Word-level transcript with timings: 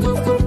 Thank 0.00 0.28
you. 0.28 0.37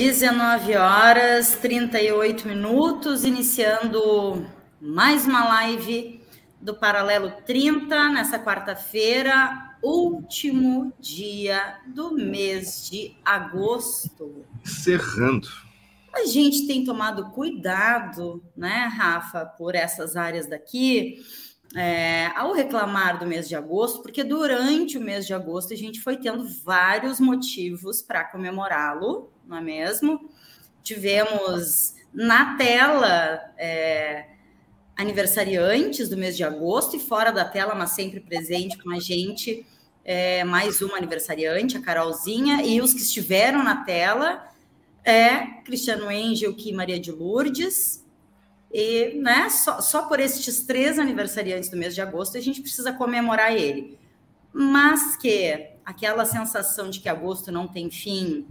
19 0.00 0.76
horas 0.76 1.56
38 1.56 2.48
minutos, 2.48 3.22
iniciando 3.22 4.46
mais 4.80 5.26
uma 5.26 5.44
live 5.44 6.22
do 6.58 6.74
Paralelo 6.74 7.30
30 7.44 8.08
nessa 8.08 8.38
quarta-feira, 8.38 9.76
último 9.82 10.90
dia 10.98 11.80
do 11.86 12.14
mês 12.14 12.88
de 12.90 13.14
agosto. 13.22 14.42
Cerrando. 14.64 15.48
A 16.14 16.24
gente 16.24 16.66
tem 16.66 16.82
tomado 16.82 17.28
cuidado, 17.32 18.42
né, 18.56 18.90
Rafa, 18.96 19.44
por 19.44 19.74
essas 19.74 20.16
áreas 20.16 20.46
daqui, 20.46 21.22
é, 21.76 22.28
ao 22.34 22.54
reclamar 22.54 23.18
do 23.18 23.26
mês 23.26 23.46
de 23.46 23.54
agosto, 23.54 24.00
porque 24.00 24.24
durante 24.24 24.96
o 24.96 25.00
mês 25.00 25.26
de 25.26 25.34
agosto 25.34 25.74
a 25.74 25.76
gente 25.76 26.00
foi 26.00 26.16
tendo 26.16 26.48
vários 26.64 27.20
motivos 27.20 28.00
para 28.00 28.24
comemorá-lo, 28.24 29.30
não 29.50 29.58
é 29.58 29.60
mesmo? 29.60 30.30
Tivemos 30.80 31.96
na 32.14 32.56
tela 32.56 33.52
é, 33.58 34.26
aniversariantes 34.96 36.08
do 36.08 36.16
mês 36.16 36.36
de 36.36 36.44
agosto 36.44 36.96
e 36.96 37.00
fora 37.00 37.32
da 37.32 37.44
tela, 37.44 37.74
mas 37.74 37.90
sempre 37.90 38.20
presente 38.20 38.78
com 38.78 38.90
a 38.90 39.00
gente, 39.00 39.66
é, 40.04 40.44
mais 40.44 40.80
uma 40.80 40.96
aniversariante, 40.96 41.76
a 41.76 41.82
Carolzinha, 41.82 42.62
e 42.64 42.80
os 42.80 42.94
que 42.94 43.00
estiveram 43.00 43.64
na 43.64 43.84
tela 43.84 44.48
é 45.04 45.38
Cristiano 45.64 46.08
Angel 46.08 46.54
e 46.56 46.72
Maria 46.72 47.00
de 47.00 47.10
Lourdes. 47.10 48.06
E 48.72 49.14
né, 49.20 49.50
só, 49.50 49.80
só 49.80 50.02
por 50.02 50.20
estes 50.20 50.64
três 50.64 50.96
aniversariantes 50.96 51.70
do 51.70 51.76
mês 51.76 51.92
de 51.92 52.00
agosto 52.00 52.38
a 52.38 52.40
gente 52.40 52.62
precisa 52.62 52.92
comemorar 52.92 53.52
ele. 53.52 53.98
Mas 54.52 55.16
que 55.16 55.70
aquela 55.84 56.24
sensação 56.24 56.88
de 56.88 57.00
que 57.00 57.08
agosto 57.08 57.50
não 57.50 57.66
tem 57.66 57.90
fim, 57.90 58.46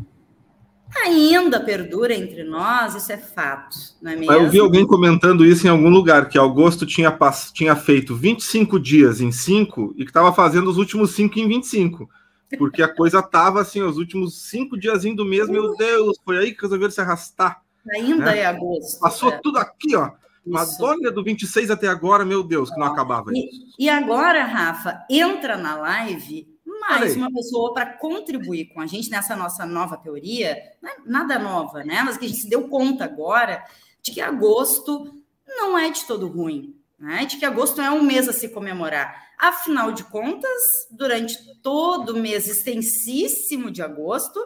ainda 0.95 1.59
perdura 1.59 2.13
entre 2.13 2.43
nós, 2.43 2.95
isso 2.95 3.11
é 3.11 3.17
fato, 3.17 3.75
não 4.01 4.11
é 4.11 4.15
mesmo? 4.15 4.33
Eu 4.33 4.49
vi 4.49 4.59
alguém 4.59 4.85
comentando 4.85 5.45
isso 5.45 5.65
em 5.65 5.69
algum 5.69 5.89
lugar, 5.89 6.29
que 6.29 6.37
agosto 6.37 6.85
tinha, 6.85 7.17
tinha 7.53 7.75
feito 7.75 8.15
25 8.15 8.79
dias 8.79 9.21
em 9.21 9.31
5 9.31 9.93
e 9.97 10.03
que 10.03 10.09
estava 10.09 10.33
fazendo 10.33 10.69
os 10.69 10.77
últimos 10.77 11.11
5 11.11 11.39
em 11.39 11.47
25. 11.47 12.09
Porque 12.57 12.81
a 12.81 12.93
coisa 12.93 13.19
estava 13.19 13.61
assim, 13.61 13.81
os 13.81 13.97
últimos 13.97 14.49
cinco 14.49 14.77
dias 14.77 15.03
do 15.03 15.25
mês, 15.25 15.47
meu 15.47 15.75
Deus, 15.75 16.17
foi 16.25 16.37
aí 16.37 16.53
que 16.53 16.61
resolveram 16.61 16.91
se 16.91 17.01
arrastar. 17.01 17.61
Ainda 17.93 18.25
né? 18.25 18.39
é 18.39 18.45
agosto. 18.45 18.99
Passou 18.99 19.29
é. 19.31 19.39
tudo 19.41 19.57
aqui, 19.59 19.95
ó. 19.95 20.11
Mas 20.45 20.79
olha 20.79 21.11
do 21.11 21.23
26 21.23 21.69
até 21.69 21.87
agora, 21.87 22.25
meu 22.25 22.41
Deus, 22.41 22.71
que 22.71 22.79
não 22.79 22.87
acabava 22.87 23.31
e. 23.33 23.47
E 23.77 23.87
agora, 23.87 24.43
Rafa, 24.45 25.05
entra 25.09 25.57
na 25.57 25.75
live 25.75 26.47
mais 26.79 27.15
uma 27.15 27.31
pessoa 27.31 27.73
para 27.73 27.85
contribuir 27.85 28.65
com 28.73 28.81
a 28.81 28.87
gente 28.87 29.09
nessa 29.09 29.35
nossa 29.35 29.65
nova 29.65 29.97
teoria, 29.97 30.51
é 30.51 30.73
nada 31.05 31.37
nova, 31.37 31.83
né? 31.83 32.01
Mas 32.03 32.17
que 32.17 32.25
a 32.25 32.27
gente 32.27 32.41
se 32.41 32.49
deu 32.49 32.67
conta 32.67 33.05
agora 33.05 33.63
de 34.01 34.11
que 34.11 34.21
agosto 34.21 35.13
não 35.47 35.77
é 35.77 35.89
de 35.89 36.05
todo 36.05 36.27
ruim, 36.27 36.75
né? 36.97 37.25
De 37.25 37.37
que 37.37 37.45
agosto 37.45 37.81
é 37.81 37.91
um 37.91 38.03
mês 38.03 38.27
a 38.27 38.33
se 38.33 38.49
comemorar. 38.49 39.29
Afinal 39.37 39.91
de 39.91 40.03
contas, 40.03 40.87
durante 40.91 41.37
todo 41.61 42.09
o 42.09 42.19
mês 42.19 42.47
extensíssimo 42.47 43.71
de 43.71 43.81
agosto, 43.81 44.39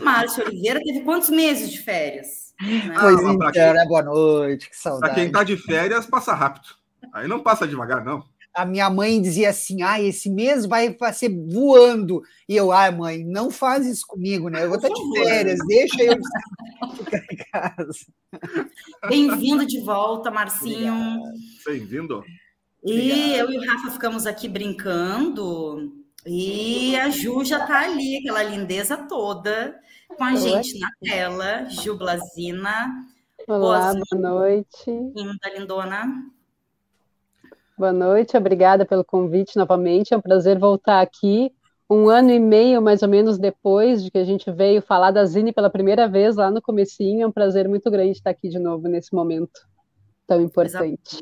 Márcio 0.00 0.44
Oliveira 0.44 0.80
teve 0.80 1.00
quantos 1.00 1.28
meses 1.28 1.70
de 1.70 1.78
férias? 1.78 2.54
Né? 2.60 2.94
Pois 2.98 3.18
ah, 3.18 3.32
então, 3.32 3.74
né? 3.74 3.84
Boa 3.86 4.02
noite, 4.02 4.70
que 4.70 4.76
saudade. 4.76 5.00
Para 5.00 5.14
quem 5.14 5.26
está 5.26 5.42
de 5.42 5.56
férias, 5.56 6.06
passa 6.06 6.32
rápido. 6.32 6.68
Aí 7.12 7.26
não 7.26 7.40
passa 7.40 7.66
devagar, 7.66 8.04
não 8.04 8.31
a 8.54 8.64
minha 8.64 8.90
mãe 8.90 9.20
dizia 9.20 9.50
assim: 9.50 9.82
ah, 9.82 10.00
esse 10.00 10.30
mês 10.30 10.66
vai, 10.66 10.96
ser 11.12 11.28
voando. 11.28 12.22
E 12.48 12.56
eu, 12.56 12.72
ai, 12.72 12.88
ah, 12.88 12.92
mãe, 12.92 13.24
não 13.24 13.50
faz 13.50 13.86
isso 13.86 14.06
comigo, 14.06 14.48
né? 14.48 14.64
Eu 14.64 14.68
vou 14.68 14.76
estar 14.76 14.88
de 14.88 15.18
férias, 15.18 15.58
deixa 15.66 16.02
eu 16.02 16.16
ficar 16.96 17.24
em 17.30 17.36
casa. 17.52 18.06
Bem-vindo 19.08 19.66
de 19.66 19.80
volta, 19.80 20.30
Marcinho. 20.30 21.20
Bem-vindo. 21.64 22.22
E 22.84 23.34
eu 23.34 23.50
e 23.50 23.58
o 23.58 23.66
Rafa 23.66 23.90
ficamos 23.90 24.26
aqui 24.26 24.48
brincando. 24.48 25.92
E 26.26 26.94
a 26.96 27.10
Ju 27.10 27.44
já 27.44 27.62
está 27.62 27.80
ali, 27.80 28.18
aquela 28.18 28.42
lindeza 28.42 28.96
toda, 28.96 29.74
com 30.08 30.22
a 30.22 30.30
Oi. 30.30 30.36
gente 30.36 30.78
na 30.78 30.88
tela. 31.00 31.68
Ju 31.68 31.96
Blazina. 31.96 32.90
Olá, 33.48 33.92
boa 33.92 34.22
noite. 34.22 34.86
Linda, 34.86 35.50
lindona. 35.56 36.32
Boa 37.82 37.92
noite, 37.92 38.36
obrigada 38.36 38.86
pelo 38.86 39.04
convite 39.04 39.56
novamente. 39.56 40.14
É 40.14 40.16
um 40.16 40.20
prazer 40.20 40.56
voltar 40.56 41.00
aqui. 41.00 41.50
Um 41.90 42.08
ano 42.08 42.30
e 42.30 42.38
meio, 42.38 42.80
mais 42.80 43.02
ou 43.02 43.08
menos, 43.08 43.38
depois 43.38 44.04
de 44.04 44.08
que 44.08 44.18
a 44.18 44.24
gente 44.24 44.48
veio 44.52 44.80
falar 44.80 45.10
da 45.10 45.24
Zine 45.24 45.52
pela 45.52 45.68
primeira 45.68 46.06
vez 46.06 46.36
lá 46.36 46.48
no 46.48 46.62
comecinho. 46.62 47.22
É 47.22 47.26
um 47.26 47.32
prazer 47.32 47.68
muito 47.68 47.90
grande 47.90 48.12
estar 48.12 48.30
aqui 48.30 48.48
de 48.48 48.60
novo 48.60 48.86
nesse 48.86 49.12
momento 49.12 49.50
tão 50.28 50.40
importante. 50.40 51.18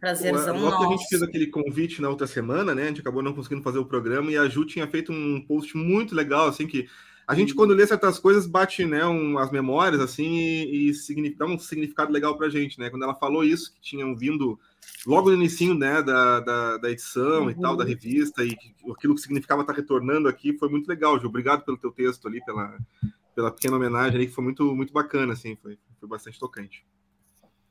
Prazerzão 0.00 0.54
Logo 0.54 0.70
nosso. 0.70 0.78
que 0.78 0.84
a 0.86 0.96
gente 0.96 1.08
fez 1.10 1.22
aquele 1.22 1.46
convite 1.48 2.00
na 2.00 2.08
outra 2.08 2.26
semana, 2.26 2.74
né? 2.74 2.84
A 2.84 2.86
gente 2.86 3.02
acabou 3.02 3.22
não 3.22 3.34
conseguindo 3.34 3.62
fazer 3.62 3.78
o 3.78 3.84
programa 3.84 4.30
e 4.30 4.38
a 4.38 4.48
Ju 4.48 4.64
tinha 4.64 4.86
feito 4.86 5.12
um 5.12 5.44
post 5.46 5.76
muito 5.76 6.14
legal, 6.14 6.48
assim, 6.48 6.66
que 6.66 6.88
a 7.28 7.34
gente, 7.34 7.54
quando 7.54 7.74
lê 7.74 7.86
certas 7.86 8.18
coisas, 8.18 8.46
bate 8.46 8.86
né, 8.86 9.04
um, 9.04 9.36
as 9.36 9.50
memórias, 9.50 10.00
assim, 10.00 10.32
e, 10.32 10.90
e 10.90 11.34
dá 11.36 11.44
um 11.44 11.58
significado 11.58 12.10
legal 12.10 12.38
pra 12.38 12.48
gente, 12.48 12.80
né? 12.80 12.88
Quando 12.88 13.02
ela 13.02 13.14
falou 13.14 13.44
isso, 13.44 13.70
que 13.74 13.80
tinham 13.82 14.16
vindo 14.16 14.58
logo 15.06 15.28
no 15.28 15.36
início 15.36 15.74
né, 15.74 16.02
da, 16.02 16.40
da, 16.40 16.78
da 16.78 16.90
edição 16.90 17.42
uhum. 17.42 17.50
e 17.50 17.54
tal, 17.54 17.76
da 17.76 17.84
uhum. 17.84 17.90
revista, 17.90 18.42
e 18.42 18.56
aquilo 18.90 19.14
que 19.14 19.20
significava 19.20 19.60
estar 19.60 19.74
retornando 19.74 20.26
aqui, 20.26 20.56
foi 20.56 20.70
muito 20.70 20.88
legal, 20.88 21.20
Ju. 21.20 21.26
Obrigado 21.26 21.66
pelo 21.66 21.76
teu 21.76 21.92
texto 21.92 22.26
ali, 22.26 22.42
pela, 22.46 22.78
pela 23.34 23.50
pequena 23.50 23.76
homenagem 23.76 24.16
ali, 24.16 24.26
que 24.26 24.34
foi 24.34 24.44
muito, 24.44 24.74
muito 24.74 24.94
bacana, 24.94 25.34
assim, 25.34 25.54
foi, 25.56 25.78
foi 26.00 26.08
bastante 26.08 26.40
tocante. 26.40 26.82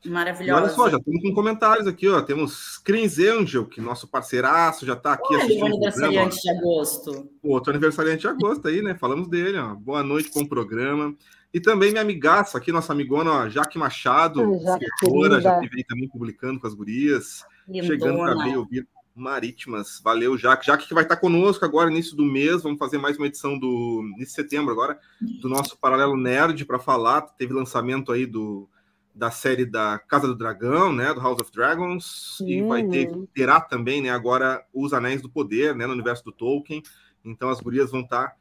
Maravilhosa. 0.08 0.60
E 0.60 0.64
olha 0.64 0.74
só, 0.74 0.90
já 0.90 0.98
estamos 0.98 1.22
com 1.22 1.34
comentários 1.34 1.88
aqui, 1.88 2.08
ó. 2.08 2.22
Temos 2.22 2.78
Crins 2.80 3.20
Angel, 3.20 3.66
que 3.66 3.82
nosso 3.82 4.08
parceiraço 4.08 4.86
já 4.86 4.94
está 4.94 5.14
aqui 5.14 5.34
Olha, 5.34 5.44
assistindo. 5.44 5.64
O 5.64 5.68
aniversariante 5.68 6.42
de 6.42 6.50
agosto. 6.50 7.30
Outro 7.44 7.72
aniversariante 7.72 8.22
de 8.22 8.28
agosto 8.28 8.68
aí, 8.68 8.82
né? 8.82 8.96
Falamos 8.96 9.28
dele, 9.28 9.58
ó. 9.58 9.76
Boa 9.76 10.04
noite 10.04 10.32
com 10.32 10.42
o 10.42 10.50
programa. 10.50 11.16
E 11.54 11.60
também 11.60 11.92
minha 11.92 12.02
amigaça 12.02 12.58
aqui, 12.58 12.72
nossa 12.72 12.92
amigona, 12.92 13.32
ó, 13.32 13.50
Jaque 13.50 13.78
Machado, 13.78 14.54
escritora, 14.56 15.40
já 15.40 15.60
teve 15.60 15.78
aí 15.78 15.84
também 15.84 16.08
publicando 16.08 16.60
com 16.60 16.68
as 16.68 16.74
gurias. 16.74 17.44
Lindona. 17.68 17.88
Chegando 17.88 18.18
para 18.20 18.44
ver 18.44 18.58
ouvir 18.58 18.88
Marítimas. 19.16 20.00
Valeu, 20.04 20.38
Jaque. 20.38 20.68
Jaque 20.68 20.88
que 20.88 20.94
vai 20.94 21.04
estar 21.04 21.18
conosco 21.18 21.66
agora, 21.66 21.90
início 21.90 22.16
do 22.16 22.24
mês. 22.24 22.62
Vamos 22.62 22.78
fazer 22.78 22.98
mais 22.98 23.18
uma 23.18 23.28
edição 23.28 23.58
do 23.58 24.04
início 24.16 24.26
de 24.26 24.32
setembro 24.32 24.72
agora, 24.72 25.00
do 25.42 25.50
nosso 25.50 25.78
Paralelo 25.78 26.16
Nerd 26.16 26.64
para 26.66 26.78
falar. 26.78 27.22
Teve 27.22 27.54
lançamento 27.54 28.12
aí 28.12 28.26
do 28.26 28.70
da 29.18 29.32
série 29.32 29.66
da 29.66 29.98
Casa 29.98 30.28
do 30.28 30.36
Dragão, 30.36 30.94
né, 30.94 31.14
do 31.14 31.20
House 31.20 31.42
of 31.42 31.52
Dragons, 31.52 32.40
uhum. 32.40 32.48
e 32.48 32.62
vai 32.62 32.84
ter 32.84 33.12
terá 33.34 33.60
também, 33.60 34.02
né, 34.02 34.10
agora 34.10 34.64
os 34.74 34.94
Anéis 34.94 35.22
do 35.22 35.30
Poder, 35.30 35.76
né, 35.76 35.88
no 35.88 35.94
universo 35.94 36.24
do 36.24 36.32
Tolkien. 36.32 36.84
Então 37.26 37.50
as 37.50 37.60
gurias 37.60 37.92
vão 37.92 38.02
estar 38.02 38.36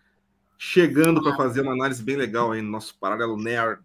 chegando 0.58 1.22
para 1.22 1.34
fazer 1.36 1.62
uma 1.62 1.72
análise 1.72 2.02
bem 2.02 2.16
legal 2.16 2.52
aí 2.52 2.60
no 2.60 2.70
nosso 2.70 2.96
paralelo 2.98 3.36
nerd. 3.36 3.80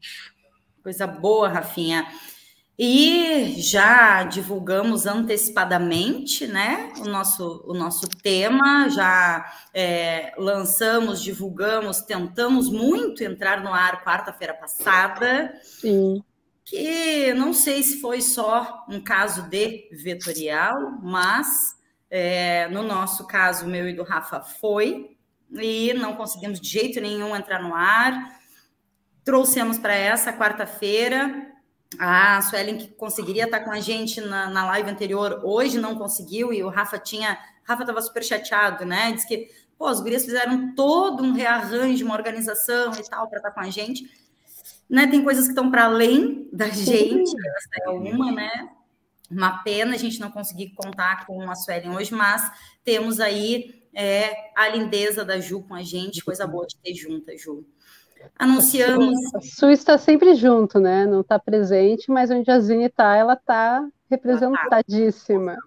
Coisa 0.84 1.08
boa, 1.08 1.48
Rafinha. 1.48 2.06
E 2.78 3.56
já 3.62 4.24
divulgamos 4.24 5.06
antecipadamente, 5.06 6.48
né, 6.48 6.92
o 7.00 7.06
nosso, 7.06 7.64
o 7.68 7.74
nosso 7.74 8.10
tema, 8.10 8.90
já 8.90 9.54
é, 9.74 10.34
lançamos, 10.38 11.22
divulgamos, 11.22 12.02
tentamos 12.02 12.70
muito 12.70 13.24
entrar 13.24 13.64
no 13.64 13.74
ar 13.74 14.04
quarta-feira 14.04 14.54
passada. 14.54 15.54
Sim 15.64 16.22
que 16.72 17.34
não 17.34 17.52
sei 17.52 17.84
se 17.84 18.00
foi 18.00 18.22
só 18.22 18.86
um 18.88 19.02
caso 19.02 19.50
de 19.50 19.90
vetorial, 19.92 20.98
mas 21.04 21.76
é, 22.10 22.70
no 22.70 22.82
nosso 22.82 23.28
caso, 23.28 23.68
meu 23.68 23.90
e 23.90 23.94
do 23.94 24.04
Rafa, 24.04 24.40
foi, 24.40 25.18
e 25.52 25.94
não 25.94 26.16
conseguimos 26.16 26.62
de 26.62 26.70
jeito 26.70 27.02
nenhum 27.02 27.36
entrar 27.36 27.62
no 27.62 27.76
ar. 27.76 28.40
Trouxemos 29.26 29.78
para 29.78 29.94
essa 29.94 30.32
quarta-feira 30.32 31.52
A 32.00 32.42
Suelen, 32.42 32.78
que 32.78 32.88
conseguiria 32.88 33.44
estar 33.44 33.60
com 33.60 33.72
a 33.72 33.82
gente 33.82 34.22
na, 34.22 34.50
na 34.50 34.66
live 34.68 34.90
anterior, 34.90 35.42
hoje 35.44 35.78
não 35.78 35.96
conseguiu, 35.96 36.54
e 36.54 36.64
o 36.64 36.70
Rafa 36.70 36.98
tinha. 36.98 37.38
Rafa 37.66 37.84
estava 37.84 38.02
super 38.02 38.24
chateado, 38.24 38.86
né? 38.86 39.12
Diz 39.12 39.26
que 39.26 39.50
pô, 39.78 39.88
as 39.88 40.00
gurias 40.00 40.24
fizeram 40.24 40.74
todo 40.74 41.22
um 41.22 41.34
rearranjo, 41.34 42.06
uma 42.06 42.16
organização 42.16 42.94
e 42.94 43.10
tal, 43.10 43.28
para 43.28 43.40
estar 43.40 43.52
com 43.52 43.60
a 43.60 43.70
gente. 43.70 44.10
Né, 44.92 45.08
tem 45.08 45.24
coisas 45.24 45.46
que 45.46 45.52
estão 45.52 45.72
para 45.72 45.86
além 45.86 46.50
da 46.52 46.68
gente, 46.68 47.32
essa 47.32 47.70
é 47.86 47.90
uma, 47.90 48.30
né? 48.30 48.70
Uma 49.30 49.64
pena 49.64 49.96
a 49.96 49.98
gente 49.98 50.20
não 50.20 50.30
conseguir 50.30 50.72
contar 50.72 51.26
com 51.26 51.50
a 51.50 51.56
Suelen 51.56 51.96
hoje, 51.96 52.14
mas 52.14 52.52
temos 52.84 53.22
aí 53.22 53.86
é, 53.94 54.52
a 54.54 54.68
lindeza 54.68 55.24
da 55.24 55.40
Ju 55.40 55.62
com 55.62 55.74
a 55.74 55.82
gente, 55.82 56.26
coisa 56.26 56.46
boa 56.46 56.68
de 56.68 56.76
ter 56.78 56.94
junta, 56.94 57.38
Ju. 57.38 57.66
Anunciamos. 58.38 59.18
A 59.34 59.40
Su 59.40 59.70
está 59.70 59.98
sempre 59.98 60.36
junto, 60.36 60.78
né? 60.78 61.06
Não 61.06 61.22
está 61.22 61.40
presente, 61.40 62.12
mas 62.12 62.30
onde 62.30 62.52
a 62.52 62.60
Zine 62.60 62.86
está, 62.86 63.16
ela 63.16 63.34
está 63.34 63.88
representadíssima. 64.10 65.58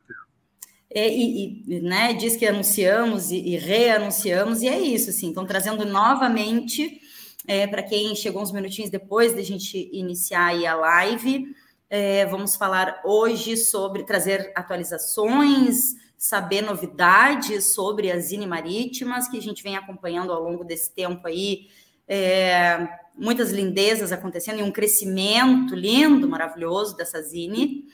É, 0.90 1.08
e, 1.08 1.64
e 1.66 1.80
né, 1.80 2.12
diz 2.12 2.36
que 2.36 2.46
anunciamos 2.46 3.32
e, 3.32 3.36
e, 3.36 3.56
reanunciamos, 3.56 4.62
e 4.62 4.68
é 4.68 4.78
isso, 4.78 5.10
assim, 5.10 5.30
estão 5.30 5.44
trazendo 5.44 5.84
novamente, 5.84 7.00
é, 7.46 7.66
para 7.66 7.82
quem 7.82 8.14
chegou 8.14 8.42
uns 8.42 8.52
minutinhos 8.52 8.90
depois 8.90 9.34
da 9.34 9.42
gente 9.42 9.90
iniciar 9.92 10.54
a 10.66 10.74
live, 10.74 11.54
é, 11.90 12.24
vamos 12.26 12.54
falar 12.56 13.02
hoje 13.04 13.56
sobre 13.56 14.04
trazer 14.04 14.52
atualizações, 14.54 15.94
saber 16.16 16.62
novidades 16.62 17.74
sobre 17.74 18.10
as 18.10 18.24
Zine 18.24 18.46
Marítimas, 18.46 19.28
que 19.28 19.36
a 19.36 19.42
gente 19.42 19.62
vem 19.62 19.76
acompanhando 19.76 20.32
ao 20.32 20.42
longo 20.42 20.64
desse 20.64 20.90
tempo 20.92 21.26
aí, 21.26 21.68
é, 22.08 22.88
muitas 23.14 23.52
lindezas 23.52 24.10
acontecendo 24.10 24.60
e 24.60 24.62
um 24.62 24.72
crescimento 24.72 25.74
lindo, 25.74 26.26
maravilhoso 26.28 26.96
dessa 26.96 27.20
Zine. 27.20 27.84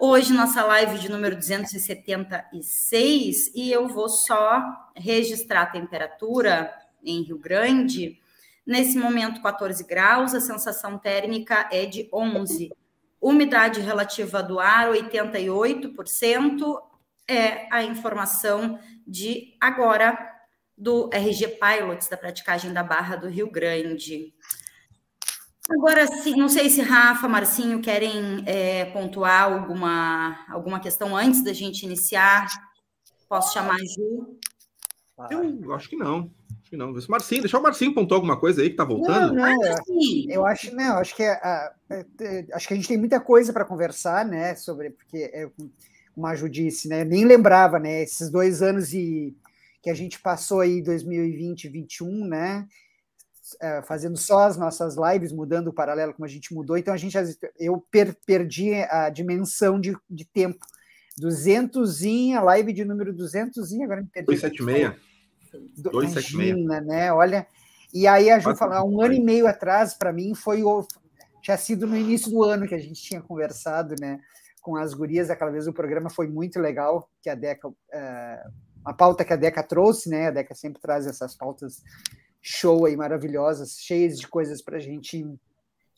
Hoje, 0.00 0.32
nossa 0.32 0.64
live 0.64 0.98
de 0.98 1.10
número 1.10 1.36
276, 1.36 3.52
e 3.54 3.70
eu 3.70 3.86
vou 3.86 4.08
só 4.08 4.62
registrar 4.96 5.60
a 5.62 5.66
temperatura 5.66 6.72
em 7.04 7.22
Rio 7.22 7.38
Grande. 7.38 8.21
Nesse 8.66 8.96
momento, 8.96 9.42
14 9.42 9.84
graus, 9.84 10.34
a 10.34 10.40
sensação 10.40 10.98
térmica 10.98 11.68
é 11.72 11.84
de 11.84 12.08
11. 12.12 12.70
Umidade 13.20 13.80
relativa 13.80 14.42
do 14.42 14.58
ar, 14.60 14.90
88%, 14.90 16.80
é 17.28 17.68
a 17.72 17.82
informação 17.82 18.78
de 19.06 19.56
agora 19.60 20.16
do 20.76 21.08
RG 21.12 21.58
Pilots, 21.58 22.08
da 22.08 22.16
praticagem 22.16 22.72
da 22.72 22.82
Barra 22.82 23.16
do 23.16 23.28
Rio 23.28 23.50
Grande. 23.50 24.32
Agora, 25.70 26.06
sim, 26.06 26.36
não 26.36 26.48
sei 26.48 26.68
se 26.68 26.82
Rafa, 26.82 27.28
Marcinho 27.28 27.80
querem 27.80 28.42
é, 28.46 28.86
pontuar 28.86 29.44
alguma, 29.44 30.44
alguma 30.48 30.80
questão 30.80 31.16
antes 31.16 31.42
da 31.44 31.52
gente 31.52 31.84
iniciar. 31.84 32.48
Posso 33.28 33.52
chamar 33.52 33.76
a 33.76 33.84
Ju? 33.84 34.38
Eu 35.30 35.72
acho 35.72 35.88
que 35.88 35.96
não. 35.96 36.30
Que 36.72 36.76
não. 36.78 36.90
Marcinho, 37.06 37.42
deixa 37.42 37.58
o 37.58 37.62
Marcinho 37.62 37.92
pontuar 37.92 38.16
alguma 38.16 38.40
coisa 38.40 38.62
aí 38.62 38.70
que 38.70 38.76
tá 38.76 38.84
voltando. 38.86 39.34
Não, 39.34 39.58
não, 39.58 39.62
eu 40.30 40.46
acho, 40.46 40.74
não, 40.74 40.96
acho 40.96 41.14
que 41.14 41.22
a, 41.22 41.70
acho 42.54 42.66
que 42.66 42.72
a 42.72 42.76
gente 42.78 42.88
tem 42.88 42.96
muita 42.96 43.20
coisa 43.20 43.52
para 43.52 43.66
conversar, 43.66 44.24
né? 44.24 44.54
Sobre 44.54 44.88
porque 44.88 45.18
é, 45.18 45.50
como 46.14 46.26
a 46.26 46.34
Ju 46.34 46.48
disse, 46.48 46.88
né? 46.88 47.02
Eu 47.02 47.04
nem 47.04 47.26
lembrava, 47.26 47.78
né? 47.78 48.02
Esses 48.02 48.30
dois 48.30 48.62
anos 48.62 48.94
e 48.94 49.36
que 49.82 49.90
a 49.90 49.94
gente 49.94 50.18
passou 50.18 50.60
aí 50.60 50.80
2020 50.80 51.64
2021, 51.64 52.26
né? 52.26 52.66
É, 53.60 53.82
fazendo 53.82 54.16
só 54.16 54.44
as 54.44 54.56
nossas 54.56 54.96
lives, 54.96 55.30
mudando 55.30 55.68
o 55.68 55.74
paralelo 55.74 56.14
como 56.14 56.24
a 56.24 56.28
gente 56.28 56.54
mudou, 56.54 56.78
então 56.78 56.94
a 56.94 56.96
gente 56.96 57.18
eu 57.58 57.84
per, 57.90 58.16
perdi 58.24 58.72
a 58.88 59.10
dimensão 59.10 59.78
de, 59.78 59.94
de 60.08 60.24
tempo. 60.24 60.64
200 61.18 62.02
a 62.34 62.40
live 62.40 62.72
de 62.72 62.82
número 62.82 63.12
200 63.12 63.74
agora 63.74 64.00
me 64.00 64.08
perdi. 64.08 64.24
276. 64.24 65.11
276. 65.76 66.86
né? 66.86 67.12
Olha, 67.12 67.46
e 67.92 68.06
aí 68.06 68.30
a 68.30 68.38
Ju 68.38 68.56
falou, 68.56 68.90
um 68.90 69.02
ano 69.02 69.14
e 69.14 69.20
meio 69.20 69.46
atrás, 69.46 69.94
para 69.94 70.12
mim, 70.12 70.34
foi 70.34 70.62
o, 70.62 70.86
tinha 71.42 71.56
sido 71.56 71.86
no 71.86 71.96
início 71.96 72.30
do 72.30 72.42
ano 72.42 72.66
que 72.66 72.74
a 72.74 72.78
gente 72.78 73.02
tinha 73.02 73.20
conversado, 73.20 73.94
né? 74.00 74.18
Com 74.60 74.76
as 74.76 74.94
gurias, 74.94 75.28
aquela 75.28 75.50
vez 75.50 75.66
o 75.66 75.72
programa 75.72 76.08
foi 76.08 76.28
muito 76.28 76.58
legal, 76.60 77.10
que 77.20 77.28
a 77.28 77.34
Deca 77.34 77.68
uh, 77.68 78.52
uma 78.80 78.94
pauta 78.94 79.24
que 79.24 79.32
a 79.32 79.36
Deca 79.36 79.62
trouxe, 79.62 80.08
né? 80.08 80.28
A 80.28 80.30
Deca 80.30 80.54
sempre 80.54 80.80
traz 80.80 81.06
essas 81.06 81.34
pautas 81.34 81.82
show 82.40 82.84
aí 82.84 82.96
maravilhosas, 82.96 83.78
cheias 83.78 84.18
de 84.18 84.26
coisas 84.26 84.60
para 84.60 84.76
a 84.76 84.80
gente. 84.80 85.24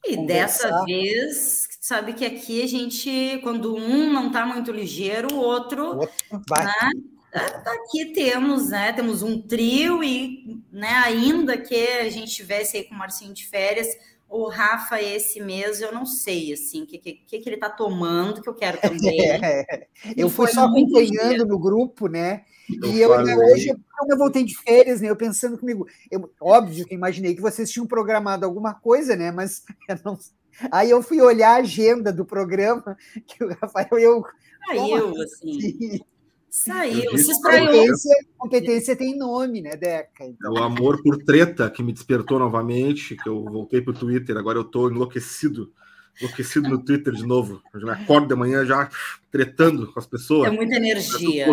E 0.06 0.17
conversar. 0.17 0.69
dessa 0.69 0.85
vez, 0.85 1.67
sabe 1.81 2.12
que 2.12 2.27
aqui 2.27 2.62
a 2.62 2.67
gente, 2.67 3.41
quando 3.43 3.75
um 3.75 4.12
não 4.12 4.27
está 4.27 4.45
muito 4.45 4.71
ligeiro, 4.71 5.35
o 5.35 5.39
outro, 5.39 5.95
o 5.95 5.99
outro 6.01 6.43
vai. 6.47 6.67
Né? 6.67 7.14
Tá, 7.35 7.73
aqui 7.73 8.13
temos, 8.13 8.69
né? 8.69 8.93
Temos 8.93 9.21
um 9.21 9.43
trio 9.43 10.05
e, 10.05 10.63
né? 10.71 11.03
Ainda 11.05 11.59
que 11.59 11.75
a 11.75 12.09
gente 12.09 12.33
tivesse 12.33 12.77
aí 12.77 12.85
com 12.85 12.95
o 12.95 12.99
Marcinho 12.99 13.35
de 13.35 13.45
férias, 13.49 13.89
o 14.29 14.47
Rafa 14.49 15.03
esse 15.03 15.41
mês 15.41 15.81
eu 15.81 15.93
não 15.93 16.07
sei 16.07 16.53
assim 16.53 16.85
o 16.85 16.87
que, 16.87 16.97
que, 16.99 17.13
que 17.13 17.37
ele 17.37 17.57
está 17.57 17.69
tomando 17.69 18.41
que 18.41 18.49
eu 18.49 18.55
quero 18.55 18.81
também. 18.81 19.19
É, 19.43 19.89
eu 20.17 20.31
fui 20.31 20.47
só 20.47 20.67
acompanhando 20.67 21.45
no 21.45 21.59
grupo, 21.59 22.07
né? 22.07 22.45
Eu 22.81 22.93
e 22.93 23.03
eu, 23.03 23.25
né, 23.25 23.37
hoje, 23.37 23.75
quando 23.99 24.13
eu 24.13 24.19
voltei 24.19 24.45
de 24.45 24.57
férias, 24.57 25.01
né, 25.01 25.11
eu 25.11 25.17
pensando 25.17 25.59
comigo, 25.59 25.89
eu, 26.11 26.33
óbvio 26.41 26.87
que 26.87 26.95
imaginei 26.95 27.35
que 27.35 27.43
vocês 27.43 27.69
tinham 27.69 27.87
programado 27.87 28.47
alguma 28.47 28.75
coisa, 28.75 29.17
né, 29.17 29.33
mas 29.33 29.65
eu 29.89 29.99
não, 30.05 30.19
aí 30.71 30.89
eu 30.89 31.03
fui 31.03 31.21
olhar 31.21 31.51
a 31.51 31.57
agenda 31.57 32.13
do 32.13 32.25
programa, 32.25 32.97
que 33.27 33.43
o 33.43 33.49
Rafael, 33.61 33.99
eu... 33.99 34.25
Saiu, 34.67 35.21
assim, 35.21 36.01
saiu, 36.55 37.19
se 37.19 37.35
Competência, 37.43 38.15
competência 38.39 38.97
tem 38.97 39.19
nome, 39.19 39.61
né, 39.61 39.73
Deca? 39.77 40.25
Então. 40.25 40.53
O 40.53 40.62
amor 40.62 41.03
por 41.03 41.19
treta 41.25 41.69
que 41.69 41.83
me 41.83 41.93
despertou 41.93 42.39
novamente, 42.39 43.17
que 43.17 43.29
eu 43.29 43.43
voltei 43.43 43.83
para 43.83 43.91
o 43.91 43.99
Twitter, 43.99 44.37
agora 44.37 44.56
eu 44.56 44.62
estou 44.62 44.89
enlouquecido, 44.89 45.73
enlouquecido 46.21 46.69
no 46.69 46.79
Twitter 46.79 47.12
de 47.12 47.27
novo, 47.27 47.61
eu 47.75 47.81
já 47.81 47.87
me 47.87 47.93
acordo 47.93 48.29
de 48.29 48.37
manhã 48.37 48.65
já 48.65 48.89
tretando 49.33 49.93
com 49.93 49.99
as 49.99 50.06
pessoas. 50.06 50.47
É 50.47 50.51
muita 50.53 50.77
energia. 50.77 51.47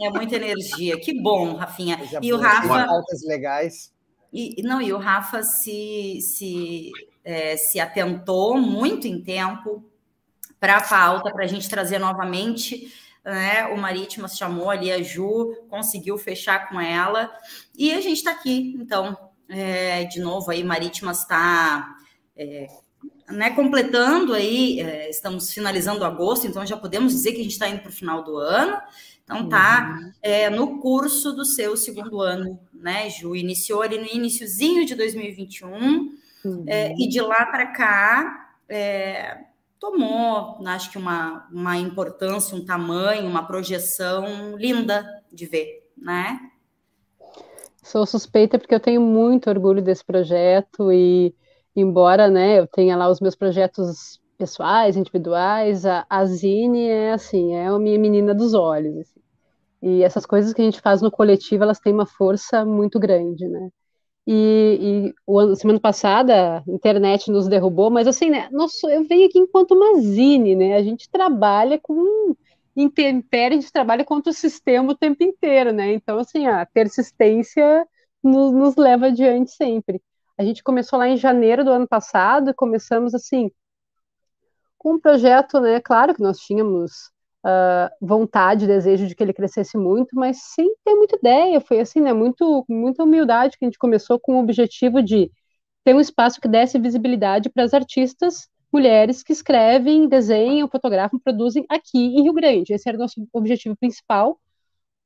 É 0.00 0.10
muita 0.10 0.34
energia. 0.34 0.98
Que 0.98 1.22
bom, 1.22 1.54
Rafinha. 1.54 2.00
e 2.20 2.32
o 2.32 2.38
Rafa. 2.38 2.82
Altas 2.82 3.22
legais. 3.24 3.92
E, 4.32 4.62
não, 4.64 4.82
e 4.82 4.92
o 4.92 4.98
Rafa 4.98 5.44
se, 5.44 6.18
se, 6.22 6.90
é, 7.22 7.56
se 7.56 7.78
atentou 7.78 8.58
muito 8.58 9.06
em 9.06 9.22
tempo 9.22 9.84
para 10.58 10.78
a 10.78 10.80
pauta, 10.82 11.30
para 11.30 11.44
a 11.44 11.46
gente 11.46 11.68
trazer 11.68 12.00
novamente. 12.00 12.92
Né? 13.24 13.66
O 13.66 13.76
Marítimas 13.76 14.36
chamou 14.36 14.70
ali 14.70 14.90
a 14.90 15.02
Ju, 15.02 15.54
conseguiu 15.68 16.18
fechar 16.18 16.68
com 16.68 16.80
ela, 16.80 17.30
e 17.76 17.92
a 17.92 18.00
gente 18.00 18.18
está 18.18 18.32
aqui. 18.32 18.74
Então, 18.78 19.16
é, 19.48 20.04
de 20.04 20.20
novo, 20.20 20.50
aí, 20.50 20.64
Marítimas 20.64 21.20
está 21.20 21.94
é, 22.36 22.66
né, 23.30 23.50
completando 23.50 24.34
aí, 24.34 24.80
é, 24.80 25.10
estamos 25.10 25.52
finalizando 25.52 26.04
agosto, 26.04 26.46
então 26.46 26.64
já 26.66 26.76
podemos 26.76 27.12
dizer 27.12 27.32
que 27.32 27.40
a 27.40 27.42
gente 27.42 27.52
está 27.52 27.68
indo 27.68 27.80
para 27.80 27.90
o 27.90 27.94
final 27.94 28.22
do 28.22 28.36
ano. 28.36 28.76
Então 29.24 29.48
tá 29.48 29.98
uhum. 29.98 30.12
é, 30.20 30.50
no 30.50 30.80
curso 30.80 31.32
do 31.32 31.44
seu 31.44 31.76
segundo 31.76 32.20
ano, 32.20 32.58
né, 32.74 33.08
Ju? 33.08 33.36
Iniciou 33.36 33.82
ali 33.82 33.96
no 33.96 34.06
iníciozinho 34.06 34.84
de 34.84 34.94
2021 34.94 35.68
uhum. 36.44 36.64
é, 36.66 36.92
e 36.98 37.08
de 37.08 37.20
lá 37.20 37.46
para 37.46 37.66
cá 37.68 38.50
é, 38.68 39.38
tomou, 39.82 40.64
acho 40.64 40.92
que 40.92 40.96
uma, 40.96 41.48
uma 41.50 41.76
importância, 41.76 42.56
um 42.56 42.64
tamanho, 42.64 43.26
uma 43.26 43.44
projeção 43.44 44.56
linda 44.56 45.04
de 45.32 45.44
ver, 45.44 45.90
né? 45.98 46.38
Sou 47.82 48.06
suspeita 48.06 48.60
porque 48.60 48.76
eu 48.76 48.78
tenho 48.78 49.00
muito 49.00 49.50
orgulho 49.50 49.82
desse 49.82 50.04
projeto 50.04 50.92
e 50.92 51.34
embora, 51.74 52.30
né, 52.30 52.60
eu 52.60 52.66
tenha 52.68 52.96
lá 52.96 53.10
os 53.10 53.20
meus 53.20 53.34
projetos 53.34 54.20
pessoais, 54.38 54.96
individuais, 54.96 55.84
a, 55.84 56.06
a 56.08 56.24
Zine 56.26 56.86
é 56.86 57.12
assim, 57.12 57.52
é 57.54 57.66
a 57.66 57.76
minha 57.76 57.98
menina 57.98 58.32
dos 58.32 58.54
olhos. 58.54 58.96
Assim. 58.98 59.20
E 59.82 60.04
essas 60.04 60.24
coisas 60.24 60.52
que 60.52 60.62
a 60.62 60.64
gente 60.64 60.80
faz 60.80 61.02
no 61.02 61.10
coletivo, 61.10 61.64
elas 61.64 61.80
têm 61.80 61.92
uma 61.92 62.06
força 62.06 62.64
muito 62.64 63.00
grande, 63.00 63.48
né? 63.48 63.68
E, 64.26 65.08
e 65.10 65.14
o 65.26 65.54
semana 65.56 65.80
passada 65.80 66.58
a 66.58 66.62
internet 66.68 67.30
nos 67.30 67.48
derrubou, 67.48 67.90
mas 67.90 68.06
assim, 68.06 68.30
né? 68.30 68.48
Nossa, 68.52 68.88
eu 68.88 69.04
venho 69.04 69.26
aqui 69.26 69.38
enquanto 69.38 69.72
uma 69.72 70.00
Zine, 70.00 70.54
né? 70.54 70.76
A 70.76 70.82
gente 70.82 71.10
trabalha 71.10 71.78
com 71.80 72.34
intempérie, 72.76 73.58
a 73.58 73.60
gente 73.60 73.72
trabalha 73.72 74.04
contra 74.04 74.30
o 74.30 74.34
sistema 74.34 74.92
o 74.92 74.96
tempo 74.96 75.22
inteiro, 75.24 75.72
né? 75.72 75.92
Então, 75.92 76.18
assim, 76.18 76.46
a 76.46 76.64
persistência 76.66 77.86
nos, 78.22 78.52
nos 78.52 78.76
leva 78.76 79.06
adiante 79.06 79.50
sempre. 79.52 80.00
A 80.38 80.44
gente 80.44 80.62
começou 80.62 80.98
lá 80.98 81.08
em 81.08 81.16
janeiro 81.16 81.64
do 81.64 81.70
ano 81.70 81.86
passado, 81.88 82.54
começamos 82.54 83.14
assim 83.14 83.50
com 84.78 84.94
um 84.94 85.00
projeto, 85.00 85.60
né? 85.60 85.80
Claro 85.80 86.14
que 86.14 86.22
nós 86.22 86.38
tínhamos 86.38 87.10
uh, 87.44 87.90
vontade, 88.00 88.66
desejo 88.66 89.06
de 89.06 89.14
que 89.14 89.22
ele 89.22 89.32
crescesse 89.32 89.76
muito, 89.76 90.14
mas 90.14 90.38
sem 90.54 90.74
ter 90.84 90.94
muita 90.94 91.16
ideia. 91.16 91.60
Foi 91.60 91.80
assim, 91.80 92.00
né? 92.00 92.12
Muito, 92.12 92.64
muita 92.68 93.02
humildade 93.04 93.58
que 93.58 93.64
a 93.64 93.68
gente 93.68 93.78
começou 93.78 94.18
com 94.18 94.36
o 94.36 94.40
objetivo 94.40 95.02
de 95.02 95.30
ter 95.84 95.94
um 95.94 96.00
espaço 96.00 96.40
que 96.40 96.48
desse 96.48 96.78
visibilidade 96.78 97.50
para 97.50 97.64
as 97.64 97.74
artistas 97.74 98.48
mulheres 98.72 99.22
que 99.22 99.32
escrevem, 99.32 100.08
desenham, 100.08 100.68
fotografam, 100.68 101.20
produzem 101.20 101.66
aqui 101.68 101.98
em 101.98 102.22
Rio 102.22 102.32
Grande. 102.32 102.72
Esse 102.72 102.88
era 102.88 102.96
o 102.96 103.00
nosso 103.00 103.26
objetivo 103.32 103.76
principal, 103.76 104.40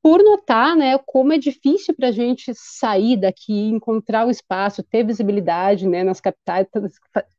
por 0.01 0.23
notar 0.23 0.75
né, 0.75 0.97
como 1.05 1.33
é 1.33 1.37
difícil 1.37 1.93
para 1.93 2.07
a 2.07 2.11
gente 2.11 2.53
sair 2.55 3.17
daqui, 3.17 3.67
encontrar 3.67 4.25
o 4.25 4.31
espaço, 4.31 4.81
ter 4.83 5.03
visibilidade 5.03 5.85
né, 5.85 6.03
nas 6.03 6.21
capitais, 6.21 6.65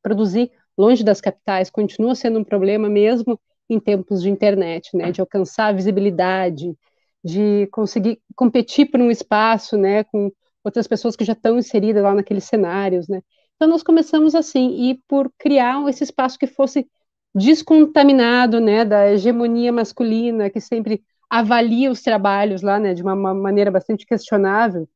produzir 0.03 0.51
longe 0.77 1.03
das 1.03 1.21
capitais 1.21 1.71
continua 1.71 2.15
sendo 2.15 2.39
um 2.39 2.45
problema 2.45 2.89
mesmo 2.89 3.41
em 3.69 3.81
tempos 3.81 4.23
de 4.23 4.31
internet, 4.31 4.97
né, 4.97 5.13
de 5.13 5.21
alcançar 5.21 5.75
visibilidade, 5.75 6.75
de 7.23 7.67
conseguir 7.73 8.21
competir 8.35 8.91
por 8.91 9.01
um 9.01 9.11
espaço, 9.11 9.77
né, 9.77 10.05
com 10.05 10.31
outras 10.65 10.87
pessoas 10.87 11.17
que 11.17 11.25
já 11.25 11.33
estão 11.33 11.59
inseridas 11.59 12.03
lá 12.03 12.15
naqueles 12.15 12.45
cenários, 12.45 13.09
né. 13.09 13.23
Então 13.57 13.69
nós 13.69 13.83
começamos 13.83 14.35
assim 14.35 14.91
e 14.91 15.03
por 15.09 15.31
criar 15.39 15.87
esse 15.89 16.05
espaço 16.05 16.39
que 16.39 16.47
fosse 16.47 16.89
descontaminado, 17.35 18.61
né, 18.61 18.85
da 18.85 19.11
hegemonia 19.13 19.73
masculina 19.73 20.51
que 20.51 20.61
sempre 20.61 21.03
avalia 21.29 21.91
os 21.91 22.01
trabalhos 22.03 22.63
lá, 22.63 22.79
né, 22.79 22.95
de 22.95 23.03
uma, 23.03 23.15
uma 23.15 23.35
maneira 23.35 23.71
bastante 23.71 24.07
questionável. 24.07 24.89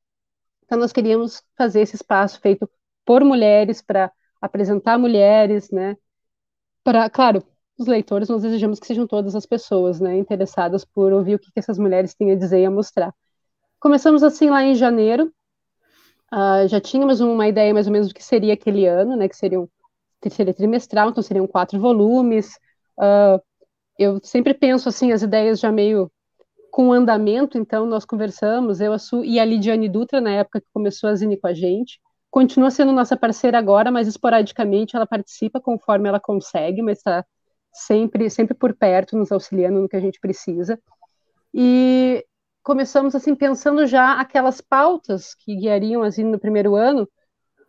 Então 0.64 0.79
nós 0.79 0.93
queríamos 0.93 1.43
fazer 1.57 1.83
esse 1.83 1.97
espaço 1.97 2.41
feito 2.41 2.69
por 3.05 3.25
mulheres 3.25 3.83
para 3.83 4.11
apresentar 4.41 4.99
mulheres, 4.99 5.71
né, 5.71 5.97
para, 6.85 7.09
claro, 7.11 7.43
os 7.79 7.87
leitores 7.87 8.29
nós 8.29 8.43
desejamos 8.43 8.79
que 8.79 8.87
sejam 8.87 9.07
todas 9.07 9.35
as 9.35 9.47
pessoas, 9.47 10.00
né, 10.00 10.17
interessadas 10.17 10.85
por 10.85 11.12
ouvir 11.12 11.35
o 11.35 11.38
que, 11.38 11.50
que 11.52 11.59
essas 11.59 11.79
mulheres 11.79 12.14
têm 12.14 12.31
a 12.31 12.37
dizer 12.37 12.61
e 12.61 12.64
a 12.64 12.71
mostrar. 12.71 13.14
Começamos 13.81 14.23
assim 14.23 14.50
lá 14.50 14.62
em 14.62 14.75
janeiro, 14.75 15.33
uh, 16.33 16.69
já 16.69 16.81
tínhamos 16.81 17.21
uma 17.21 17.49
ideia 17.49 17.75
mais 17.75 17.87
ou 17.87 17.93
menos 17.93 18.09
do 18.09 18.14
que 18.14 18.23
seria 18.23 18.55
aquele 18.55 18.87
ano, 18.87 19.17
né, 19.17 19.29
que 19.29 19.37
seria 19.37 19.61
um 19.61 19.69
seria 20.31 20.55
trimestral, 20.55 21.11
então 21.11 21.23
seriam 21.23 21.49
quatro 21.49 21.81
volumes. 21.81 22.55
Uh, 22.97 23.43
eu 23.99 24.21
sempre 24.23 24.55
penso 24.55 24.88
assim 24.88 25.11
as 25.11 25.23
ideias 25.23 25.59
já 25.59 25.73
meio 25.73 26.11
com 26.71 26.93
andamento, 26.93 27.59
então 27.59 27.85
nós 27.85 28.05
conversamos, 28.05 28.81
eu, 28.81 28.93
a 28.93 28.99
Su 28.99 29.25
e 29.25 29.38
a 29.38 29.45
Lidiane 29.45 29.88
Dutra, 29.88 30.21
na 30.21 30.31
época 30.31 30.61
que 30.61 30.67
começou 30.73 31.11
a 31.11 31.14
Zine 31.14 31.37
com 31.37 31.47
a 31.47 31.52
gente, 31.52 32.00
continua 32.31 32.71
sendo 32.71 32.93
nossa 32.93 33.17
parceira 33.17 33.59
agora, 33.59 33.91
mas 33.91 34.09
esporadicamente 34.09 34.97
ela 34.97 35.07
participa 35.07 35.61
conforme 35.61 36.09
ela 36.09 36.19
consegue, 36.19 36.81
mas 36.81 36.99
está 36.99 37.26
sempre, 37.73 38.29
sempre 38.31 38.55
por 38.55 38.75
perto, 38.75 39.17
nos 39.17 39.33
auxiliando 39.33 39.81
no 39.81 39.88
que 39.88 39.97
a 39.97 40.00
gente 40.00 40.21
precisa. 40.21 40.79
E 41.55 42.25
começamos 42.62 43.14
assim 43.14 43.35
pensando 43.35 43.87
já 43.87 44.21
aquelas 44.21 44.61
pautas 44.61 45.35
que 45.35 45.57
guiariam 45.57 46.02
assim 46.02 46.25
no 46.25 46.38
primeiro 46.38 46.75
ano 46.75 47.09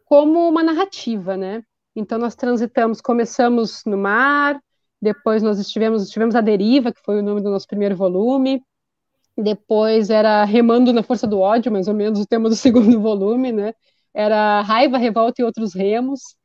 como 0.05 0.47
uma 0.47 0.63
narrativa, 0.63 1.35
né? 1.35 1.63
Então 1.95 2.17
nós 2.17 2.35
transitamos, 2.35 3.01
começamos 3.01 3.83
no 3.85 3.97
mar, 3.97 4.59
depois 5.01 5.43
nós 5.43 5.59
estivemos, 5.59 6.03
estivemos 6.03 6.35
a 6.35 6.41
deriva, 6.41 6.93
que 6.93 7.01
foi 7.03 7.19
o 7.19 7.23
nome 7.23 7.41
do 7.41 7.49
nosso 7.49 7.67
primeiro 7.67 7.95
volume. 7.95 8.61
Depois 9.37 10.09
era 10.09 10.43
remando 10.43 10.93
na 10.93 11.03
força 11.03 11.27
do 11.27 11.39
ódio, 11.39 11.71
mais 11.71 11.87
ou 11.87 11.93
menos 11.93 12.19
o 12.19 12.25
tema 12.25 12.49
do 12.49 12.55
segundo 12.55 13.01
volume, 13.01 13.51
né? 13.51 13.73
Era 14.13 14.61
raiva, 14.61 14.97
revolta 14.97 15.41
e 15.41 15.45
outros 15.45 15.73
remos. 15.73 16.35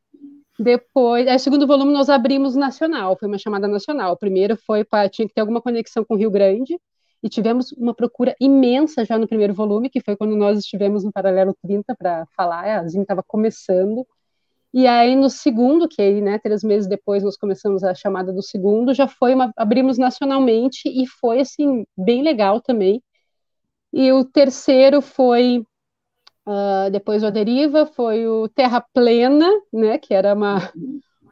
Depois, 0.59 1.27
aí, 1.29 1.37
o 1.37 1.39
segundo 1.39 1.67
volume 1.67 1.93
nós 1.93 2.09
abrimos 2.09 2.57
nacional, 2.57 3.17
foi 3.17 3.29
uma 3.29 3.39
chamada 3.39 3.69
nacional. 3.69 4.13
O 4.13 4.17
primeiro 4.17 4.57
foi 4.57 4.85
para 4.85 5.09
tinha 5.09 5.29
que 5.29 5.35
ter 5.35 5.41
alguma 5.41 5.63
conexão 5.63 6.05
com 6.05 6.15
o 6.15 6.17
Rio 6.17 6.31
Grande 6.31 6.77
e 7.23 7.29
tivemos 7.29 7.73
uma 7.73 7.95
procura 7.95 8.35
imensa 8.41 9.05
já 9.05 9.19
no 9.19 9.29
primeiro 9.29 9.55
volume, 9.55 9.91
que 9.91 10.01
foi 10.01 10.17
quando 10.17 10.37
nós 10.37 10.59
estivemos 10.59 11.05
no 11.05 11.13
Paralelo 11.13 11.55
30 11.63 11.95
para 11.97 12.27
falar, 12.37 12.81
a 12.81 12.89
Zin 12.89 13.03
estava 13.03 13.23
começando. 13.23 14.07
E 14.73 14.87
aí 14.87 15.17
no 15.17 15.31
segundo, 15.31 15.89
que 15.89 16.03
aí, 16.03 16.21
né, 16.21 16.39
três 16.39 16.63
meses 16.63 16.89
depois 16.89 17.23
nós 17.23 17.37
começamos 17.37 17.83
a 17.85 17.95
chamada 17.95 18.33
do 18.33 18.43
segundo, 18.43 18.93
já 18.95 19.09
foi 19.09 19.35
uma, 19.35 19.53
abrimos 19.57 19.97
nacionalmente 19.97 20.89
e 20.89 21.07
foi 21.07 21.41
assim 21.41 21.85
bem 21.97 22.23
legal 22.23 22.61
também. 22.61 23.03
E 23.93 24.13
o 24.13 24.25
terceiro 24.25 25.01
foi 25.01 25.65
Uh, 26.49 26.91
depois 26.91 27.23
o 27.23 27.31
Deriva 27.31 27.85
foi 27.85 28.27
o 28.27 28.49
Terra 28.49 28.81
Plena, 28.81 29.47
né, 29.71 29.99
que 29.99 30.15
era 30.15 30.33
uma, 30.33 30.73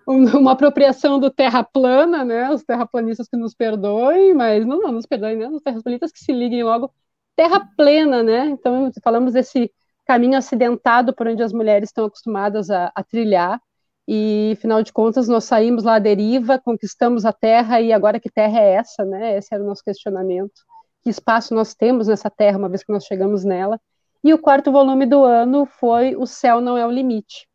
uma 0.07 0.53
apropriação 0.53 1.19
do 1.19 1.31
Terra 1.31 1.65
Plana, 1.65 2.23
né, 2.23 2.51
os 2.51 2.63
terraplanistas 2.63 3.27
que 3.27 3.35
nos 3.35 3.55
perdoem, 3.55 4.35
mas 4.35 4.67
não, 4.67 4.83
não 4.83 4.93
nos 4.93 5.07
perdoem, 5.07 5.37
né, 5.39 5.49
os 5.49 5.63
terraplanistas 5.63 6.13
que 6.13 6.19
se 6.19 6.33
liguem 6.33 6.63
logo, 6.63 6.93
Terra 7.35 7.67
Plena, 7.79 8.23
né, 8.23 8.49
então 8.49 8.91
falamos 9.03 9.33
desse 9.33 9.73
caminho 10.05 10.37
acidentado 10.37 11.15
por 11.15 11.27
onde 11.27 11.43
as 11.43 11.53
mulheres 11.53 11.89
estão 11.89 12.05
acostumadas 12.05 12.69
a, 12.69 12.93
a 12.95 13.03
trilhar, 13.03 13.59
e 14.07 14.53
afinal 14.59 14.83
de 14.83 14.93
contas 14.93 15.29
nós 15.29 15.45
saímos 15.45 15.83
lá 15.83 15.95
à 15.95 15.99
deriva, 15.99 16.59
conquistamos 16.59 17.25
a 17.25 17.33
Terra, 17.33 17.81
e 17.81 17.91
agora 17.91 18.21
que 18.21 18.29
Terra 18.31 18.61
é 18.61 18.73
essa, 18.75 19.03
né, 19.03 19.39
esse 19.39 19.49
era 19.51 19.65
o 19.65 19.67
nosso 19.67 19.83
questionamento, 19.83 20.61
que 21.03 21.09
espaço 21.09 21.55
nós 21.55 21.75
temos 21.75 22.07
nessa 22.07 22.29
Terra, 22.29 22.59
uma 22.59 22.69
vez 22.69 22.85
que 22.85 22.93
nós 22.93 23.07
chegamos 23.07 23.45
nela, 23.47 23.81
e 24.23 24.35
o 24.35 24.39
quarto 24.39 24.73
volume 24.73 25.07
do 25.07 25.23
ano 25.25 25.67
foi 25.67 26.17
O 26.17 26.27
Céu 26.27 26.61
Não 26.61 26.77
É 26.77 26.87
o 26.87 26.91
Limite. 26.91 27.49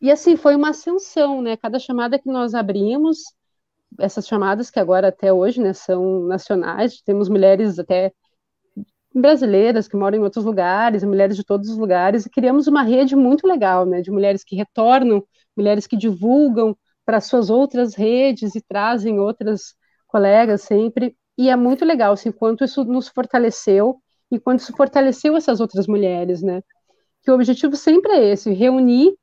E 0.00 0.10
assim, 0.10 0.36
foi 0.36 0.54
uma 0.54 0.70
ascensão, 0.70 1.40
né? 1.40 1.56
Cada 1.56 1.78
chamada 1.78 2.18
que 2.18 2.28
nós 2.28 2.54
abrimos, 2.54 3.18
essas 3.98 4.26
chamadas 4.26 4.70
que 4.70 4.78
agora 4.78 5.08
até 5.08 5.32
hoje 5.32 5.60
né, 5.60 5.72
são 5.72 6.20
nacionais, 6.26 7.00
temos 7.02 7.28
mulheres 7.28 7.78
até 7.78 8.12
brasileiras 9.14 9.88
que 9.88 9.96
moram 9.96 10.18
em 10.18 10.22
outros 10.22 10.44
lugares, 10.44 11.02
mulheres 11.02 11.36
de 11.36 11.44
todos 11.44 11.68
os 11.70 11.78
lugares, 11.78 12.26
e 12.26 12.30
criamos 12.30 12.66
uma 12.66 12.82
rede 12.82 13.16
muito 13.16 13.46
legal, 13.46 13.86
né, 13.86 14.00
de 14.02 14.10
mulheres 14.10 14.44
que 14.44 14.54
retornam, 14.56 15.24
mulheres 15.56 15.86
que 15.86 15.96
divulgam 15.96 16.76
para 17.04 17.20
suas 17.20 17.50
outras 17.50 17.94
redes 17.94 18.54
e 18.54 18.60
trazem 18.60 19.18
outras 19.18 19.74
colegas 20.06 20.62
sempre, 20.62 21.16
e 21.36 21.48
é 21.48 21.56
muito 21.56 21.84
legal, 21.84 22.12
assim, 22.12 22.30
quanto 22.30 22.64
isso 22.64 22.84
nos 22.84 23.08
fortaleceu 23.08 24.00
e 24.30 24.38
quando 24.38 24.60
isso 24.60 24.72
fortaleceu 24.76 25.36
essas 25.36 25.60
outras 25.60 25.86
mulheres, 25.86 26.42
né? 26.42 26.62
Que 27.22 27.30
o 27.30 27.34
objetivo 27.34 27.76
sempre 27.76 28.12
é 28.12 28.32
esse, 28.32 28.52
reunir. 28.52 29.14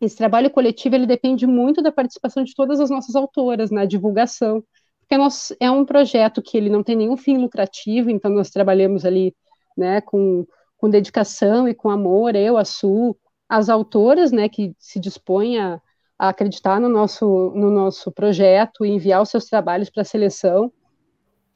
Esse 0.00 0.16
trabalho 0.16 0.50
coletivo, 0.50 0.96
ele 0.96 1.06
depende 1.06 1.46
muito 1.46 1.80
da 1.80 1.92
participação 1.92 2.42
de 2.42 2.54
todas 2.54 2.80
as 2.80 2.90
nossas 2.90 3.14
autoras 3.14 3.70
na 3.70 3.84
divulgação, 3.84 4.64
porque 5.00 5.16
nós, 5.16 5.54
é 5.60 5.70
um 5.70 5.84
projeto 5.84 6.42
que 6.42 6.56
ele 6.56 6.68
não 6.68 6.82
tem 6.82 6.96
nenhum 6.96 7.16
fim 7.16 7.36
lucrativo, 7.38 8.10
então 8.10 8.30
nós 8.30 8.50
trabalhamos 8.50 9.04
ali, 9.04 9.34
né, 9.76 10.00
com, 10.00 10.44
com 10.76 10.90
dedicação 10.90 11.68
e 11.68 11.74
com 11.74 11.88
amor, 11.90 12.34
eu, 12.34 12.56
a 12.56 12.64
Su, 12.64 13.16
as 13.48 13.68
autoras, 13.68 14.32
né, 14.32 14.48
que 14.48 14.74
se 14.78 14.98
dispõem 14.98 15.60
a, 15.60 15.80
a 16.18 16.30
acreditar 16.30 16.80
no 16.80 16.88
nosso, 16.88 17.52
no 17.54 17.70
nosso 17.70 18.10
projeto 18.10 18.84
e 18.84 18.90
enviar 18.90 19.22
os 19.22 19.28
seus 19.28 19.44
trabalhos 19.44 19.90
para 19.90 20.02
a 20.02 20.04
seleção, 20.04 20.72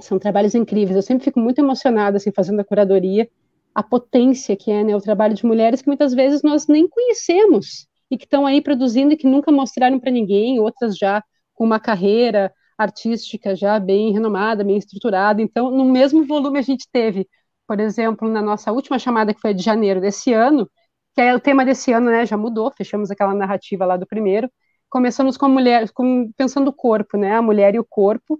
são 0.01 0.19
trabalhos 0.19 0.55
incríveis. 0.55 0.97
Eu 0.97 1.03
sempre 1.03 1.25
fico 1.25 1.41
muito 1.41 1.59
emocionada 1.59 2.17
assim 2.17 2.33
fazendo 2.33 2.61
a 2.61 2.65
curadoria, 2.65 3.29
a 3.75 3.83
potência 3.83 4.57
que 4.57 4.71
é 4.71 4.83
né, 4.85 4.97
o 4.97 5.01
trabalho 5.01 5.35
de 5.35 5.45
mulheres 5.45 5.83
que 5.83 5.89
muitas 5.89 6.15
vezes 6.15 6.43
nós 6.43 6.67
nem 6.67 6.89
conhecemos 6.89 7.87
e 8.11 8.17
que 8.17 8.25
estão 8.25 8.47
aí 8.47 8.61
produzindo 8.61 9.13
e 9.13 9.17
que 9.17 9.27
nunca 9.27 9.51
mostraram 9.51 9.99
para 9.99 10.11
ninguém, 10.11 10.61
outras 10.61 10.97
já 10.97 11.23
com 11.55 11.65
uma 11.65 11.81
carreira 11.81 12.53
artística 12.79 13.57
já 13.57 13.79
bem 13.79 14.13
renomada, 14.13 14.63
bem 14.65 14.77
estruturada. 14.77 15.41
Então, 15.43 15.71
no 15.71 15.85
mesmo 15.85 16.25
volume 16.27 16.59
a 16.59 16.63
gente 16.63 16.87
teve, 16.93 17.29
por 17.67 17.81
exemplo, 17.81 18.29
na 18.29 18.43
nossa 18.43 18.71
última 18.73 18.99
chamada 18.99 19.35
que 19.35 19.41
foi 19.41 19.55
de 19.55 19.63
janeiro 19.63 20.01
desse 20.01 20.33
ano, 20.33 20.71
que 21.15 21.21
é 21.21 21.35
o 21.35 21.41
tema 21.41 21.65
desse 21.65 21.93
ano, 21.93 22.11
né, 22.11 22.27
já 22.27 22.37
mudou, 22.37 22.71
fechamos 22.71 23.11
aquela 23.11 23.35
narrativa 23.35 23.87
lá 23.87 23.97
do 23.97 24.07
primeiro. 24.07 24.51
Começamos 24.89 25.37
com 25.37 25.47
a 25.47 25.49
mulher, 25.49 25.91
com, 25.93 26.31
pensando 26.37 26.69
o 26.69 26.73
corpo, 26.73 27.17
né, 27.17 27.35
a 27.35 27.43
mulher 27.43 27.75
e 27.75 27.79
o 27.79 27.85
corpo, 27.89 28.39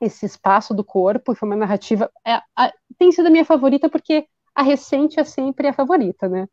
esse 0.00 0.24
espaço 0.24 0.72
do 0.72 0.82
corpo, 0.82 1.34
foi 1.34 1.48
uma 1.48 1.56
narrativa. 1.56 2.10
É, 2.26 2.40
a, 2.56 2.72
tem 2.98 3.12
sido 3.12 3.26
a 3.26 3.30
minha 3.30 3.44
favorita 3.44 3.88
porque 3.88 4.26
a 4.54 4.62
recente 4.62 5.20
é 5.20 5.24
sempre 5.24 5.68
a 5.68 5.72
favorita, 5.72 6.28
né? 6.28 6.48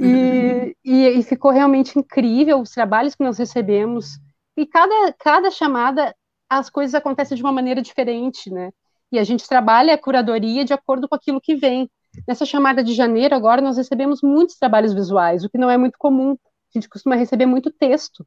E, 0.00 0.76
e, 0.84 1.08
e, 1.18 1.22
ficou 1.22 1.50
realmente 1.50 1.98
incrível 1.98 2.60
os 2.60 2.70
trabalhos 2.70 3.14
que 3.14 3.24
nós 3.24 3.38
recebemos. 3.38 4.18
E 4.56 4.66
cada, 4.66 5.12
cada 5.18 5.50
chamada, 5.50 6.14
as 6.48 6.70
coisas 6.70 6.94
acontecem 6.94 7.36
de 7.36 7.42
uma 7.42 7.52
maneira 7.52 7.82
diferente, 7.82 8.50
né? 8.50 8.70
E 9.10 9.18
a 9.18 9.24
gente 9.24 9.48
trabalha 9.48 9.94
a 9.94 9.98
curadoria 9.98 10.64
de 10.64 10.72
acordo 10.72 11.08
com 11.08 11.14
aquilo 11.14 11.40
que 11.40 11.54
vem. 11.54 11.90
Nessa 12.26 12.46
chamada 12.46 12.82
de 12.82 12.94
janeiro, 12.94 13.34
agora, 13.34 13.60
nós 13.60 13.76
recebemos 13.76 14.22
muitos 14.22 14.56
trabalhos 14.56 14.94
visuais, 14.94 15.44
o 15.44 15.50
que 15.50 15.58
não 15.58 15.70
é 15.70 15.76
muito 15.76 15.98
comum. 15.98 16.32
A 16.32 16.78
gente 16.78 16.88
costuma 16.88 17.14
receber 17.14 17.46
muito 17.46 17.70
texto 17.70 18.26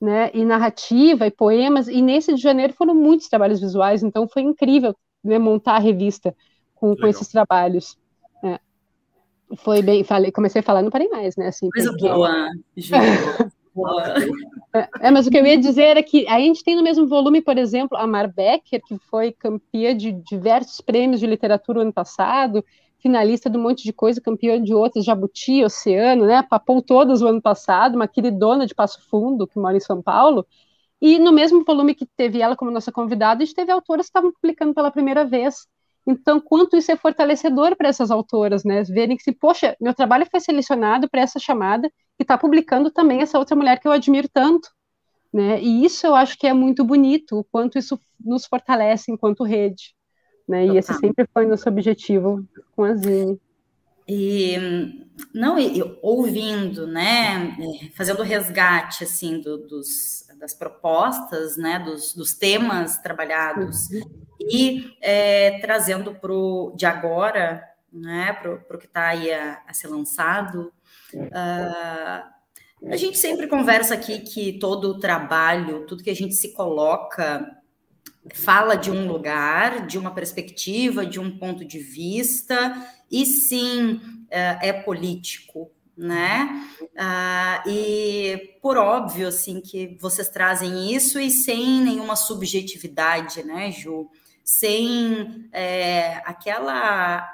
né, 0.00 0.30
e 0.34 0.44
narrativa 0.44 1.26
e 1.26 1.30
poemas, 1.30 1.88
e 1.88 2.02
nesse 2.02 2.34
de 2.34 2.40
janeiro 2.40 2.72
foram 2.74 2.94
muitos 2.94 3.28
trabalhos 3.28 3.60
visuais, 3.60 4.02
então 4.02 4.28
foi 4.28 4.42
incrível 4.42 4.94
né, 5.24 5.38
montar 5.38 5.76
a 5.76 5.80
revista 5.80 6.34
com, 6.74 6.94
com 6.96 7.06
esses 7.06 7.28
trabalhos. 7.28 7.96
É. 8.44 8.60
Foi 9.56 9.82
bem, 9.82 10.04
falei, 10.04 10.30
comecei 10.30 10.60
a 10.60 10.62
falar, 10.62 10.82
não 10.82 10.90
parei 10.90 11.08
mais, 11.08 11.36
né? 11.36 11.48
Assim, 11.48 11.68
Coisa 11.70 11.90
porque... 11.90 12.08
boa, 12.08 12.50
boa. 13.74 14.14
É, 14.74 14.88
é, 15.02 15.10
mas 15.10 15.26
o 15.26 15.30
que 15.30 15.38
eu 15.38 15.46
ia 15.46 15.58
dizer 15.58 15.96
é 15.96 16.02
que 16.02 16.26
a 16.28 16.38
gente 16.38 16.62
tem 16.62 16.76
no 16.76 16.82
mesmo 16.82 17.06
volume, 17.06 17.40
por 17.40 17.56
exemplo, 17.56 17.96
a 17.96 18.06
Mar 18.06 18.30
Becker, 18.30 18.82
que 18.86 18.98
foi 19.10 19.32
campeã 19.32 19.96
de 19.96 20.12
diversos 20.12 20.80
prêmios 20.80 21.20
de 21.20 21.26
literatura 21.26 21.80
ano 21.80 21.92
passado, 21.92 22.64
finalista 23.06 23.48
de 23.48 23.56
um 23.56 23.62
monte 23.62 23.84
de 23.84 23.92
coisa, 23.92 24.20
campeã 24.20 24.60
de 24.60 24.74
outras, 24.74 25.04
Jabuti, 25.04 25.62
Oceano, 25.62 26.26
né? 26.26 26.42
Papou 26.42 26.82
todas 26.82 27.22
o 27.22 27.28
ano 27.28 27.40
passado, 27.40 27.94
uma 27.94 28.08
queridona 28.08 28.66
de 28.66 28.74
Passo 28.74 29.00
Fundo, 29.08 29.46
que 29.46 29.58
mora 29.60 29.76
em 29.76 29.80
São 29.80 30.02
Paulo. 30.02 30.44
E 31.00 31.16
no 31.20 31.32
mesmo 31.32 31.64
volume 31.64 31.94
que 31.94 32.04
teve 32.04 32.40
ela 32.40 32.56
como 32.56 32.70
nossa 32.70 32.90
convidada, 32.90 33.42
a 33.42 33.46
gente 33.46 33.54
teve 33.54 33.70
autoras 33.70 34.06
que 34.06 34.10
estavam 34.10 34.32
publicando 34.32 34.74
pela 34.74 34.90
primeira 34.90 35.24
vez. 35.24 35.68
Então, 36.04 36.40
quanto 36.40 36.76
isso 36.76 36.90
é 36.90 36.96
fortalecedor 36.96 37.76
para 37.76 37.88
essas 37.88 38.10
autoras, 38.10 38.64
né? 38.64 38.82
Verem 38.82 39.16
que, 39.16 39.22
se, 39.22 39.32
poxa, 39.32 39.76
meu 39.80 39.94
trabalho 39.94 40.26
foi 40.28 40.40
selecionado 40.40 41.08
para 41.08 41.20
essa 41.20 41.38
chamada 41.38 41.86
e 42.18 42.22
está 42.22 42.36
publicando 42.36 42.90
também 42.90 43.20
essa 43.20 43.38
outra 43.38 43.54
mulher 43.54 43.78
que 43.78 43.86
eu 43.86 43.92
admiro 43.92 44.28
tanto, 44.28 44.68
né? 45.32 45.60
E 45.62 45.84
isso 45.84 46.06
eu 46.06 46.14
acho 46.16 46.36
que 46.36 46.46
é 46.46 46.52
muito 46.52 46.84
bonito, 46.84 47.38
o 47.38 47.44
quanto 47.44 47.78
isso 47.78 48.00
nos 48.18 48.46
fortalece 48.46 49.12
enquanto 49.12 49.44
rede, 49.44 49.95
né? 50.48 50.66
E 50.66 50.78
esse 50.78 50.92
sempre 50.94 51.26
foi 51.32 51.46
nosso 51.46 51.68
objetivo 51.68 52.44
com 52.74 52.84
a 52.84 52.94
Zine. 52.94 53.40
E 54.08 55.06
não, 55.34 55.58
e, 55.58 55.82
ouvindo, 56.00 56.86
né, 56.86 57.56
é, 57.58 57.88
fazendo 57.96 58.22
resgate 58.22 59.02
assim 59.02 59.40
do, 59.40 59.58
dos 59.58 60.26
das 60.38 60.54
propostas, 60.54 61.56
né, 61.56 61.78
dos, 61.78 62.12
dos 62.14 62.34
temas 62.34 62.98
trabalhados 62.98 63.88
uhum. 63.90 64.02
e 64.40 64.94
é, 65.00 65.58
trazendo 65.60 66.14
para 66.14 66.32
o 66.32 66.74
de 66.76 66.86
agora, 66.86 67.64
né, 67.92 68.32
para 68.34 68.76
o 68.76 68.78
que 68.78 68.86
está 68.86 69.08
aí 69.08 69.32
a, 69.32 69.62
a, 69.66 69.72
ser 69.72 69.88
lançado. 69.88 70.72
Uh, 71.14 72.36
a 72.90 72.96
gente 72.96 73.16
sempre 73.16 73.46
conversa 73.46 73.94
aqui 73.94 74.20
que 74.20 74.58
todo 74.58 74.90
o 74.90 74.98
trabalho, 75.00 75.86
tudo 75.86 76.02
que 76.02 76.10
a 76.10 76.14
gente 76.14 76.34
se 76.34 76.52
coloca, 76.52 77.55
fala 78.34 78.76
de 78.76 78.90
um 78.90 79.06
lugar, 79.06 79.86
de 79.86 79.98
uma 79.98 80.10
perspectiva, 80.10 81.06
de 81.06 81.20
um 81.20 81.38
ponto 81.38 81.64
de 81.64 81.78
vista, 81.78 82.74
e 83.10 83.24
sim 83.24 84.00
é, 84.30 84.68
é 84.68 84.72
político, 84.72 85.70
né? 85.96 86.68
Ah, 86.96 87.62
e 87.66 88.58
por 88.60 88.76
óbvio, 88.76 89.28
assim, 89.28 89.60
que 89.60 89.96
vocês 90.00 90.28
trazem 90.28 90.94
isso 90.94 91.18
e 91.18 91.30
sem 91.30 91.80
nenhuma 91.80 92.16
subjetividade, 92.16 93.42
né, 93.42 93.70
Ju? 93.70 94.08
Sem 94.44 95.48
é, 95.52 96.22
aquela 96.24 97.32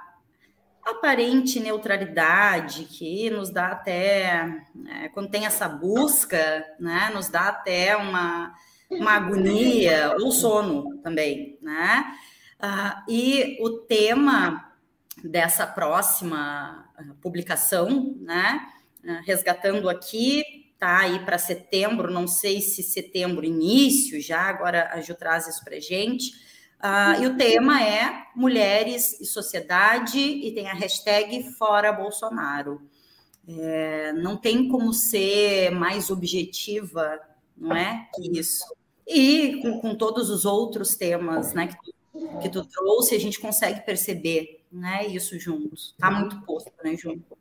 aparente 0.84 1.60
neutralidade 1.60 2.84
que 2.84 3.30
nos 3.30 3.50
dá 3.50 3.68
até, 3.68 4.62
é, 4.88 5.08
quando 5.10 5.30
tem 5.30 5.46
essa 5.46 5.68
busca, 5.68 6.64
né, 6.78 7.10
nos 7.14 7.28
dá 7.28 7.48
até 7.48 7.96
uma, 7.96 8.52
uma 8.98 9.12
agonia 9.12 10.16
ou 10.20 10.30
sono 10.30 10.98
também, 10.98 11.58
né? 11.60 12.04
Ah, 12.60 13.04
e 13.08 13.58
o 13.60 13.70
tema 13.70 14.72
dessa 15.24 15.66
próxima 15.66 16.88
ah, 16.96 17.14
publicação, 17.20 18.16
né? 18.20 18.60
Ah, 19.06 19.20
resgatando 19.24 19.88
aqui, 19.88 20.42
tá 20.78 21.00
aí 21.00 21.18
para 21.24 21.38
setembro, 21.38 22.10
não 22.10 22.26
sei 22.26 22.60
se 22.60 22.82
setembro 22.82 23.44
início 23.44 24.20
já, 24.20 24.42
agora 24.42 24.90
a 24.92 25.00
Ju 25.00 25.14
traz 25.14 25.48
isso 25.48 25.64
para 25.64 25.80
gente. 25.80 26.32
Uh, 26.82 27.22
e 27.22 27.26
o 27.26 27.36
tema 27.36 27.80
é 27.80 28.24
Mulheres 28.34 29.20
e 29.20 29.24
Sociedade, 29.24 30.18
e 30.18 30.52
tem 30.52 30.68
a 30.68 30.74
hashtag 30.74 31.52
Fora 31.56 31.92
Bolsonaro. 31.92 32.82
É, 33.46 34.12
não 34.14 34.36
tem 34.36 34.68
como 34.68 34.92
ser 34.92 35.70
mais 35.70 36.10
objetiva, 36.10 37.20
não 37.56 37.76
é? 37.76 38.08
Que 38.14 38.38
isso. 38.38 38.64
E 39.12 39.60
com, 39.60 39.80
com 39.80 39.94
todos 39.94 40.30
os 40.30 40.44
outros 40.44 40.96
temas 40.96 41.52
né, 41.52 41.68
que, 41.68 41.76
tu, 41.76 42.38
que 42.40 42.48
tu 42.48 42.64
trouxe, 42.64 43.14
a 43.14 43.20
gente 43.20 43.40
consegue 43.40 43.84
perceber 43.84 44.62
né? 44.72 45.06
Isso 45.06 45.38
juntos. 45.38 45.94
Tá 45.98 46.10
muito 46.10 46.40
posto, 46.42 46.72
né, 46.82 46.96
junto. 46.96 47.36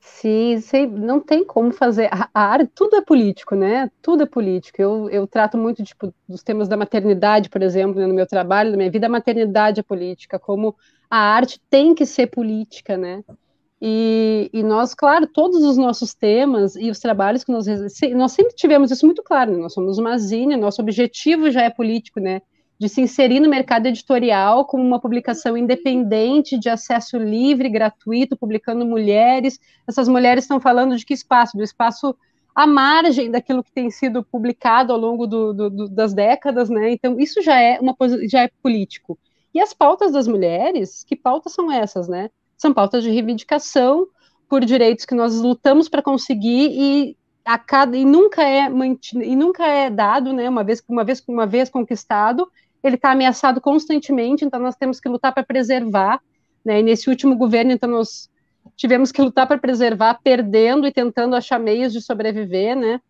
Sim, 0.00 0.58
não 0.90 1.20
tem 1.20 1.44
como 1.44 1.72
fazer. 1.72 2.08
A, 2.12 2.28
a 2.34 2.42
área, 2.46 2.68
tudo 2.74 2.96
é 2.96 3.00
político, 3.00 3.54
né? 3.54 3.88
Tudo 4.02 4.24
é 4.24 4.26
político. 4.26 4.82
Eu, 4.82 5.08
eu 5.10 5.26
trato 5.28 5.56
muito 5.56 5.84
tipo, 5.84 6.12
dos 6.28 6.42
temas 6.42 6.68
da 6.68 6.76
maternidade, 6.76 7.48
por 7.48 7.62
exemplo, 7.62 8.00
né, 8.00 8.06
no 8.06 8.14
meu 8.14 8.26
trabalho, 8.26 8.72
na 8.72 8.76
minha 8.76 8.90
vida, 8.90 9.06
a 9.06 9.10
maternidade 9.10 9.78
é 9.78 9.82
política, 9.82 10.40
como 10.40 10.74
a 11.08 11.18
arte 11.18 11.60
tem 11.70 11.94
que 11.94 12.04
ser 12.04 12.26
política, 12.26 12.96
né? 12.96 13.22
E, 13.84 14.48
e, 14.52 14.62
nós, 14.62 14.94
claro, 14.94 15.26
todos 15.26 15.60
os 15.64 15.76
nossos 15.76 16.14
temas 16.14 16.76
e 16.76 16.88
os 16.88 17.00
trabalhos 17.00 17.42
que 17.42 17.50
nós 17.50 17.66
nós 18.14 18.30
sempre 18.30 18.54
tivemos 18.54 18.92
isso 18.92 19.04
muito 19.04 19.24
claro. 19.24 19.50
Né? 19.50 19.58
Nós 19.58 19.74
somos 19.74 19.98
uma 19.98 20.16
zine, 20.18 20.56
nosso 20.56 20.80
objetivo 20.80 21.50
já 21.50 21.62
é 21.62 21.70
político, 21.70 22.20
né? 22.20 22.42
de 22.78 22.88
se 22.88 23.00
inserir 23.00 23.40
no 23.40 23.48
mercado 23.48 23.86
editorial 23.86 24.64
como 24.66 24.84
uma 24.84 25.00
publicação 25.00 25.56
independente, 25.56 26.56
de 26.56 26.68
acesso 26.68 27.18
livre, 27.18 27.68
gratuito, 27.68 28.36
publicando 28.36 28.86
mulheres. 28.86 29.58
Essas 29.84 30.06
mulheres 30.06 30.44
estão 30.44 30.60
falando 30.60 30.96
de 30.96 31.04
que 31.04 31.14
espaço? 31.14 31.56
Do 31.56 31.64
espaço 31.64 32.14
à 32.54 32.68
margem 32.68 33.32
daquilo 33.32 33.64
que 33.64 33.72
tem 33.72 33.90
sido 33.90 34.22
publicado 34.22 34.92
ao 34.92 34.98
longo 34.98 35.26
do, 35.26 35.52
do, 35.52 35.70
do, 35.70 35.88
das 35.88 36.14
décadas, 36.14 36.70
né? 36.70 36.92
Então, 36.92 37.18
isso 37.18 37.42
já 37.42 37.60
é 37.60 37.80
uma 37.80 37.96
já 38.28 38.42
é 38.42 38.50
político. 38.62 39.18
E 39.52 39.60
as 39.60 39.74
pautas 39.74 40.12
das 40.12 40.28
mulheres, 40.28 41.04
que 41.04 41.16
pautas 41.16 41.52
são 41.52 41.70
essas, 41.70 42.08
né? 42.08 42.30
São 42.62 42.72
pautas 42.72 43.02
de 43.02 43.10
reivindicação 43.10 44.06
por 44.48 44.64
direitos 44.64 45.04
que 45.04 45.16
nós 45.16 45.34
lutamos 45.40 45.88
para 45.88 46.00
conseguir 46.00 46.70
e 46.70 47.16
a 47.44 47.58
cada 47.58 47.96
e 47.96 48.04
nunca 48.04 48.44
é 48.44 48.68
mantido, 48.68 49.20
e 49.20 49.34
nunca 49.34 49.66
é 49.66 49.90
dado, 49.90 50.32
né? 50.32 50.48
Uma 50.48 50.62
vez 50.62 50.80
uma 50.88 51.02
vez 51.02 51.20
uma 51.26 51.44
vez 51.44 51.68
conquistado, 51.68 52.48
ele 52.80 52.94
está 52.94 53.10
ameaçado 53.10 53.60
constantemente, 53.60 54.44
então 54.44 54.60
nós 54.60 54.76
temos 54.76 55.00
que 55.00 55.08
lutar 55.08 55.34
para 55.34 55.42
preservar, 55.42 56.20
né? 56.64 56.78
E 56.78 56.84
nesse 56.84 57.10
último 57.10 57.34
governo, 57.34 57.72
então 57.72 57.90
nós 57.90 58.30
tivemos 58.76 59.10
que 59.10 59.20
lutar 59.20 59.48
para 59.48 59.58
preservar, 59.58 60.20
perdendo 60.22 60.86
e 60.86 60.92
tentando 60.92 61.34
achar 61.34 61.58
meios 61.58 61.92
de 61.92 62.00
sobreviver, 62.00 62.76
né? 62.76 63.00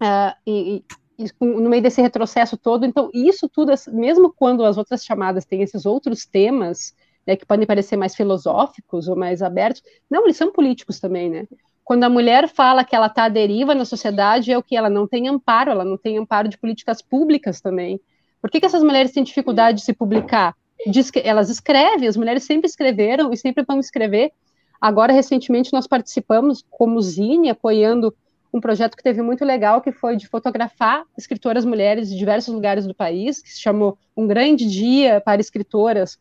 Uh, 0.00 0.34
e, 0.46 0.84
e, 1.18 1.26
no 1.38 1.68
meio 1.68 1.82
desse 1.82 2.00
retrocesso 2.00 2.56
todo, 2.56 2.86
então 2.86 3.10
isso 3.12 3.50
tudo, 3.50 3.70
mesmo 3.88 4.32
quando 4.32 4.64
as 4.64 4.78
outras 4.78 5.04
chamadas 5.04 5.44
têm 5.44 5.60
esses 5.60 5.84
outros 5.84 6.24
temas, 6.24 6.94
né, 7.28 7.36
que 7.36 7.44
podem 7.44 7.66
parecer 7.66 7.94
mais 7.94 8.16
filosóficos 8.16 9.06
ou 9.06 9.14
mais 9.14 9.42
abertos, 9.42 9.82
não, 10.10 10.24
eles 10.24 10.38
são 10.38 10.50
políticos 10.50 10.98
também, 10.98 11.28
né? 11.28 11.46
Quando 11.84 12.04
a 12.04 12.08
mulher 12.08 12.48
fala 12.48 12.82
que 12.82 12.96
ela 12.96 13.06
está 13.06 13.24
à 13.24 13.28
deriva 13.28 13.74
na 13.74 13.84
sociedade, 13.84 14.50
é 14.50 14.56
o 14.56 14.62
que 14.62 14.74
ela 14.74 14.88
não 14.88 15.06
tem 15.06 15.28
amparo, 15.28 15.70
ela 15.70 15.84
não 15.84 15.98
tem 15.98 16.16
amparo 16.16 16.48
de 16.48 16.56
políticas 16.56 17.02
públicas 17.02 17.60
também. 17.60 18.00
Por 18.40 18.50
que, 18.50 18.60
que 18.60 18.64
essas 18.64 18.82
mulheres 18.82 19.12
têm 19.12 19.22
dificuldade 19.22 19.78
de 19.78 19.84
se 19.84 19.92
publicar? 19.92 20.54
Diz 20.86 21.10
que 21.10 21.18
elas 21.18 21.50
escrevem, 21.50 22.08
as 22.08 22.16
mulheres 22.16 22.44
sempre 22.44 22.66
escreveram 22.66 23.30
e 23.30 23.36
sempre 23.36 23.62
vão 23.62 23.78
escrever. 23.78 24.32
Agora, 24.80 25.12
recentemente, 25.12 25.70
nós 25.70 25.86
participamos 25.86 26.64
como 26.70 27.00
Zine, 27.02 27.50
apoiando 27.50 28.14
um 28.52 28.60
projeto 28.60 28.96
que 28.96 29.02
teve 29.02 29.20
muito 29.20 29.44
legal, 29.44 29.82
que 29.82 29.92
foi 29.92 30.16
de 30.16 30.26
fotografar 30.26 31.04
escritoras 31.16 31.66
mulheres 31.66 32.08
de 32.08 32.16
diversos 32.16 32.54
lugares 32.54 32.86
do 32.86 32.94
país, 32.94 33.42
que 33.42 33.50
se 33.50 33.60
chamou 33.60 33.98
Um 34.16 34.26
Grande 34.26 34.66
Dia 34.66 35.20
para 35.20 35.42
Escritoras. 35.42 36.18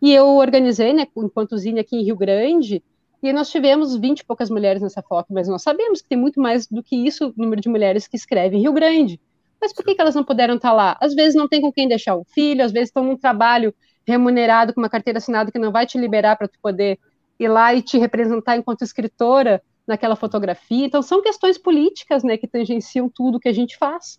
E 0.00 0.12
eu 0.12 0.26
organizei, 0.36 0.92
né, 0.92 1.06
enquanto 1.16 1.58
Zine 1.58 1.80
aqui 1.80 1.96
em 1.96 2.04
Rio 2.04 2.16
Grande, 2.16 2.82
e 3.22 3.32
nós 3.32 3.50
tivemos 3.50 3.94
20 3.96 4.20
e 4.20 4.24
poucas 4.24 4.48
mulheres 4.48 4.80
nessa 4.80 5.02
foto, 5.02 5.26
mas 5.30 5.46
nós 5.46 5.62
sabemos 5.62 6.00
que 6.00 6.08
tem 6.08 6.16
muito 6.16 6.40
mais 6.40 6.66
do 6.66 6.82
que 6.82 6.96
isso 6.96 7.28
o 7.28 7.34
número 7.36 7.60
de 7.60 7.68
mulheres 7.68 8.08
que 8.08 8.16
escrevem 8.16 8.58
em 8.58 8.62
Rio 8.62 8.72
Grande. 8.72 9.20
Mas 9.60 9.74
por 9.74 9.84
que, 9.84 9.94
que 9.94 10.00
elas 10.00 10.14
não 10.14 10.24
puderam 10.24 10.54
estar 10.54 10.72
lá? 10.72 10.96
Às 11.00 11.14
vezes 11.14 11.34
não 11.34 11.46
tem 11.46 11.60
com 11.60 11.70
quem 11.70 11.86
deixar 11.86 12.16
o 12.16 12.24
filho, 12.24 12.64
às 12.64 12.72
vezes 12.72 12.88
estão 12.88 13.04
num 13.04 13.16
trabalho 13.16 13.74
remunerado 14.06 14.72
com 14.72 14.80
uma 14.80 14.88
carteira 14.88 15.18
assinada 15.18 15.52
que 15.52 15.58
não 15.58 15.70
vai 15.70 15.84
te 15.84 15.98
liberar 15.98 16.36
para 16.36 16.48
tu 16.48 16.58
poder 16.62 16.98
ir 17.38 17.48
lá 17.48 17.74
e 17.74 17.82
te 17.82 17.98
representar 17.98 18.56
enquanto 18.56 18.82
escritora 18.82 19.62
naquela 19.86 20.16
fotografia. 20.16 20.86
Então 20.86 21.02
são 21.02 21.22
questões 21.22 21.58
políticas, 21.58 22.24
né, 22.24 22.38
que 22.38 22.46
tangenciam 22.46 23.10
tudo 23.12 23.38
que 23.38 23.48
a 23.48 23.52
gente 23.52 23.76
faz. 23.76 24.18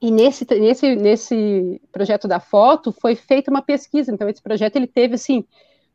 E 0.00 0.10
nesse, 0.10 0.44
nesse, 0.58 0.94
nesse 0.96 1.80
projeto 1.90 2.28
da 2.28 2.38
foto 2.38 2.92
foi 2.92 3.14
feita 3.14 3.50
uma 3.50 3.62
pesquisa. 3.62 4.12
Então 4.12 4.28
esse 4.28 4.42
projeto 4.42 4.76
ele 4.76 4.86
teve 4.86 5.14
assim 5.14 5.44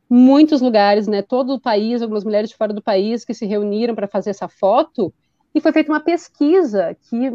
muitos 0.09 0.59
lugares, 0.61 1.07
né, 1.07 1.21
todo 1.21 1.53
o 1.53 1.61
país, 1.61 2.01
algumas 2.01 2.23
mulheres 2.23 2.49
de 2.49 2.55
fora 2.57 2.73
do 2.73 2.81
país 2.81 3.23
que 3.23 3.33
se 3.33 3.45
reuniram 3.45 3.95
para 3.95 4.07
fazer 4.07 4.31
essa 4.31 4.47
foto 4.47 5.13
e 5.53 5.59
foi 5.59 5.71
feita 5.71 5.91
uma 5.91 5.99
pesquisa 5.99 6.95
que 7.09 7.29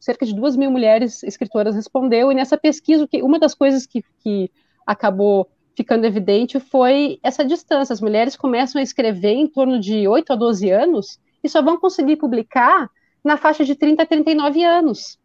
cerca 0.00 0.24
de 0.24 0.34
duas 0.34 0.56
mil 0.56 0.70
mulheres 0.70 1.22
escritoras 1.24 1.74
respondeu, 1.74 2.30
e 2.30 2.34
nessa 2.34 2.56
pesquisa, 2.56 3.08
uma 3.22 3.38
das 3.38 3.54
coisas 3.54 3.86
que, 3.86 4.04
que 4.20 4.50
acabou 4.86 5.48
ficando 5.74 6.06
evidente 6.06 6.60
foi 6.60 7.18
essa 7.22 7.44
distância. 7.44 7.92
As 7.92 8.00
mulheres 8.00 8.36
começam 8.36 8.80
a 8.80 8.82
escrever 8.82 9.34
em 9.34 9.46
torno 9.46 9.80
de 9.80 10.06
8 10.06 10.32
a 10.32 10.36
12 10.36 10.70
anos 10.70 11.18
e 11.42 11.48
só 11.48 11.60
vão 11.60 11.78
conseguir 11.78 12.16
publicar 12.16 12.88
na 13.22 13.36
faixa 13.36 13.64
de 13.64 13.74
30 13.74 14.04
a 14.04 14.06
39 14.06 14.62
anos. 14.62 15.18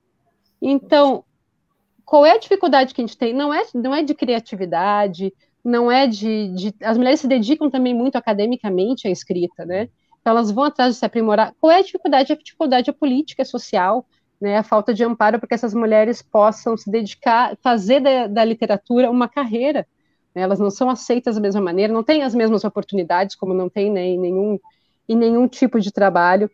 Então, 0.62 1.24
qual 2.06 2.26
é 2.26 2.32
a 2.32 2.38
dificuldade 2.38 2.94
que 2.94 3.02
a 3.02 3.06
gente 3.06 3.18
tem? 3.18 3.34
Não 3.34 3.54
é, 3.54 3.64
não 3.74 3.96
é 3.96 4.04
de 4.04 4.14
criatividade, 4.14 5.34
não 5.64 5.92
é 5.92 6.08
de, 6.08 6.50
de, 6.50 6.76
As 6.84 6.98
mulheres 6.98 7.20
se 7.20 7.28
dedicam 7.28 7.70
também 7.70 7.94
muito 7.94 8.18
academicamente 8.18 9.08
à 9.08 9.12
escrita, 9.12 9.66
né? 9.66 9.90
Então, 10.20 10.32
elas 10.32 10.52
vão 10.52 10.66
atrás 10.66 10.94
de 10.94 11.00
se 11.00 11.06
aprimorar. 11.06 11.54
Qual 11.60 11.72
é 11.72 11.80
a 11.80 11.82
dificuldade? 11.82 12.32
A 12.32 12.36
dificuldade 12.36 12.90
é 12.90 12.94
política, 12.94 13.42
é 13.42 13.46
social, 13.46 14.06
né, 14.42 14.58
a 14.58 14.64
falta 14.64 14.94
de 14.94 15.04
amparo 15.04 15.40
para 15.40 15.48
que 15.48 15.54
essas 15.54 15.74
mulheres 15.74 16.22
possam 16.22 16.76
se 16.76 16.90
dedicar, 16.90 17.56
fazer 17.62 18.00
da, 18.00 18.26
da, 18.28 18.44
literatura 18.44 19.12
uma 19.12 19.30
carreira, 19.30 19.88
Né? 20.34 20.42
Elas 20.42 20.60
não 20.60 20.72
são 20.72 20.90
aceitas 20.90 21.36
da 21.36 21.42
mesma 21.42 21.62
maneira, 21.62 21.94
não 21.94 22.04
têm 22.04 22.24
as 22.24 22.34
mesmas 22.34 22.64
oportunidades, 22.64 23.36
como 23.36 23.54
não 23.54 23.70
tem 23.70 23.92
né, 23.92 24.04
em, 24.04 24.18
nenhum, 24.18 24.60
em 25.08 25.16
nenhum 25.16 25.48
tipo 25.48 25.80
de 25.80 25.92
trabalho. 25.92 26.50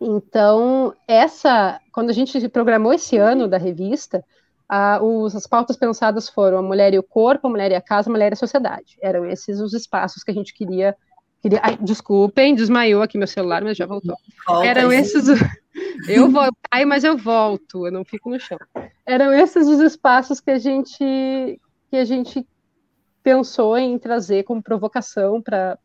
Então, 0.00 0.94
essa, 1.08 1.80
quando 1.92 2.10
a 2.10 2.12
gente 2.12 2.48
programou 2.48 2.92
esse 2.92 3.16
ano 3.16 3.48
da 3.48 3.56
revista, 3.56 4.24
a, 4.68 5.02
os, 5.02 5.34
as 5.34 5.46
pautas 5.46 5.76
pensadas 5.76 6.28
foram 6.28 6.58
a 6.58 6.62
mulher 6.62 6.92
e 6.92 6.98
o 6.98 7.02
corpo, 7.02 7.46
a 7.46 7.50
mulher 7.50 7.70
e 7.70 7.74
a 7.74 7.80
casa, 7.80 8.10
a 8.10 8.12
mulher 8.12 8.32
e 8.32 8.34
a 8.34 8.36
sociedade. 8.36 8.96
Eram 9.00 9.24
esses 9.24 9.60
os 9.60 9.72
espaços 9.72 10.22
que 10.22 10.30
a 10.30 10.34
gente 10.34 10.52
queria. 10.52 10.94
queria 11.40 11.60
ai, 11.62 11.78
desculpem, 11.80 12.54
desmaiou 12.54 13.02
aqui 13.02 13.16
meu 13.16 13.26
celular, 13.26 13.62
mas 13.62 13.76
já 13.76 13.86
voltou. 13.86 14.16
Volta, 14.46 14.66
Eram 14.66 14.92
esses. 14.92 15.26
Eu 16.08 16.30
vou, 16.30 16.42
ai, 16.70 16.84
mas 16.84 17.04
eu 17.04 17.16
volto, 17.18 17.86
eu 17.86 17.92
não 17.92 18.04
fico 18.04 18.30
no 18.30 18.40
chão. 18.40 18.58
Eram 19.04 19.32
esses 19.32 19.66
os 19.66 19.78
espaços 19.80 20.40
que 20.40 20.50
a 20.50 20.58
gente 20.58 21.60
que 21.90 21.96
a 21.96 22.04
gente 22.04 22.46
pensou 23.22 23.76
em 23.76 23.98
trazer 23.98 24.44
como 24.44 24.62
provocação 24.62 25.42
para 25.42 25.78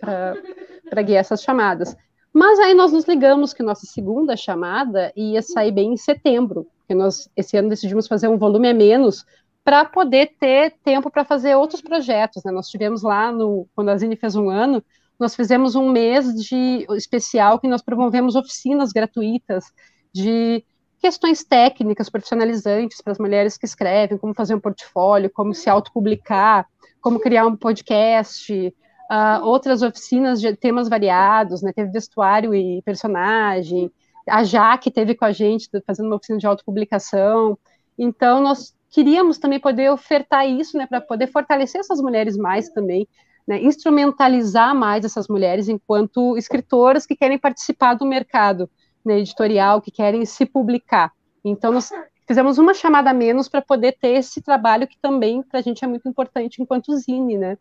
guiar 1.03 1.19
essas 1.19 1.41
chamadas. 1.41 1.95
Mas 2.33 2.59
aí 2.59 2.73
nós 2.73 2.91
nos 2.91 3.05
ligamos 3.05 3.53
que 3.53 3.61
nossa 3.61 3.85
segunda 3.85 4.37
chamada 4.37 5.11
ia 5.15 5.41
sair 5.41 5.71
bem 5.71 5.93
em 5.93 5.97
setembro, 5.97 6.67
porque 6.79 6.95
nós 6.95 7.29
esse 7.35 7.57
ano 7.57 7.69
decidimos 7.69 8.07
fazer 8.07 8.27
um 8.27 8.37
volume 8.37 8.69
a 8.69 8.73
menos 8.73 9.25
para 9.63 9.85
poder 9.85 10.35
ter 10.39 10.73
tempo 10.83 11.11
para 11.11 11.25
fazer 11.25 11.55
outros 11.55 11.81
projetos. 11.81 12.43
Né? 12.43 12.51
Nós 12.51 12.69
tivemos 12.69 13.03
lá, 13.03 13.31
no, 13.31 13.67
quando 13.75 13.89
a 13.89 13.97
Zine 13.97 14.15
fez 14.15 14.35
um 14.35 14.49
ano, 14.49 14.83
nós 15.19 15.35
fizemos 15.35 15.75
um 15.75 15.91
mês 15.91 16.33
de 16.33 16.85
especial 16.97 17.59
que 17.59 17.67
nós 17.67 17.81
promovemos 17.81 18.35
oficinas 18.35 18.91
gratuitas 18.91 19.65
de 20.11 20.63
questões 20.99 21.43
técnicas 21.43 22.09
profissionalizantes 22.09 23.01
para 23.01 23.11
as 23.11 23.19
mulheres 23.19 23.57
que 23.57 23.65
escrevem, 23.65 24.17
como 24.17 24.33
fazer 24.33 24.55
um 24.55 24.59
portfólio, 24.59 25.29
como 25.29 25.53
se 25.53 25.69
autopublicar, 25.69 26.67
como 26.99 27.19
criar 27.19 27.45
um 27.45 27.55
podcast, 27.55 28.73
uh, 29.11 29.45
outras 29.45 29.81
oficinas 29.81 30.39
de 30.39 30.55
temas 30.55 30.87
variados, 30.87 31.61
né? 31.61 31.73
Teve 31.73 31.91
vestuário 31.91 32.55
e 32.55 32.81
personagem. 32.83 33.91
A 34.27 34.43
Jaque 34.43 34.89
teve 34.89 35.13
com 35.15 35.25
a 35.25 35.33
gente 35.33 35.67
fazendo 35.85 36.05
uma 36.05 36.15
oficina 36.15 36.39
de 36.39 36.47
autopublicação. 36.47 37.57
Então, 37.97 38.41
nós 38.41 38.73
queríamos 38.89 39.37
também 39.37 39.59
poder 39.59 39.91
ofertar 39.91 40.47
isso, 40.47 40.77
né, 40.77 40.85
para 40.85 41.01
poder 41.01 41.27
fortalecer 41.27 41.81
essas 41.81 41.99
mulheres 42.01 42.37
mais 42.37 42.69
também, 42.69 43.07
né, 43.47 43.61
instrumentalizar 43.61 44.75
mais 44.75 45.05
essas 45.05 45.27
mulheres 45.27 45.67
enquanto 45.69 46.37
escritoras 46.37 47.05
que 47.05 47.15
querem 47.15 47.39
participar 47.39 47.95
do 47.95 48.05
mercado 48.05 48.69
né, 49.03 49.19
editorial, 49.19 49.81
que 49.81 49.91
querem 49.91 50.25
se 50.25 50.45
publicar. 50.45 51.11
Então, 51.43 51.71
nós 51.71 51.89
fizemos 52.27 52.57
uma 52.57 52.73
chamada 52.73 53.13
menos 53.13 53.49
para 53.49 53.61
poder 53.61 53.97
ter 53.99 54.15
esse 54.19 54.41
trabalho 54.41 54.87
que 54.87 54.97
também 55.01 55.41
para 55.41 55.59
a 55.59 55.63
gente 55.63 55.83
é 55.83 55.87
muito 55.87 56.07
importante 56.07 56.61
enquanto 56.61 56.95
zine, 56.95 57.37
né? 57.37 57.57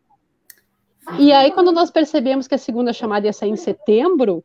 E 1.19 1.33
aí, 1.33 1.51
quando 1.53 1.73
nós 1.73 1.91
percebemos 1.91 2.47
que 2.47 2.55
a 2.55 2.59
segunda 2.59 2.93
chamada 2.93 3.27
ia 3.27 3.33
sair 3.33 3.51
em 3.51 3.57
setembro, 3.57 4.45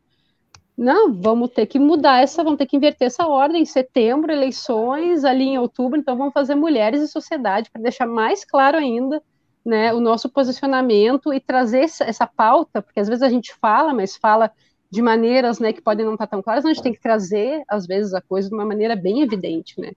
não, 0.77 1.13
vamos 1.13 1.51
ter 1.51 1.65
que 1.65 1.79
mudar 1.79 2.21
essa, 2.21 2.43
vamos 2.43 2.57
ter 2.57 2.65
que 2.65 2.75
inverter 2.75 3.07
essa 3.07 3.27
ordem. 3.27 3.61
Em 3.61 3.65
setembro, 3.65 4.31
eleições, 4.31 5.23
ali 5.23 5.45
em 5.45 5.57
outubro, 5.57 5.99
então 5.99 6.17
vamos 6.17 6.33
fazer 6.33 6.55
mulheres 6.55 7.01
e 7.01 7.07
sociedade 7.07 7.69
para 7.71 7.81
deixar 7.81 8.05
mais 8.05 8.43
claro 8.43 8.77
ainda 8.77 9.21
né, 9.65 9.93
o 9.93 9.99
nosso 9.99 10.29
posicionamento 10.29 11.33
e 11.33 11.39
trazer 11.39 11.79
essa, 11.79 12.03
essa, 12.03 12.27
pauta, 12.27 12.81
porque 12.81 12.99
às 12.99 13.07
vezes 13.07 13.23
a 13.23 13.29
gente 13.29 13.53
fala, 13.55 13.93
mas 13.93 14.15
fala 14.15 14.51
de 14.91 15.01
maneiras 15.01 15.59
né, 15.59 15.73
que 15.73 15.81
podem 15.81 16.05
não 16.05 16.13
estar 16.13 16.27
tão 16.27 16.41
claras, 16.41 16.63
a 16.63 16.67
gente 16.67 16.83
tem 16.83 16.93
que 16.93 17.01
trazer, 17.01 17.63
às 17.67 17.87
vezes, 17.87 18.13
a 18.13 18.21
coisa 18.21 18.47
de 18.47 18.53
uma 18.53 18.65
maneira 18.65 18.95
bem 18.95 19.21
evidente, 19.21 19.81
né? 19.81 19.91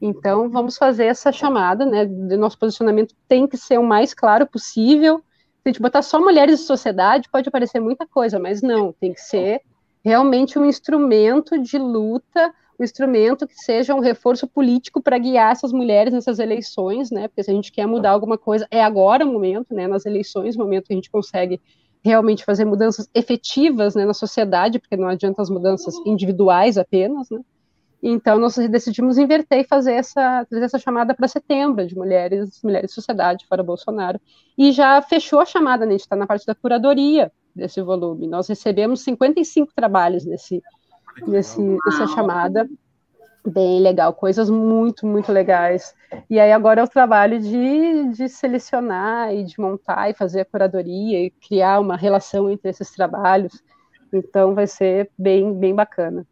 Então, 0.00 0.50
vamos 0.50 0.76
fazer 0.76 1.06
essa 1.06 1.32
chamada, 1.32 1.86
né? 1.86 2.04
De 2.04 2.36
nosso 2.36 2.58
posicionamento 2.58 3.14
tem 3.28 3.46
que 3.46 3.56
ser 3.56 3.78
o 3.78 3.84
mais 3.84 4.12
claro 4.12 4.46
possível, 4.46 5.22
a 5.68 5.72
gente 5.72 5.82
botar 5.82 6.02
só 6.02 6.20
mulheres 6.20 6.60
de 6.60 6.66
sociedade, 6.66 7.28
pode 7.30 7.48
aparecer 7.48 7.80
muita 7.80 8.06
coisa, 8.06 8.38
mas 8.38 8.62
não, 8.62 8.92
tem 8.92 9.12
que 9.12 9.20
ser 9.20 9.60
realmente 10.04 10.58
um 10.58 10.64
instrumento 10.64 11.58
de 11.58 11.78
luta, 11.78 12.54
um 12.78 12.84
instrumento 12.84 13.46
que 13.46 13.56
seja 13.56 13.94
um 13.94 14.00
reforço 14.00 14.46
político 14.46 15.02
para 15.02 15.18
guiar 15.18 15.52
essas 15.52 15.72
mulheres 15.72 16.12
nessas 16.12 16.38
eleições, 16.38 17.10
né? 17.10 17.26
Porque 17.26 17.42
se 17.42 17.50
a 17.50 17.54
gente 17.54 17.72
quer 17.72 17.86
mudar 17.86 18.10
alguma 18.10 18.38
coisa, 18.38 18.68
é 18.70 18.82
agora 18.84 19.24
o 19.24 19.32
momento, 19.32 19.74
né? 19.74 19.88
Nas 19.88 20.06
eleições, 20.06 20.54
o 20.54 20.58
momento 20.60 20.86
que 20.86 20.92
a 20.92 20.96
gente 20.96 21.10
consegue 21.10 21.60
realmente 22.04 22.44
fazer 22.44 22.64
mudanças 22.64 23.10
efetivas 23.12 23.96
né, 23.96 24.04
na 24.04 24.14
sociedade, 24.14 24.78
porque 24.78 24.96
não 24.96 25.08
adianta 25.08 25.42
as 25.42 25.50
mudanças 25.50 25.96
individuais 26.06 26.78
apenas, 26.78 27.28
né? 27.28 27.40
Então, 28.08 28.38
nós 28.38 28.54
decidimos 28.54 29.18
inverter 29.18 29.62
e 29.62 29.64
fazer 29.64 29.94
essa, 29.94 30.46
fazer 30.48 30.64
essa 30.64 30.78
chamada 30.78 31.12
para 31.12 31.26
setembro, 31.26 31.84
de 31.84 31.96
mulheres, 31.96 32.60
mulheres 32.62 32.94
sociedade, 32.94 33.44
fora 33.48 33.64
Bolsonaro. 33.64 34.20
E 34.56 34.70
já 34.70 35.02
fechou 35.02 35.40
a 35.40 35.44
chamada, 35.44 35.84
né? 35.84 35.88
a 35.88 35.92
gente 35.94 36.02
está 36.02 36.14
na 36.14 36.24
parte 36.24 36.46
da 36.46 36.54
curadoria 36.54 37.32
desse 37.52 37.82
volume. 37.82 38.28
Nós 38.28 38.46
recebemos 38.46 39.00
55 39.00 39.72
trabalhos 39.74 40.24
nesse, 40.24 40.62
nesse, 41.26 41.60
nessa 41.60 42.06
chamada. 42.14 42.68
Bem 43.44 43.80
legal, 43.80 44.12
coisas 44.14 44.48
muito, 44.48 45.04
muito 45.04 45.32
legais. 45.32 45.92
E 46.30 46.38
aí 46.38 46.52
agora 46.52 46.82
é 46.82 46.84
o 46.84 46.88
trabalho 46.88 47.40
de, 47.40 48.10
de 48.10 48.28
selecionar 48.28 49.34
e 49.34 49.42
de 49.42 49.58
montar 49.58 50.10
e 50.10 50.14
fazer 50.14 50.42
a 50.42 50.44
curadoria 50.44 51.24
e 51.24 51.30
criar 51.30 51.80
uma 51.80 51.96
relação 51.96 52.48
entre 52.48 52.70
esses 52.70 52.92
trabalhos. 52.92 53.64
Então 54.12 54.54
vai 54.54 54.68
ser 54.68 55.10
bem, 55.18 55.52
bem 55.52 55.74
bacana. 55.74 56.24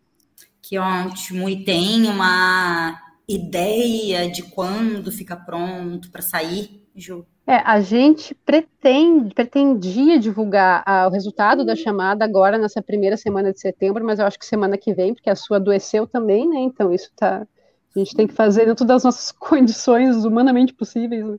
Que 0.66 0.78
ótimo. 0.78 1.46
E 1.46 1.62
tem 1.62 2.06
uma 2.06 2.98
ideia 3.28 4.30
de 4.30 4.42
quando 4.42 5.12
fica 5.12 5.36
pronto 5.36 6.10
para 6.10 6.22
sair, 6.22 6.82
Ju? 6.96 7.26
É, 7.46 7.56
a 7.56 7.82
gente 7.82 8.34
pretende, 8.34 9.34
pretendia 9.34 10.18
divulgar 10.18 10.82
ah, 10.86 11.06
o 11.06 11.10
resultado 11.10 11.66
da 11.66 11.76
chamada 11.76 12.24
agora 12.24 12.56
nessa 12.56 12.80
primeira 12.80 13.18
semana 13.18 13.52
de 13.52 13.60
setembro, 13.60 14.02
mas 14.02 14.18
eu 14.18 14.24
acho 14.24 14.38
que 14.38 14.46
semana 14.46 14.78
que 14.78 14.94
vem, 14.94 15.12
porque 15.12 15.28
a 15.28 15.36
sua 15.36 15.58
adoeceu 15.58 16.06
também, 16.06 16.48
né? 16.48 16.60
Então 16.60 16.90
isso 16.90 17.10
tá. 17.14 17.46
A 17.94 17.98
gente 17.98 18.16
tem 18.16 18.26
que 18.26 18.32
fazer 18.32 18.64
dentro 18.64 18.86
das 18.86 19.04
nossas 19.04 19.30
condições 19.38 20.24
humanamente 20.24 20.72
possíveis. 20.72 21.26
Né? 21.26 21.36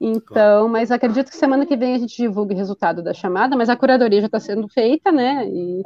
Então, 0.00 0.68
mas 0.68 0.92
acredito 0.92 1.30
que 1.30 1.36
semana 1.36 1.66
que 1.66 1.76
vem 1.76 1.96
a 1.96 1.98
gente 1.98 2.16
divulgue 2.16 2.54
o 2.54 2.56
resultado 2.56 3.02
da 3.02 3.12
chamada, 3.12 3.56
mas 3.56 3.68
a 3.68 3.74
curadoria 3.74 4.20
já 4.20 4.26
está 4.26 4.38
sendo 4.38 4.68
feita, 4.68 5.10
né? 5.10 5.48
E 5.48 5.82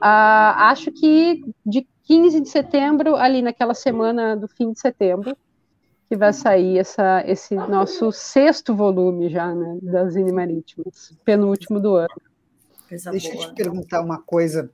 ah, 0.00 0.70
acho 0.70 0.90
que 0.92 1.44
de 1.64 1.86
15 2.04 2.40
de 2.40 2.48
setembro, 2.48 3.16
ali 3.16 3.42
naquela 3.42 3.74
semana 3.74 4.36
do 4.36 4.46
fim 4.46 4.72
de 4.72 4.80
setembro, 4.80 5.36
que 6.08 6.16
vai 6.16 6.32
sair 6.32 6.78
essa, 6.78 7.24
esse 7.26 7.54
nosso 7.54 8.12
sexto 8.12 8.74
volume 8.74 9.28
já, 9.28 9.52
né, 9.52 9.78
das 9.82 10.12
Zine 10.12 10.32
Marítimas, 10.32 11.12
penúltimo 11.24 11.80
do 11.80 11.96
ano. 11.96 12.14
Coisa 12.88 13.10
Deixa 13.10 13.32
boa. 13.32 13.44
eu 13.44 13.48
te 13.48 13.54
perguntar 13.56 14.00
uma 14.00 14.22
coisa. 14.22 14.70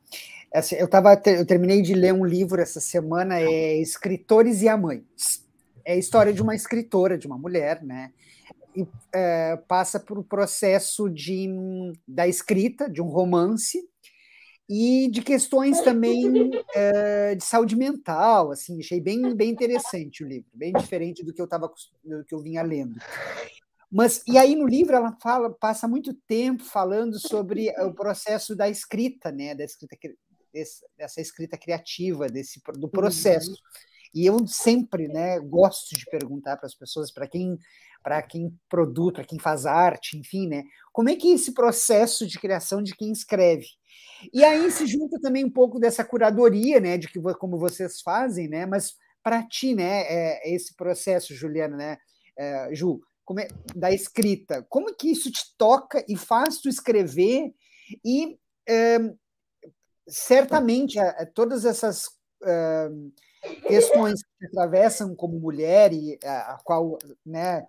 Assim, 0.52 0.74
eu, 0.74 0.86
tava, 0.86 1.18
eu 1.24 1.46
terminei 1.46 1.80
de 1.80 1.94
ler 1.94 2.12
um 2.12 2.26
livro 2.26 2.60
essa 2.60 2.80
semana, 2.80 3.40
é 3.40 3.78
Escritores 3.78 4.60
e 4.60 4.68
Amantes. 4.68 5.42
É 5.84 5.94
a 5.94 5.96
história 5.96 6.32
de 6.32 6.42
uma 6.42 6.54
escritora, 6.54 7.16
de 7.16 7.26
uma 7.26 7.38
mulher, 7.38 7.82
né? 7.82 8.12
E, 8.76 8.86
é, 9.14 9.56
passa 9.66 9.98
por 9.98 10.18
um 10.18 10.22
processo 10.22 11.08
de, 11.08 11.48
da 12.06 12.28
escrita 12.28 12.88
de 12.90 13.00
um 13.00 13.06
romance 13.06 13.88
e 14.68 15.09
de 15.11 15.22
questões 15.22 15.81
também 15.81 16.51
é, 16.75 17.35
de 17.35 17.44
saúde 17.44 17.77
mental, 17.77 18.53
assim, 18.53 18.79
achei 18.81 19.01
bem, 19.01 19.35
bem 19.35 19.51
interessante 19.51 20.25
o 20.25 20.29
livro, 20.29 20.51
bem 20.55 20.72
diferente 20.72 21.25
do 21.25 21.33
que 21.33 21.40
eu 21.40 21.46
estava 21.46 21.72
do 22.05 22.25
que 22.25 22.35
eu 22.35 22.40
vinha 22.40 22.62
lendo. 22.62 22.98
Mas 23.90 24.22
e 24.27 24.38
aí 24.38 24.57
no 24.57 24.66
livro 24.66 24.96
ela 24.96 25.16
fala, 25.20 25.51
passa 25.51 25.87
muito 25.87 26.14
tempo 26.14 26.64
falando 26.64 27.18
sobre 27.18 27.70
o 27.81 27.92
processo 27.92 28.57
da 28.57 28.68
escrita, 28.68 29.31
né, 29.31 29.55
da 29.55 29.64
escrita 29.64 29.96
dessa 30.96 31.20
escrita 31.20 31.57
criativa, 31.57 32.27
desse 32.27 32.61
do 32.79 32.88
processo. 32.88 33.51
Uhum. 33.51 33.57
E 34.14 34.27
eu 34.27 34.46
sempre, 34.46 35.09
né, 35.09 35.40
gosto 35.40 35.96
de 35.96 36.05
perguntar 36.07 36.59
para 36.59 36.66
as 36.66 36.75
pessoas, 36.75 37.11
para 37.11 37.27
quem 37.27 37.59
para 38.02 38.22
quem 38.22 38.52
produz, 38.68 39.14
para 39.14 39.24
quem 39.24 39.38
faz 39.38 39.66
arte, 39.66 40.18
enfim, 40.18 40.48
né, 40.48 40.64
como 40.92 41.08
é 41.08 41.16
que 41.16 41.30
é 41.30 41.34
esse 41.34 41.52
processo 41.54 42.26
de 42.26 42.38
criação 42.38 42.82
de 42.82 42.94
quem 42.94 43.12
escreve? 43.12 43.66
E 44.32 44.44
aí 44.44 44.70
se 44.70 44.86
junta 44.86 45.20
também 45.20 45.44
um 45.44 45.50
pouco 45.50 45.78
dessa 45.78 46.04
curadoria, 46.04 46.80
né, 46.80 46.98
de 46.98 47.08
que 47.08 47.20
como 47.38 47.58
vocês 47.58 48.00
fazem, 48.00 48.48
né, 48.48 48.66
mas 48.66 48.94
para 49.22 49.42
ti, 49.46 49.74
né, 49.74 50.02
é, 50.02 50.50
é, 50.50 50.54
esse 50.54 50.74
processo, 50.74 51.34
Juliana, 51.34 51.76
né, 51.76 51.98
é, 52.36 52.74
Ju, 52.74 53.00
é, 53.38 53.48
da 53.74 53.90
escrita, 53.92 54.66
como 54.68 54.94
que 54.94 55.10
isso 55.10 55.30
te 55.30 55.56
toca 55.56 56.04
e 56.08 56.16
faz 56.16 56.58
tu 56.58 56.68
escrever 56.68 57.54
e 58.04 58.36
é, 58.68 58.98
certamente 60.08 60.98
todas 61.34 61.64
essas 61.64 62.08
questões 63.66 64.20
que 64.22 64.46
atravessam 64.46 65.14
como 65.14 65.38
mulher 65.38 65.92
e 65.92 66.18
a, 66.24 66.54
a 66.54 66.58
qual, 66.64 66.98
né, 67.24 67.64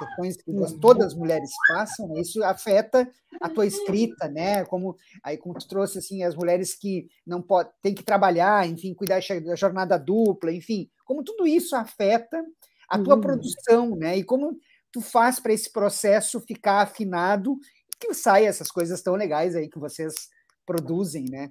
questões 0.00 0.36
que 0.36 0.80
todas 0.80 1.08
as 1.08 1.14
mulheres 1.14 1.50
passam, 1.68 2.08
né, 2.08 2.20
isso 2.20 2.42
afeta 2.42 3.08
a 3.40 3.48
tua 3.48 3.66
escrita, 3.66 4.28
né? 4.28 4.64
Como 4.64 4.96
aí 5.22 5.36
como 5.36 5.54
tu 5.54 5.68
trouxe 5.68 5.98
assim 5.98 6.22
as 6.22 6.34
mulheres 6.34 6.74
que 6.74 7.08
não 7.26 7.40
podem, 7.40 7.72
tem 7.82 7.94
que 7.94 8.02
trabalhar, 8.02 8.66
enfim, 8.66 8.94
cuidar 8.94 9.20
da 9.44 9.54
jornada 9.54 9.98
dupla, 9.98 10.52
enfim, 10.52 10.90
como 11.04 11.22
tudo 11.22 11.46
isso 11.46 11.76
afeta 11.76 12.42
a 12.88 12.98
tua 12.98 13.14
uhum. 13.14 13.20
produção, 13.20 13.96
né? 13.96 14.16
E 14.16 14.24
como 14.24 14.58
tu 14.92 15.00
faz 15.00 15.38
para 15.38 15.52
esse 15.52 15.72
processo 15.72 16.40
ficar 16.40 16.80
afinado 16.80 17.56
e 17.92 17.96
que 17.98 18.12
saia 18.14 18.48
essas 18.48 18.70
coisas 18.70 19.00
tão 19.00 19.14
legais 19.14 19.54
aí 19.54 19.68
que 19.68 19.78
vocês 19.78 20.28
produzem, 20.66 21.26
né? 21.30 21.50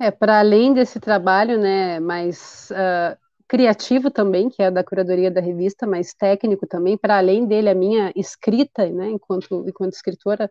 É, 0.00 0.10
para 0.10 0.40
além 0.40 0.74
desse 0.74 0.98
trabalho, 0.98 1.58
né, 1.58 2.00
mais 2.00 2.68
uh, 2.70 3.16
criativo 3.48 4.10
também, 4.10 4.48
que 4.50 4.62
é 4.62 4.70
da 4.70 4.84
curadoria 4.84 5.30
da 5.30 5.40
revista, 5.40 5.86
mais 5.86 6.14
técnico 6.14 6.66
também, 6.66 6.96
para 6.98 7.18
além 7.18 7.46
dele, 7.46 7.68
a 7.70 7.74
minha 7.74 8.12
escrita, 8.16 8.88
né, 8.90 9.10
enquanto, 9.10 9.64
enquanto 9.68 9.92
escritora, 9.94 10.50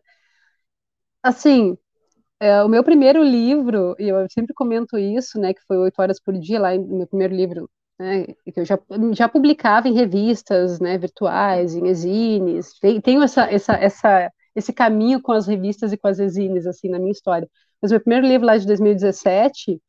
assim, 1.21 1.77
é, 2.39 2.63
o 2.63 2.69
meu 2.69 2.83
primeiro 2.83 3.23
livro, 3.23 3.95
e 3.99 4.09
eu 4.09 4.27
sempre 4.31 4.53
comento 4.55 4.97
isso, 4.99 5.39
né, 5.39 5.53
que 5.53 5.61
foi 5.67 5.77
Oito 5.77 6.01
Horas 6.01 6.19
por 6.21 6.33
Dia, 6.39 6.59
lá 6.59 6.75
no 6.77 6.97
meu 6.99 7.07
primeiro 7.07 7.35
livro, 7.35 7.69
né, 7.99 8.25
que 8.27 8.59
eu 8.59 8.65
já, 8.65 8.79
já 9.13 9.29
publicava 9.29 9.87
em 9.89 9.93
revistas, 9.95 10.79
né, 10.79 10.97
virtuais, 10.97 11.75
em 11.75 11.87
exines, 11.87 12.73
tenho 13.03 13.23
essa, 13.23 13.43
essa, 13.51 13.73
essa, 13.75 14.31
esse 14.55 14.73
caminho 14.73 15.21
com 15.21 15.31
as 15.33 15.47
revistas 15.47 15.93
e 15.93 15.97
com 15.97 16.07
as 16.07 16.19
exines, 16.19 16.67
assim, 16.67 16.89
na 16.89 16.99
minha 16.99 17.11
história. 17.11 17.49
Mas 17.81 17.91
meu 17.91 18.01
primeiro 18.01 18.27
livro 18.27 18.47
lá 18.47 18.57
de 18.57 18.65
2017, 18.67 19.81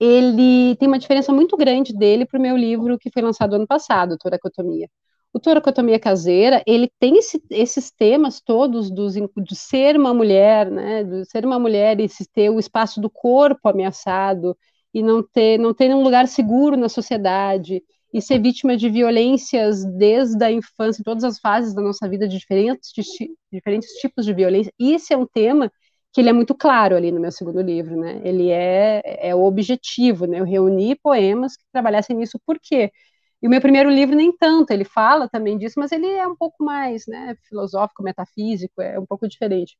ele 0.00 0.76
tem 0.76 0.88
uma 0.88 0.98
diferença 0.98 1.32
muito 1.32 1.56
grande 1.56 1.92
dele 1.92 2.26
para 2.26 2.38
o 2.38 2.42
meu 2.42 2.56
livro 2.56 2.98
que 2.98 3.10
foi 3.10 3.22
lançado 3.22 3.54
ano 3.54 3.66
passado, 3.66 4.16
Toracotomia. 4.18 4.88
O 5.32 5.38
Toracotomia 5.38 5.98
Caseira, 6.00 6.62
ele 6.66 6.90
tem 6.98 7.18
esse, 7.18 7.42
esses 7.50 7.90
temas 7.90 8.40
todos 8.40 8.90
dos, 8.90 9.14
de 9.14 9.56
ser 9.56 9.96
uma 9.96 10.14
mulher, 10.14 10.70
né, 10.70 11.04
de 11.04 11.24
ser 11.26 11.44
uma 11.44 11.58
mulher 11.58 12.00
e 12.00 12.08
se 12.08 12.26
ter 12.32 12.50
o 12.50 12.58
espaço 12.58 13.00
do 13.00 13.10
corpo 13.10 13.68
ameaçado 13.68 14.56
e 14.94 15.02
não 15.02 15.22
ter, 15.22 15.58
não 15.58 15.74
ter 15.74 15.94
um 15.94 16.02
lugar 16.02 16.26
seguro 16.28 16.76
na 16.76 16.88
sociedade 16.88 17.82
e 18.12 18.22
ser 18.22 18.40
vítima 18.40 18.76
de 18.76 18.88
violências 18.88 19.84
desde 19.84 20.42
a 20.42 20.50
infância, 20.50 21.00
em 21.00 21.04
todas 21.04 21.24
as 21.24 21.38
fases 21.38 21.74
da 21.74 21.82
nossa 21.82 22.08
vida, 22.08 22.26
de 22.26 22.38
diferentes, 22.38 22.90
de, 22.94 23.02
diferentes 23.52 23.90
tipos 24.00 24.24
de 24.24 24.32
violência. 24.32 24.72
Isso 24.78 25.12
é 25.12 25.16
um 25.16 25.26
tema 25.26 25.70
que 26.12 26.20
ele 26.20 26.28
é 26.30 26.32
muito 26.32 26.54
claro 26.54 26.96
ali 26.96 27.12
no 27.12 27.20
meu 27.20 27.30
segundo 27.32 27.60
livro, 27.60 27.96
né? 28.00 28.20
Ele 28.24 28.50
é, 28.50 29.02
é 29.30 29.34
o 29.34 29.44
objetivo, 29.44 30.26
né? 30.26 30.40
Eu 30.40 30.44
reuni 30.44 30.96
poemas 30.96 31.56
que 31.56 31.64
trabalhassem 31.72 32.16
nisso. 32.16 32.40
Por 32.46 32.58
quê? 32.60 32.90
E 33.42 33.46
o 33.46 33.50
meu 33.50 33.60
primeiro 33.60 33.90
livro 33.90 34.16
nem 34.16 34.36
tanto, 34.36 34.72
ele 34.72 34.84
fala 34.84 35.28
também 35.28 35.56
disso, 35.58 35.78
mas 35.78 35.92
ele 35.92 36.06
é 36.08 36.26
um 36.26 36.36
pouco 36.36 36.64
mais, 36.64 37.04
né, 37.06 37.36
filosófico, 37.48 38.02
metafísico, 38.02 38.82
é 38.82 38.98
um 38.98 39.06
pouco 39.06 39.28
diferente. 39.28 39.76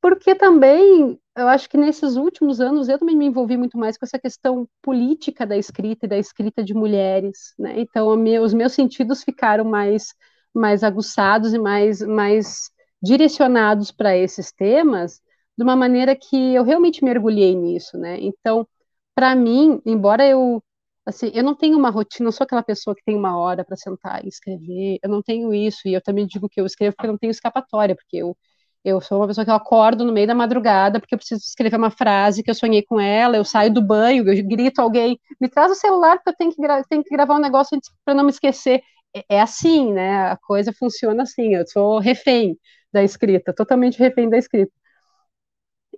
Porque 0.00 0.34
também, 0.34 1.18
eu 1.36 1.46
acho 1.48 1.68
que 1.68 1.76
nesses 1.78 2.16
últimos 2.16 2.60
anos 2.60 2.88
eu 2.88 2.98
também 2.98 3.16
me 3.16 3.26
envolvi 3.26 3.56
muito 3.56 3.78
mais 3.78 3.96
com 3.96 4.04
essa 4.04 4.18
questão 4.18 4.68
política 4.82 5.46
da 5.46 5.56
escrita 5.56 6.06
e 6.06 6.08
da 6.08 6.18
escrita 6.18 6.64
de 6.64 6.74
mulheres, 6.74 7.54
né? 7.58 7.74
Então, 7.80 8.08
os 8.42 8.52
meus 8.54 8.72
sentidos 8.72 9.22
ficaram 9.22 9.64
mais 9.64 10.14
mais 10.54 10.82
aguçados 10.84 11.54
e 11.54 11.58
mais 11.58 12.02
mais 12.02 12.70
direcionados 13.02 13.90
para 13.90 14.16
esses 14.16 14.52
temas 14.52 15.20
de 15.56 15.64
uma 15.64 15.76
maneira 15.76 16.16
que 16.16 16.54
eu 16.54 16.64
realmente 16.64 17.04
mergulhei 17.04 17.54
nisso, 17.54 17.98
né? 17.98 18.18
Então, 18.20 18.66
para 19.14 19.34
mim, 19.36 19.80
embora 19.86 20.26
eu 20.26 20.62
assim, 21.06 21.30
eu 21.34 21.42
não 21.44 21.54
tenho 21.56 21.76
uma 21.78 21.90
rotina, 21.90 22.26
não 22.26 22.32
sou 22.32 22.44
aquela 22.44 22.62
pessoa 22.62 22.94
que 22.94 23.02
tem 23.04 23.16
uma 23.16 23.36
hora 23.38 23.64
para 23.64 23.76
sentar 23.76 24.24
e 24.24 24.28
escrever, 24.28 24.98
eu 25.02 25.10
não 25.10 25.20
tenho 25.22 25.52
isso, 25.52 25.80
e 25.88 25.92
eu 25.94 26.00
também 26.02 26.26
digo 26.26 26.48
que 26.48 26.60
eu 26.60 26.66
escrevo 26.66 26.94
porque 26.96 27.06
eu 27.08 27.12
não 27.12 27.18
tenho 27.18 27.30
escapatória, 27.32 27.94
porque 27.96 28.16
eu 28.18 28.36
eu 28.84 29.00
sou 29.00 29.18
uma 29.20 29.28
pessoa 29.28 29.44
que 29.44 29.50
eu 29.50 29.54
acordo 29.54 30.04
no 30.04 30.12
meio 30.12 30.26
da 30.26 30.34
madrugada 30.34 30.98
porque 31.00 31.14
eu 31.14 31.18
preciso 31.18 31.40
escrever 31.40 31.76
uma 31.76 31.90
frase 31.90 32.42
que 32.42 32.50
eu 32.50 32.54
sonhei 32.54 32.82
com 32.82 32.98
ela, 33.00 33.36
eu 33.36 33.44
saio 33.44 33.72
do 33.72 33.80
banho, 33.80 34.28
eu 34.28 34.44
grito 34.46 34.80
alguém, 34.80 35.18
me 35.40 35.48
traz 35.48 35.70
o 35.70 35.74
celular 35.76 36.16
porque 36.16 36.30
eu 36.30 36.36
tenho 36.36 36.50
que, 36.52 36.88
tenho 36.88 37.04
que 37.04 37.10
gravar 37.10 37.36
um 37.36 37.40
negócio 37.40 37.78
para 38.04 38.14
não 38.14 38.24
me 38.24 38.30
esquecer. 38.30 38.82
É, 39.14 39.36
é, 39.36 39.40
assim, 39.40 39.92
né? 39.92 40.26
A 40.30 40.36
coisa 40.36 40.72
funciona 40.72 41.22
assim, 41.22 41.54
eu 41.54 41.64
sou 41.66 41.98
refém 42.00 42.58
da 42.92 43.02
escrita, 43.04 43.52
totalmente 43.54 43.98
refém 43.98 44.28
da 44.28 44.36
escrita. 44.38 44.72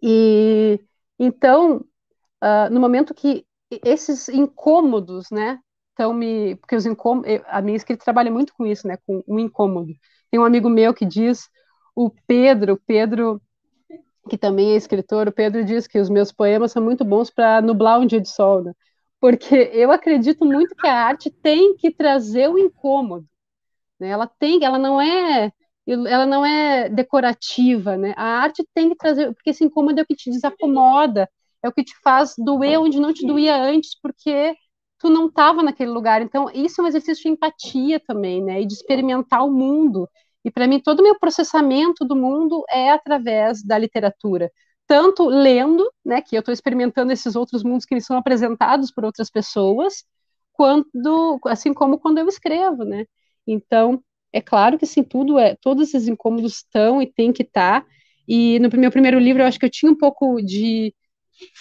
E 0.06 0.78
então, 1.18 1.78
uh, 2.42 2.70
no 2.70 2.78
momento 2.78 3.14
que 3.14 3.46
esses 3.82 4.28
incômodos, 4.28 5.30
né, 5.30 5.58
estão 5.90 6.12
me, 6.12 6.56
porque 6.56 6.76
os 6.76 6.84
incômodos, 6.84 7.30
a 7.46 7.62
minha 7.62 7.76
escrita 7.76 8.04
trabalha 8.04 8.30
muito 8.30 8.52
com 8.54 8.66
isso, 8.66 8.86
né, 8.86 8.98
com 9.06 9.22
o 9.26 9.38
incômodo. 9.38 9.94
Tem 10.30 10.38
um 10.38 10.44
amigo 10.44 10.68
meu 10.68 10.92
que 10.92 11.06
diz, 11.06 11.48
o 11.96 12.10
Pedro, 12.26 12.78
Pedro 12.86 13.40
que 14.28 14.38
também 14.38 14.72
é 14.72 14.76
escritor, 14.76 15.28
o 15.28 15.32
Pedro 15.32 15.64
diz 15.64 15.86
que 15.86 15.98
os 15.98 16.10
meus 16.10 16.32
poemas 16.32 16.72
são 16.72 16.82
muito 16.82 17.04
bons 17.04 17.30
para 17.30 17.62
nublar 17.62 18.00
um 18.00 18.06
dia 18.06 18.20
de 18.20 18.28
sol, 18.28 18.62
né? 18.62 18.72
Porque 19.20 19.70
eu 19.72 19.90
acredito 19.90 20.44
muito 20.44 20.74
que 20.74 20.86
a 20.86 21.06
arte 21.06 21.30
tem 21.30 21.76
que 21.76 21.90
trazer 21.90 22.48
o 22.48 22.58
incômodo, 22.58 23.26
né? 24.00 24.08
Ela 24.08 24.26
tem, 24.26 24.64
ela 24.64 24.78
não 24.78 25.00
é 25.00 25.52
ela 25.86 26.26
não 26.26 26.44
é 26.44 26.88
decorativa, 26.88 27.96
né? 27.96 28.14
A 28.16 28.24
arte 28.40 28.66
tem 28.74 28.88
que 28.90 28.96
trazer, 28.96 29.32
porque 29.34 29.50
esse 29.50 29.64
incômodo 29.64 30.00
é 30.00 30.02
o 30.02 30.06
que 30.06 30.16
te 30.16 30.30
desacomoda, 30.30 31.28
é 31.62 31.68
o 31.68 31.72
que 31.72 31.84
te 31.84 31.94
faz 32.02 32.34
doer 32.38 32.80
onde 32.80 33.00
não 33.00 33.12
te 33.12 33.26
doía 33.26 33.56
antes, 33.56 33.98
porque 34.00 34.54
tu 34.98 35.10
não 35.10 35.26
estava 35.26 35.62
naquele 35.62 35.90
lugar. 35.90 36.22
Então, 36.22 36.50
isso 36.54 36.80
é 36.80 36.84
um 36.84 36.86
exercício 36.86 37.24
de 37.24 37.28
empatia 37.30 38.00
também, 38.00 38.42
né? 38.42 38.62
E 38.62 38.66
de 38.66 38.74
experimentar 38.74 39.44
o 39.44 39.52
mundo. 39.52 40.08
E 40.44 40.50
para 40.50 40.66
mim, 40.66 40.80
todo 40.80 41.00
o 41.00 41.02
meu 41.02 41.18
processamento 41.18 42.04
do 42.04 42.16
mundo 42.16 42.64
é 42.70 42.90
através 42.90 43.62
da 43.62 43.78
literatura. 43.78 44.50
Tanto 44.86 45.26
lendo, 45.26 45.90
né, 46.04 46.20
que 46.20 46.36
eu 46.36 46.40
estou 46.40 46.52
experimentando 46.52 47.12
esses 47.12 47.34
outros 47.36 47.62
mundos 47.62 47.86
que 47.86 47.94
me 47.94 48.00
são 48.02 48.16
apresentados 48.18 48.90
por 48.92 49.04
outras 49.04 49.30
pessoas, 49.30 50.04
quando, 50.52 51.40
assim 51.46 51.72
como 51.74 51.98
quando 51.98 52.18
eu 52.18 52.28
escrevo, 52.28 52.84
né? 52.84 53.06
Então, 53.46 54.02
é 54.34 54.40
claro 54.42 54.76
que 54.78 54.84
sim, 54.86 55.04
tudo 55.04 55.38
é, 55.38 55.54
todos 55.56 55.88
esses 55.88 56.08
incômodos 56.08 56.56
estão 56.56 57.00
e 57.00 57.06
tem 57.06 57.32
que 57.32 57.44
estar. 57.44 57.82
Tá, 57.82 57.86
e 58.26 58.58
no 58.58 58.68
meu 58.78 58.90
primeiro 58.90 59.18
livro 59.18 59.42
eu 59.42 59.46
acho 59.46 59.58
que 59.60 59.66
eu 59.66 59.70
tinha 59.70 59.90
um 59.92 59.96
pouco 59.96 60.42
de 60.42 60.92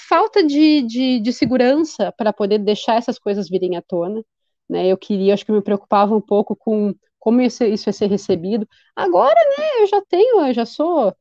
falta 0.09 0.43
de, 0.45 0.81
de, 0.83 1.19
de 1.19 1.33
segurança 1.33 2.11
para 2.17 2.33
poder 2.33 2.59
deixar 2.59 2.95
essas 2.95 3.19
coisas 3.19 3.49
virem 3.49 3.77
à 3.77 3.81
tona. 3.81 4.23
Né? 4.69 4.87
Eu 4.87 4.97
queria, 4.97 5.33
acho 5.33 5.45
que 5.45 5.51
me 5.51 5.61
preocupava 5.61 6.15
um 6.15 6.21
pouco 6.21 6.55
com 6.55 6.95
como 7.19 7.41
isso, 7.41 7.63
isso 7.63 7.89
ia 7.89 7.93
ser 7.93 8.07
recebido. 8.09 8.67
Agora, 8.95 9.39
né, 9.57 9.83
eu 9.83 9.87
já 9.87 10.01
tenho, 10.09 10.45
eu 10.47 10.53
já 10.53 10.65
sou 10.65 11.15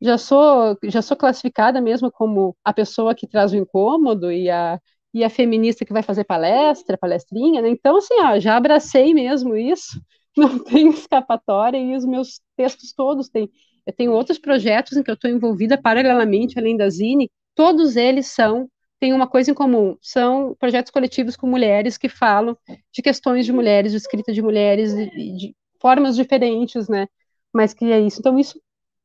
já 0.00 0.18
sou 0.18 0.78
já 0.84 1.02
sou 1.02 1.16
classificada 1.16 1.80
mesmo 1.80 2.10
como 2.12 2.56
a 2.64 2.72
pessoa 2.72 3.14
que 3.14 3.26
traz 3.28 3.52
o 3.52 3.56
incômodo 3.56 4.32
e 4.32 4.50
a 4.50 4.80
e 5.14 5.24
a 5.24 5.30
feminista 5.30 5.84
que 5.84 5.92
vai 5.92 6.02
fazer 6.02 6.24
palestra, 6.24 6.98
palestrinha, 6.98 7.62
né? 7.62 7.68
Então 7.70 7.96
assim, 7.98 8.14
ó, 8.22 8.38
já 8.40 8.56
abracei 8.56 9.14
mesmo 9.14 9.56
isso 9.56 10.00
não 10.36 10.62
tem 10.62 10.88
escapatória 10.90 11.78
e 11.78 11.96
os 11.96 12.04
meus 12.04 12.40
textos 12.56 12.92
todos 12.92 13.28
têm. 13.28 13.50
Eu 13.86 13.92
tenho 13.92 14.12
outros 14.12 14.38
projetos 14.38 14.96
em 14.96 15.02
que 15.02 15.10
eu 15.10 15.14
estou 15.14 15.30
envolvida 15.30 15.80
paralelamente, 15.80 16.58
além 16.58 16.76
da 16.76 16.88
Zine, 16.88 17.30
todos 17.54 17.96
eles 17.96 18.26
são, 18.26 18.70
têm 18.98 19.12
uma 19.12 19.26
coisa 19.28 19.50
em 19.50 19.54
comum, 19.54 19.96
são 20.00 20.54
projetos 20.58 20.92
coletivos 20.92 21.36
com 21.36 21.46
mulheres 21.46 21.96
que 21.96 22.08
falam 22.08 22.56
de 22.92 23.02
questões 23.02 23.46
de 23.46 23.52
mulheres, 23.52 23.92
de 23.92 23.98
escrita 23.98 24.32
de 24.32 24.42
mulheres, 24.42 24.94
de, 24.94 25.36
de 25.36 25.56
formas 25.80 26.14
diferentes, 26.14 26.88
né, 26.88 27.08
mas 27.52 27.74
que 27.74 27.84
é 27.86 28.00
isso. 28.00 28.20
Então, 28.20 28.38
isso, 28.38 28.60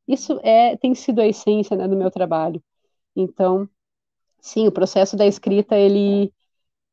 isso 0.08 0.40
é, 0.44 0.76
tem 0.78 0.94
sido 0.94 1.22
a 1.22 1.28
essência, 1.28 1.76
né, 1.76 1.88
do 1.88 1.96
meu 1.96 2.12
trabalho. 2.12 2.62
Então, 3.16 3.68
sim, 4.42 4.68
o 4.68 4.72
processo 4.72 5.16
da 5.18 5.26
escrita, 5.26 5.76
ele, 5.78 6.34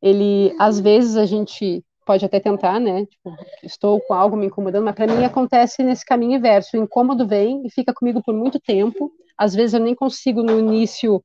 ele, 0.03 0.55
às 0.59 0.81
vezes 0.81 1.16
a 1.16 1.27
gente 1.27 1.85
pode 2.05 2.25
até 2.25 2.41
tentar, 2.41 2.81
né? 2.81 3.07
Tipo, 3.07 3.37
estou 3.62 4.01
com 4.01 4.15
algo 4.15 4.37
me 4.37 4.47
incomodando, 4.47 4.85
mas 4.85 4.95
para 4.95 5.07
mim 5.07 5.25
acontece 5.25 5.83
nesse 5.83 6.05
caminho 6.05 6.37
inverso. 6.37 6.77
O 6.77 6.81
incômodo 6.83 7.27
vem 7.27 7.62
e 7.67 7.71
fica 7.71 7.93
comigo 7.95 8.23
por 8.23 8.35
muito 8.35 8.61
tempo. 8.61 9.11
Às 9.37 9.55
vezes 9.55 9.75
eu 9.75 9.81
nem 9.81 9.95
consigo 9.95 10.43
no 10.43 10.59
início 10.59 11.17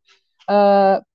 uh, 0.50 1.06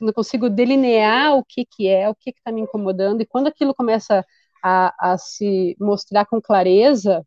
não 0.00 0.12
consigo 0.12 0.48
delinear 0.48 1.36
o 1.36 1.44
que 1.44 1.64
que 1.64 1.88
é, 1.88 2.08
o 2.08 2.14
que 2.14 2.30
está 2.30 2.52
me 2.52 2.60
incomodando. 2.60 3.20
E 3.20 3.26
quando 3.26 3.48
aquilo 3.48 3.74
começa 3.74 4.24
a, 4.62 5.12
a, 5.12 5.18
se 5.18 5.76
mostrar 5.80 6.26
com 6.26 6.40
clareza, 6.40 7.24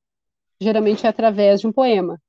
geralmente 0.61 1.05
é 1.05 1.09
através 1.09 1.61
de 1.61 1.67
um 1.67 1.71
poema. 1.73 2.19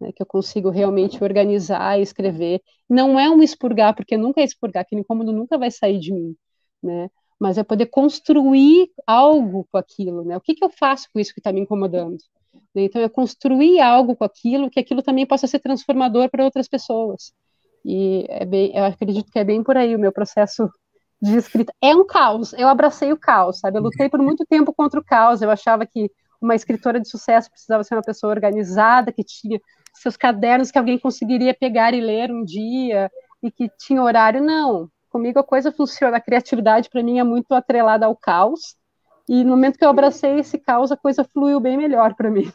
Né, 0.00 0.10
que 0.12 0.22
eu 0.22 0.26
consigo 0.26 0.70
realmente 0.70 1.22
organizar 1.22 1.98
e 1.98 2.02
escrever. 2.02 2.60
Não 2.88 3.18
é 3.18 3.30
um 3.30 3.42
expurgar, 3.42 3.94
porque 3.94 4.16
nunca 4.16 4.40
é 4.40 4.44
expurgar, 4.44 4.82
aquele 4.82 5.02
incômodo 5.02 5.32
nunca 5.32 5.56
vai 5.56 5.70
sair 5.70 5.98
de 6.00 6.12
mim, 6.12 6.36
né? 6.82 7.08
Mas 7.38 7.56
é 7.58 7.62
poder 7.62 7.86
construir 7.86 8.90
algo 9.06 9.66
com 9.70 9.78
aquilo, 9.78 10.24
né? 10.24 10.36
O 10.36 10.40
que, 10.40 10.54
que 10.54 10.64
eu 10.64 10.70
faço 10.70 11.08
com 11.12 11.20
isso 11.20 11.32
que 11.32 11.40
está 11.40 11.52
me 11.52 11.60
incomodando? 11.60 12.18
Né? 12.74 12.82
Então, 12.84 13.00
é 13.00 13.08
construir 13.08 13.80
algo 13.80 14.16
com 14.16 14.24
aquilo, 14.24 14.70
que 14.70 14.80
aquilo 14.80 15.02
também 15.02 15.26
possa 15.26 15.46
ser 15.46 15.60
transformador 15.60 16.28
para 16.30 16.44
outras 16.44 16.68
pessoas. 16.68 17.32
E 17.84 18.26
é 18.28 18.44
bem, 18.44 18.76
eu 18.76 18.84
acredito 18.84 19.30
que 19.30 19.38
é 19.38 19.44
bem 19.44 19.62
por 19.62 19.76
aí 19.76 19.94
o 19.94 19.98
meu 19.98 20.12
processo 20.12 20.68
de 21.22 21.36
escrita. 21.36 21.72
É 21.80 21.94
um 21.94 22.06
caos, 22.06 22.52
eu 22.54 22.68
abracei 22.68 23.12
o 23.12 23.18
caos, 23.18 23.60
sabe? 23.60 23.78
Eu 23.78 23.82
lutei 23.82 24.08
por 24.08 24.20
muito 24.20 24.44
tempo 24.46 24.72
contra 24.74 24.98
o 24.98 25.04
caos, 25.04 25.42
eu 25.42 25.50
achava 25.50 25.86
que 25.86 26.10
uma 26.40 26.54
escritora 26.54 27.00
de 27.00 27.08
sucesso 27.08 27.50
precisava 27.50 27.82
ser 27.82 27.94
uma 27.94 28.02
pessoa 28.02 28.32
organizada, 28.32 29.12
que 29.12 29.24
tinha 29.24 29.60
seus 29.94 30.16
cadernos 30.16 30.70
que 30.70 30.78
alguém 30.78 30.98
conseguiria 30.98 31.54
pegar 31.54 31.94
e 31.94 32.00
ler 32.00 32.30
um 32.30 32.44
dia, 32.44 33.10
e 33.42 33.50
que 33.50 33.68
tinha 33.78 34.02
horário. 34.02 34.40
Não, 34.40 34.88
Comigo 35.18 35.40
a 35.40 35.42
coisa 35.42 35.72
funciona, 35.72 36.18
a 36.18 36.20
criatividade 36.20 36.88
para 36.88 37.02
mim 37.02 37.18
é 37.18 37.24
muito 37.24 37.52
atrelada 37.52 38.06
ao 38.06 38.14
caos, 38.14 38.76
E 39.28 39.44
no 39.44 39.50
momento 39.50 39.76
que 39.76 39.84
eu 39.84 39.90
abracei 39.90 40.38
esse 40.38 40.56
caos, 40.56 40.90
a 40.90 40.96
coisa 40.96 41.22
fluiu 41.22 41.60
bem 41.60 41.76
melhor 41.76 42.14
para 42.14 42.30
mim. 42.30 42.50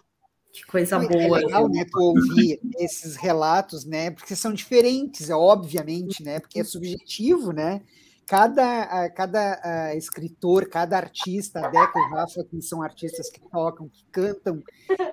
Que 0.52 0.66
coisa 0.66 0.96
é 0.96 1.08
boa. 1.08 1.40
É 1.40 1.46
legal, 1.46 1.70
né, 1.70 1.86
tu 1.92 2.00
ouvir 2.00 2.60
esses 2.80 3.16
relatos, 3.16 3.86
né, 3.86 4.12
porque 4.12 4.36
são 4.36 4.54
diferentes, 4.54 5.30
obviamente, 5.30 6.24
né, 6.24 6.40
porque 6.40 6.62
é 6.62 6.64
subjetivo, 6.64 7.52
né, 7.52 7.82
cada, 8.26 9.10
cada 9.10 9.62
uh, 9.94 9.98
escritor, 9.98 10.68
cada 10.70 10.96
artista, 10.96 11.60
a 11.60 11.70
Deca 11.70 12.00
e 12.00 12.10
Rafa, 12.14 12.44
que 12.44 12.62
são 12.62 12.82
artistas 12.82 13.30
que 13.30 13.42
tocam, 13.52 13.90
que 13.90 14.06
cantam, 14.12 14.64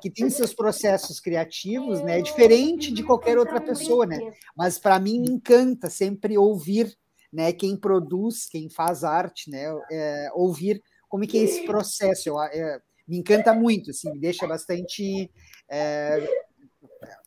que 0.00 0.10
têm 0.10 0.30
seus 0.30 0.54
processos 0.54 1.18
criativos, 1.18 2.02
né, 2.02 2.20
é 2.20 2.22
diferente 2.22 2.92
de 2.92 3.02
qualquer 3.02 3.38
outra 3.38 3.60
pessoa, 3.60 4.06
né, 4.06 4.18
mas 4.56 4.78
para 4.78 4.98
mim 4.98 5.20
me 5.20 5.30
encanta 5.30 5.90
sempre 5.90 6.38
ouvir, 6.38 6.94
né, 7.32 7.52
quem 7.52 7.76
produz, 7.76 8.46
quem 8.48 8.68
faz 8.70 9.04
arte, 9.04 9.50
né, 9.50 9.64
é, 9.90 10.30
ouvir 10.34 10.82
como 11.08 11.24
é 11.24 11.26
que 11.26 11.38
é 11.38 11.42
esse 11.42 11.64
processo, 11.66 12.28
eu, 12.28 12.40
é, 12.40 12.80
me 13.10 13.18
encanta 13.18 13.52
muito, 13.52 13.90
assim, 13.90 14.12
me 14.12 14.20
deixa 14.20 14.46
bastante. 14.46 15.28
É, 15.68 16.28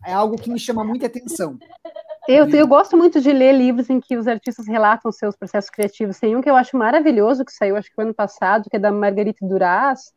é 0.05 0.13
algo 0.13 0.37
que 0.37 0.49
me 0.49 0.57
chama 0.57 0.83
muita 0.83 1.07
atenção. 1.07 1.59
Eu, 2.25 2.47
eu 2.49 2.65
gosto 2.65 2.95
muito 2.95 3.19
de 3.19 3.33
ler 3.33 3.51
livros 3.51 3.89
em 3.89 3.99
que 3.99 4.15
os 4.15 4.25
artistas 4.25 4.65
relatam 4.65 5.11
seus 5.11 5.35
processos 5.35 5.69
criativos. 5.69 6.17
Tem 6.17 6.37
um 6.37 6.41
que 6.41 6.49
eu 6.49 6.55
acho 6.55 6.77
maravilhoso, 6.77 7.43
que 7.43 7.51
saiu 7.51 7.75
acho 7.75 7.93
que 7.93 8.01
ano 8.01 8.13
passado, 8.13 8.69
que 8.69 8.77
é 8.77 8.79
da 8.79 8.93
Marguerite 8.93 9.45
Duras, 9.45 10.13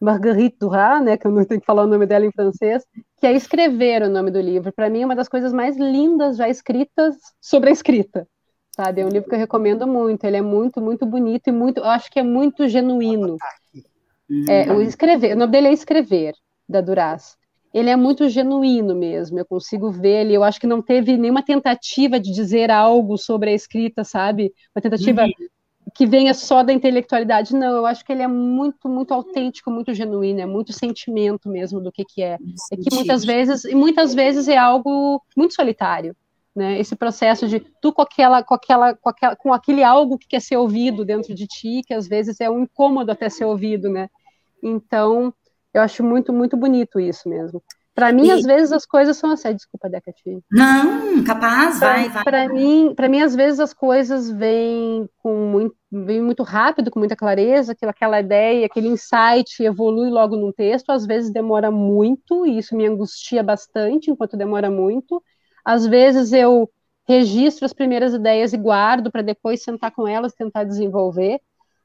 Marguerite 0.00 0.56
Duras, 0.58 1.00
né, 1.04 1.16
que 1.16 1.28
eu 1.28 1.30
não 1.30 1.44
tenho 1.44 1.60
que 1.60 1.66
falar 1.66 1.84
o 1.84 1.86
nome 1.86 2.06
dela 2.06 2.26
em 2.26 2.32
francês, 2.32 2.84
que 3.20 3.26
é 3.26 3.32
Escrever 3.32 4.02
o 4.02 4.10
nome 4.10 4.32
do 4.32 4.40
livro. 4.40 4.72
Para 4.72 4.90
mim 4.90 5.02
é 5.02 5.06
uma 5.06 5.14
das 5.14 5.28
coisas 5.28 5.52
mais 5.52 5.76
lindas 5.76 6.36
já 6.36 6.48
escritas 6.48 7.14
sobre 7.40 7.70
a 7.70 7.72
escrita. 7.72 8.26
Sabe? 8.74 9.02
É 9.02 9.06
um 9.06 9.08
livro 9.08 9.28
que 9.28 9.34
eu 9.36 9.38
recomendo 9.38 9.86
muito. 9.86 10.24
Ele 10.24 10.36
é 10.36 10.42
muito, 10.42 10.80
muito 10.80 11.06
bonito 11.06 11.46
e 11.46 11.52
muito, 11.52 11.78
eu 11.78 11.84
acho 11.84 12.10
que 12.10 12.18
é 12.18 12.24
muito 12.24 12.66
genuíno. 12.66 13.36
É, 14.48 14.72
o 14.72 14.80
escrever, 14.80 15.36
o 15.36 15.38
nome 15.38 15.52
dele 15.52 15.68
é 15.68 15.72
Escrever, 15.72 16.34
da 16.68 16.80
Duras. 16.80 17.36
Ele 17.72 17.88
é 17.90 17.94
muito 17.94 18.28
genuíno 18.28 18.94
mesmo, 18.94 19.38
eu 19.38 19.44
consigo 19.44 19.92
ver 19.92 20.22
ele. 20.22 20.34
Eu 20.34 20.42
acho 20.42 20.60
que 20.60 20.66
não 20.66 20.82
teve 20.82 21.16
nenhuma 21.16 21.42
tentativa 21.42 22.18
de 22.18 22.32
dizer 22.32 22.68
algo 22.68 23.16
sobre 23.16 23.50
a 23.50 23.54
escrita, 23.54 24.02
sabe? 24.02 24.52
Uma 24.74 24.82
tentativa 24.82 25.22
uhum. 25.22 25.30
que 25.94 26.06
venha 26.06 26.34
só 26.34 26.64
da 26.64 26.72
intelectualidade. 26.72 27.54
Não, 27.54 27.76
eu 27.76 27.86
acho 27.86 28.04
que 28.04 28.12
ele 28.12 28.22
é 28.22 28.28
muito, 28.28 28.88
muito 28.88 29.14
autêntico, 29.14 29.70
muito 29.70 29.94
genuíno, 29.94 30.40
é 30.40 30.46
muito 30.46 30.72
sentimento 30.72 31.48
mesmo 31.48 31.80
do 31.80 31.92
que, 31.92 32.04
que 32.04 32.22
é. 32.22 32.38
É 32.72 32.76
que 32.76 32.92
muitas 32.92 33.24
vezes, 33.24 33.64
e 33.64 33.74
muitas 33.74 34.14
vezes 34.14 34.48
é 34.48 34.56
algo 34.56 35.22
muito 35.36 35.54
solitário. 35.54 36.16
Né, 36.54 36.78
esse 36.78 36.94
processo 36.94 37.48
de 37.48 37.58
tu 37.80 37.92
com 37.92 38.00
aquela, 38.00 38.40
com 38.40 38.54
aquela, 38.54 38.94
com 38.94 39.08
aquela, 39.08 39.34
com 39.34 39.52
aquele 39.52 39.82
algo 39.82 40.16
que 40.16 40.28
quer 40.28 40.40
ser 40.40 40.56
ouvido 40.56 41.04
dentro 41.04 41.34
de 41.34 41.48
ti, 41.48 41.82
que 41.84 41.92
às 41.92 42.06
vezes 42.06 42.40
é 42.40 42.48
um 42.48 42.60
incômodo 42.62 43.10
até 43.10 43.28
ser 43.28 43.44
ouvido, 43.44 43.90
né? 43.90 44.08
Então, 44.62 45.34
eu 45.74 45.82
acho 45.82 46.04
muito, 46.04 46.32
muito 46.32 46.56
bonito 46.56 47.00
isso 47.00 47.28
mesmo. 47.28 47.60
Para 47.94 48.12
mim, 48.12 48.26
e... 48.26 48.30
às 48.32 48.42
vezes 48.42 48.72
as 48.72 48.84
coisas 48.84 49.16
são 49.16 49.30
assim. 49.30 49.54
Desculpa, 49.54 49.88
Decati. 49.88 50.40
Não, 50.50 51.22
capaz, 51.22 51.78
vai, 51.78 52.08
vai. 52.08 52.24
Para 52.24 52.48
mim, 52.48 52.92
para 52.94 53.08
mim, 53.08 53.22
às 53.22 53.36
vezes 53.36 53.60
as 53.60 53.72
coisas 53.72 54.30
vêm 54.30 55.08
com 55.18 55.34
muito, 55.46 55.76
vêm 55.90 56.20
muito 56.20 56.42
rápido, 56.42 56.90
com 56.90 56.98
muita 56.98 57.14
clareza, 57.14 57.72
aquela, 57.72 57.90
aquela 57.90 58.20
ideia, 58.20 58.66
aquele 58.66 58.88
insight 58.88 59.62
evolui 59.62 60.10
logo 60.10 60.36
num 60.36 60.50
texto. 60.50 60.90
Às 60.90 61.06
vezes 61.06 61.32
demora 61.32 61.70
muito, 61.70 62.44
e 62.44 62.58
isso 62.58 62.76
me 62.76 62.84
angustia 62.86 63.42
bastante 63.44 64.10
enquanto 64.10 64.36
demora 64.36 64.70
muito. 64.70 65.22
Às 65.64 65.86
vezes 65.86 66.32
eu 66.32 66.70
registro 67.06 67.64
as 67.64 67.72
primeiras 67.72 68.14
ideias 68.14 68.52
e 68.52 68.56
guardo 68.56 69.10
para 69.10 69.22
depois 69.22 69.62
sentar 69.62 69.90
com 69.90 70.08
elas 70.08 70.32
tentar 70.34 70.64
desenvolver, 70.64 71.40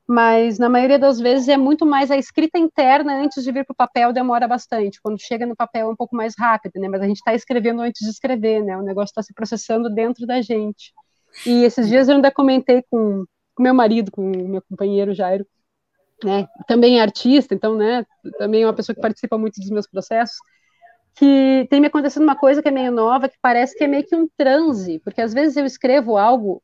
mas 0.08 0.58
na 0.58 0.68
maioria 0.68 0.98
das 0.98 1.20
vezes 1.20 1.48
é 1.48 1.58
muito 1.58 1.86
mais 1.86 2.10
a 2.10 2.18
escrita 2.18 2.58
interna 2.58 3.22
antes 3.22 3.44
de 3.44 3.52
vir 3.52 3.64
para 3.64 3.74
o 3.74 3.78
papel 3.78 4.12
demora 4.12 4.48
bastante. 4.48 5.00
Quando 5.02 5.22
chega 5.22 5.46
no 5.46 5.56
papel 5.56 5.88
é 5.88 5.92
um 5.92 5.96
pouco 5.96 6.16
mais 6.16 6.34
rápido, 6.38 6.80
né? 6.80 6.88
Mas 6.88 7.02
a 7.02 7.06
gente 7.06 7.18
está 7.18 7.34
escrevendo 7.34 7.82
antes 7.82 8.04
de 8.04 8.10
escrever, 8.10 8.64
né? 8.64 8.76
O 8.76 8.82
negócio 8.82 9.12
está 9.12 9.22
se 9.22 9.34
processando 9.34 9.88
dentro 9.88 10.26
da 10.26 10.42
gente. 10.42 10.94
E 11.46 11.64
esses 11.64 11.88
dias 11.88 12.10
eu 12.10 12.16
ainda 12.16 12.32
comentei 12.32 12.84
com, 12.90 13.24
com 13.54 13.62
meu 13.62 13.74
marido, 13.74 14.12
com 14.12 14.24
meu 14.24 14.64
companheiro 14.64 15.14
Jairo, 15.14 15.46
né? 16.24 16.48
Também 16.68 16.98
é 16.98 17.04
artista, 17.04 17.54
então, 17.54 17.76
né? 17.76 18.04
Também 18.40 18.64
é 18.64 18.66
uma 18.66 18.74
pessoa 18.74 18.96
que 18.96 19.02
participa 19.02 19.38
muito 19.38 19.60
dos 19.60 19.70
meus 19.70 19.86
processos 19.86 20.38
que 21.16 21.68
tem 21.70 21.82
me 21.82 21.88
acontecendo 21.88 22.24
uma 22.24 22.36
coisa 22.36 22.62
que 22.62 22.68
é 22.68 22.72
meio 22.72 22.92
nova, 22.92 23.28
que 23.28 23.38
parece 23.42 23.78
que 23.78 23.84
é 23.84 23.88
meio 23.88 24.06
que 24.06 24.16
um 24.16 24.28
transe, 24.38 25.00
porque 25.00 25.22
às 25.22 25.34
vezes 25.34 25.58
eu 25.58 25.66
escrevo 25.66 26.18
algo 26.18 26.62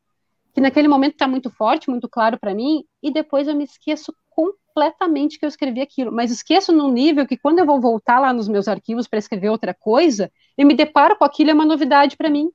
que 0.53 0.61
naquele 0.61 0.87
momento 0.87 1.13
está 1.13 1.27
muito 1.27 1.49
forte, 1.49 1.89
muito 1.89 2.07
claro 2.07 2.39
para 2.39 2.55
mim, 2.55 2.85
e 3.03 3.11
depois 3.11 3.47
eu 3.47 3.55
me 3.55 3.65
esqueço 3.65 4.15
completamente 4.29 5.37
que 5.37 5.45
eu 5.45 5.49
escrevi 5.49 5.81
aquilo, 5.81 6.11
mas 6.11 6.31
esqueço 6.31 6.71
num 6.71 6.91
nível 6.91 7.27
que 7.27 7.37
quando 7.37 7.59
eu 7.59 7.65
vou 7.65 7.81
voltar 7.81 8.19
lá 8.19 8.31
nos 8.31 8.47
meus 8.47 8.67
arquivos 8.67 9.07
para 9.07 9.19
escrever 9.19 9.49
outra 9.49 9.73
coisa, 9.73 10.31
eu 10.57 10.65
me 10.65 10.73
deparo 10.73 11.17
com 11.17 11.25
aquilo 11.25 11.51
é 11.51 11.53
uma 11.53 11.65
novidade 11.65 12.15
para 12.15 12.29
mim, 12.29 12.49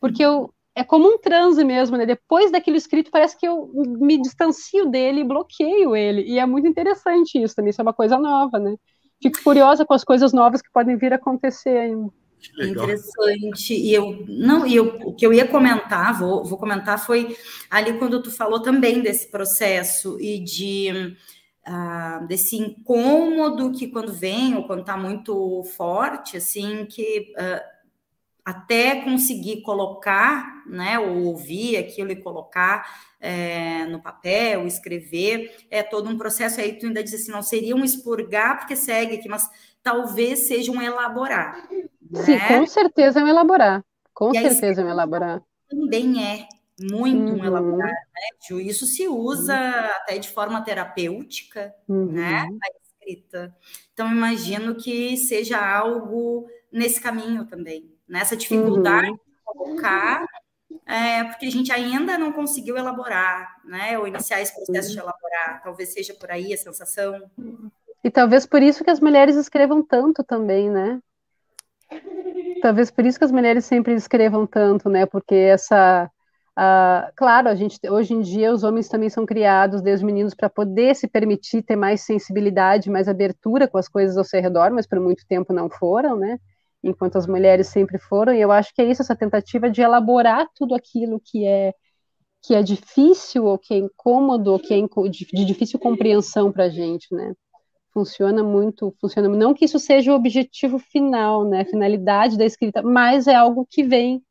porque 0.00 0.24
eu 0.24 0.52
é 0.74 0.82
como 0.82 1.06
um 1.06 1.18
transe 1.18 1.64
mesmo, 1.64 1.96
né? 1.96 2.04
Depois 2.04 2.50
daquilo 2.50 2.76
escrito, 2.76 3.10
parece 3.10 3.38
que 3.38 3.46
eu 3.46 3.70
me 3.74 4.20
distancio 4.20 4.90
dele, 4.90 5.22
bloqueio 5.22 5.94
ele, 5.94 6.22
e 6.22 6.38
é 6.38 6.46
muito 6.46 6.66
interessante 6.66 7.40
isso 7.40 7.54
também, 7.54 7.70
isso 7.70 7.80
é 7.80 7.84
uma 7.84 7.92
coisa 7.92 8.18
nova, 8.18 8.58
né? 8.58 8.74
Fico 9.22 9.42
curiosa 9.42 9.84
com 9.84 9.94
as 9.94 10.04
coisas 10.04 10.32
novas 10.32 10.60
que 10.60 10.70
podem 10.70 10.96
vir 10.96 11.12
a 11.12 11.16
acontecer 11.16 11.76
ainda. 11.76 12.12
Interessante. 12.58 13.74
E 13.74 13.92
eu 13.94 14.24
não, 14.28 14.66
e 14.66 14.76
eu, 14.76 14.98
o 15.04 15.14
que 15.14 15.26
eu 15.26 15.32
ia 15.32 15.48
comentar, 15.48 16.18
vou, 16.18 16.44
vou 16.44 16.58
comentar, 16.58 16.98
foi 16.98 17.36
ali 17.70 17.98
quando 17.98 18.22
tu 18.22 18.30
falou 18.30 18.60
também 18.60 19.00
desse 19.00 19.30
processo 19.30 20.20
e 20.20 20.38
de 20.38 21.16
uh, 21.66 22.26
desse 22.26 22.56
incômodo 22.56 23.72
que 23.72 23.88
quando 23.88 24.12
vem 24.12 24.54
ou 24.54 24.64
quando 24.66 24.80
está 24.80 24.96
muito 24.96 25.62
forte, 25.76 26.36
assim, 26.36 26.84
que 26.86 27.32
uh, 27.38 27.60
até 28.44 29.02
conseguir 29.02 29.62
colocar, 29.62 30.53
né, 30.66 30.98
ou 30.98 31.24
ouvir 31.24 31.76
aquilo 31.76 32.12
e 32.12 32.16
colocar 32.16 33.14
é, 33.20 33.86
no 33.86 34.00
papel, 34.02 34.66
escrever, 34.66 35.54
é 35.70 35.82
todo 35.82 36.08
um 36.08 36.18
processo. 36.18 36.60
Aí 36.60 36.78
tu 36.78 36.86
ainda 36.86 37.02
diz 37.02 37.14
assim, 37.14 37.32
não 37.32 37.42
seria 37.42 37.74
um 37.74 37.84
expurgar, 37.84 38.58
porque 38.58 38.76
segue 38.76 39.16
aqui, 39.16 39.28
mas 39.28 39.48
talvez 39.82 40.40
seja 40.40 40.72
um 40.72 40.80
elaborar. 40.80 41.68
Sim, 42.14 42.36
né? 42.36 42.48
com 42.48 42.66
certeza 42.66 43.20
é 43.20 43.24
um 43.24 43.28
elaborar. 43.28 43.84
Com 44.12 44.30
e 44.32 44.40
certeza 44.40 44.82
é 44.82 44.84
um 44.84 44.90
elaborar. 44.90 45.42
Também 45.68 46.24
é 46.24 46.46
muito 46.80 47.32
uhum. 47.32 47.40
um 47.40 47.44
elaborar, 47.44 47.88
né, 47.88 48.28
Ju? 48.48 48.60
Isso 48.60 48.86
se 48.86 49.08
usa 49.08 49.54
uhum. 49.54 49.90
até 49.96 50.18
de 50.18 50.28
forma 50.28 50.62
terapêutica, 50.62 51.74
uhum. 51.88 52.12
né, 52.12 52.46
a 52.46 52.82
escrita. 52.82 53.56
Então, 53.92 54.10
imagino 54.10 54.74
que 54.74 55.16
seja 55.16 55.58
algo 55.58 56.46
nesse 56.70 57.00
caminho 57.00 57.46
também 57.46 57.94
nessa 58.08 58.36
dificuldade 58.36 59.10
uhum. 59.10 59.14
de 59.14 59.20
colocar, 59.44 60.26
é, 60.86 61.24
porque 61.24 61.46
a 61.46 61.50
gente 61.50 61.72
ainda 61.72 62.18
não 62.18 62.32
conseguiu 62.32 62.76
elaborar, 62.76 63.56
né? 63.64 63.98
Ou 63.98 64.06
iniciar 64.06 64.40
esse 64.40 64.54
processo 64.54 64.92
de 64.92 64.98
elaborar. 64.98 65.62
Talvez 65.62 65.92
seja 65.92 66.14
por 66.14 66.30
aí 66.30 66.52
a 66.52 66.56
sensação. 66.56 67.30
E 68.02 68.10
talvez 68.10 68.46
por 68.46 68.62
isso 68.62 68.84
que 68.84 68.90
as 68.90 69.00
mulheres 69.00 69.36
escrevam 69.36 69.82
tanto 69.82 70.22
também, 70.22 70.70
né? 70.70 71.00
Talvez 72.60 72.90
por 72.90 73.04
isso 73.04 73.18
que 73.18 73.24
as 73.24 73.32
mulheres 73.32 73.64
sempre 73.64 73.94
escrevam 73.94 74.46
tanto, 74.46 74.88
né? 74.88 75.06
Porque 75.06 75.34
essa 75.34 76.10
Uh, 76.56 77.10
claro, 77.16 77.48
a 77.48 77.54
gente 77.56 77.80
hoje 77.90 78.14
em 78.14 78.20
dia 78.20 78.52
os 78.52 78.62
homens 78.62 78.88
também 78.88 79.10
são 79.10 79.26
criados 79.26 79.82
desde 79.82 80.06
meninos 80.06 80.34
para 80.34 80.48
poder 80.48 80.94
se 80.94 81.08
permitir 81.08 81.64
ter 81.64 81.74
mais 81.74 82.02
sensibilidade, 82.02 82.88
mais 82.88 83.08
abertura 83.08 83.66
com 83.66 83.76
as 83.76 83.88
coisas 83.88 84.16
ao 84.16 84.22
seu 84.22 84.40
redor, 84.40 84.70
mas 84.70 84.86
por 84.86 85.00
muito 85.00 85.26
tempo 85.26 85.52
não 85.52 85.68
foram, 85.68 86.16
né? 86.16 86.38
Enquanto 86.84 87.16
as 87.16 87.26
mulheres 87.26 87.68
sempre 87.68 87.98
foram, 87.98 88.34
e 88.34 88.40
eu 88.40 88.52
acho 88.52 88.74
que 88.74 88.82
é 88.82 88.84
isso, 88.84 89.02
essa 89.02 89.16
tentativa 89.16 89.70
de 89.70 89.80
elaborar 89.80 90.46
tudo 90.54 90.74
aquilo 90.74 91.20
que 91.20 91.46
é 91.46 91.74
que 92.46 92.54
é 92.54 92.62
difícil, 92.62 93.46
ou 93.46 93.58
que 93.58 93.72
é 93.72 93.78
incômodo, 93.78 94.52
ou 94.52 94.58
que 94.58 94.74
é 94.74 94.78
de 94.78 95.44
difícil 95.46 95.78
compreensão 95.78 96.52
para 96.52 96.64
a 96.64 96.68
gente, 96.68 97.06
né? 97.14 97.32
Funciona 97.92 98.42
muito, 98.42 98.94
funciona 99.00 99.28
não 99.28 99.54
que 99.54 99.64
isso 99.64 99.78
seja 99.78 100.12
o 100.12 100.14
objetivo 100.16 100.78
final, 100.78 101.48
né? 101.48 101.62
A 101.62 101.64
finalidade 101.64 102.36
da 102.36 102.44
escrita, 102.44 102.82
mas 102.82 103.26
é 103.26 103.34
algo 103.34 103.66
que 103.68 103.82
vem, 103.82 104.22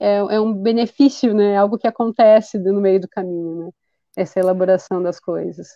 é, 0.00 0.16
é 0.16 0.40
um 0.40 0.52
benefício, 0.52 1.32
né? 1.34 1.52
É 1.52 1.56
algo 1.58 1.78
que 1.78 1.86
acontece 1.86 2.58
no 2.58 2.80
meio 2.80 3.00
do 3.00 3.08
caminho, 3.08 3.66
né? 3.66 3.70
Essa 4.16 4.40
elaboração 4.40 5.00
das 5.02 5.20
coisas. 5.20 5.68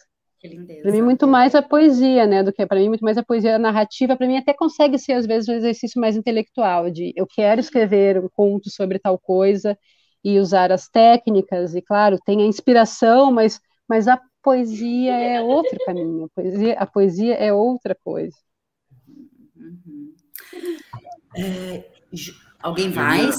Para 0.83 0.93
mim, 0.93 1.03
muito 1.03 1.27
mais 1.27 1.55
a 1.55 1.63
poesia, 1.63 2.27
né? 2.27 2.43
Do 2.43 2.53
que 2.53 2.67
para 2.67 2.79
mim, 2.79 2.89
muito 2.89 3.05
mais 3.05 3.17
a 3.17 3.23
poesia 3.23 3.57
a 3.57 3.59
narrativa. 3.59 4.17
Para 4.17 4.27
mim, 4.27 4.37
até 4.37 4.53
consegue 4.53 4.99
ser, 4.99 5.15
às 5.15 5.27
vezes, 5.27 5.49
um 5.49 5.55
exercício 5.55 6.01
mais 6.01 6.17
intelectual, 6.17 6.91
de 6.91 7.13
eu 7.17 7.27
quero 7.27 7.61
escrever 7.61 8.19
um 8.23 8.29
conto 8.29 8.71
sobre 8.71 8.99
tal 8.99 9.19
coisa 9.19 9.79
e 10.23 10.39
usar 10.39 10.73
as 10.73 10.89
técnicas, 10.89 11.75
e 11.75 11.83
claro, 11.83 12.19
tem 12.25 12.43
a 12.43 12.47
inspiração, 12.47 13.31
mas, 13.31 13.61
mas 13.87 14.09
a 14.09 14.19
poesia 14.43 15.13
é 15.13 15.41
outro 15.41 15.79
caminho, 15.85 16.25
a 16.25 16.29
poesia, 16.35 16.75
a 16.79 16.87
poesia 16.87 17.35
é 17.35 17.53
outra 17.53 17.95
coisa. 18.03 18.37
Uhum. 19.57 20.15
É, 21.37 21.85
alguém 22.63 22.91
mais? 22.91 23.37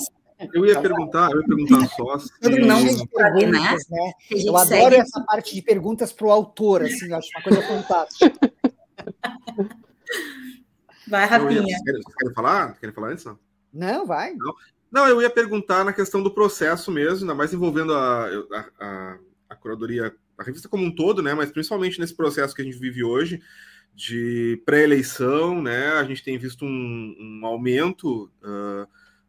Eu 0.54 0.66
ia 0.66 0.82
perguntar, 0.82 1.32
eu 1.32 1.42
ia 1.42 1.48
perguntar 1.48 1.88
só. 1.90 2.20
Se... 2.20 2.30
Não 2.42 2.84
perguntas, 3.08 3.88
né? 3.90 4.12
Eu 4.32 4.58
adoro 4.58 4.96
essa 4.96 5.22
parte 5.22 5.56
de 5.56 5.62
perguntas 5.62 6.12
para 6.12 6.28
o 6.28 6.32
autor, 6.32 6.84
assim, 6.84 7.10
eu 7.10 7.18
acho 7.18 7.30
uma 7.36 7.44
coisa 7.44 7.62
fantástica. 7.62 8.52
Vai, 11.08 11.26
Rafinha. 11.26 11.62
Vocês 11.62 11.82
querem, 11.84 12.02
querem 12.02 12.34
falar? 12.34 12.74
Querem 12.80 12.94
falar 12.94 13.10
antes? 13.12 13.26
Não, 13.26 13.38
não 13.74 14.06
vai. 14.06 14.34
Não. 14.34 14.54
não, 14.92 15.08
eu 15.08 15.22
ia 15.22 15.30
perguntar 15.30 15.86
na 15.86 15.94
questão 15.94 16.22
do 16.22 16.34
processo 16.34 16.92
mesmo, 16.92 17.22
ainda 17.22 17.36
mais 17.36 17.54
envolvendo 17.54 17.94
a, 17.94 18.26
a, 18.26 18.66
a, 18.80 19.18
a 19.50 19.56
curadoria, 19.56 20.14
a 20.38 20.44
revista 20.44 20.68
como 20.68 20.84
um 20.84 20.94
todo, 20.94 21.22
né? 21.22 21.34
Mas 21.34 21.52
principalmente 21.52 22.00
nesse 22.00 22.16
processo 22.16 22.54
que 22.54 22.62
a 22.62 22.66
gente 22.66 22.78
vive 22.78 23.04
hoje 23.04 23.42
de 23.94 24.62
pré-eleição, 24.66 25.62
né? 25.62 25.94
A 25.94 26.04
gente 26.04 26.24
tem 26.24 26.38
visto 26.38 26.66
um, 26.66 27.16
um 27.18 27.46
aumento 27.46 28.30
uh, 28.44 28.86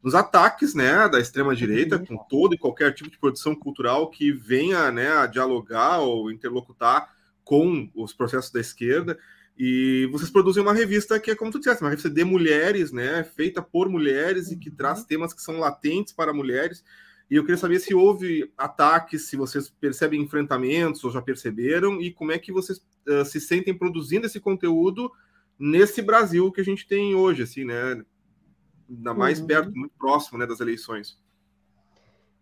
nos 0.07 0.15
ataques, 0.15 0.73
né, 0.73 1.09
da 1.09 1.19
extrema 1.19 1.53
direita 1.53 1.99
com 1.99 2.17
todo 2.17 2.55
e 2.55 2.59
qualquer 2.59 2.95
tipo 2.95 3.11
de 3.11 3.19
produção 3.19 3.57
cultural 3.57 4.09
que 4.09 4.31
venha, 4.31 4.89
né, 4.93 5.11
a 5.11 5.27
dialogar 5.27 5.99
ou 5.99 6.31
interlocutar 6.31 7.13
com 7.43 7.91
os 7.93 8.13
processos 8.13 8.53
da 8.53 8.61
esquerda. 8.61 9.19
E 9.59 10.09
vocês 10.13 10.31
produzem 10.31 10.63
uma 10.63 10.73
revista 10.73 11.19
que 11.19 11.33
é, 11.33 11.35
como 11.35 11.51
tu 11.51 11.59
disseste, 11.59 11.83
uma 11.83 11.91
revista 11.91 12.09
de 12.09 12.23
mulheres, 12.23 12.93
né? 12.93 13.25
Feita 13.25 13.61
por 13.61 13.89
mulheres 13.89 14.53
e 14.53 14.57
que 14.57 14.69
uhum. 14.69 14.77
traz 14.77 15.05
temas 15.05 15.35
que 15.35 15.43
são 15.43 15.59
latentes 15.59 16.13
para 16.13 16.33
mulheres. 16.33 16.85
E 17.29 17.35
eu 17.35 17.43
queria 17.43 17.57
saber 17.57 17.81
se 17.81 17.93
houve 17.93 18.53
ataques, 18.57 19.27
se 19.27 19.37
vocês 19.37 19.69
percebem 19.69 20.23
enfrentamentos 20.23 21.03
ou 21.03 21.11
já 21.11 21.21
perceberam, 21.21 22.01
e 22.01 22.13
como 22.13 22.31
é 22.31 22.39
que 22.39 22.53
vocês 22.53 22.79
uh, 23.09 23.25
se 23.25 23.41
sentem 23.41 23.77
produzindo 23.77 24.27
esse 24.27 24.39
conteúdo 24.39 25.11
nesse 25.59 26.01
Brasil 26.01 26.53
que 26.53 26.61
a 26.61 26.65
gente 26.65 26.87
tem 26.87 27.17
hoje, 27.17 27.43
assim, 27.43 27.65
né? 27.65 28.05
Ainda 28.89 29.15
mais 29.15 29.41
uhum. 29.41 29.47
perto, 29.47 29.73
muito 29.75 29.95
próximo 29.99 30.39
né, 30.39 30.47
das 30.47 30.61
eleições. 30.61 31.19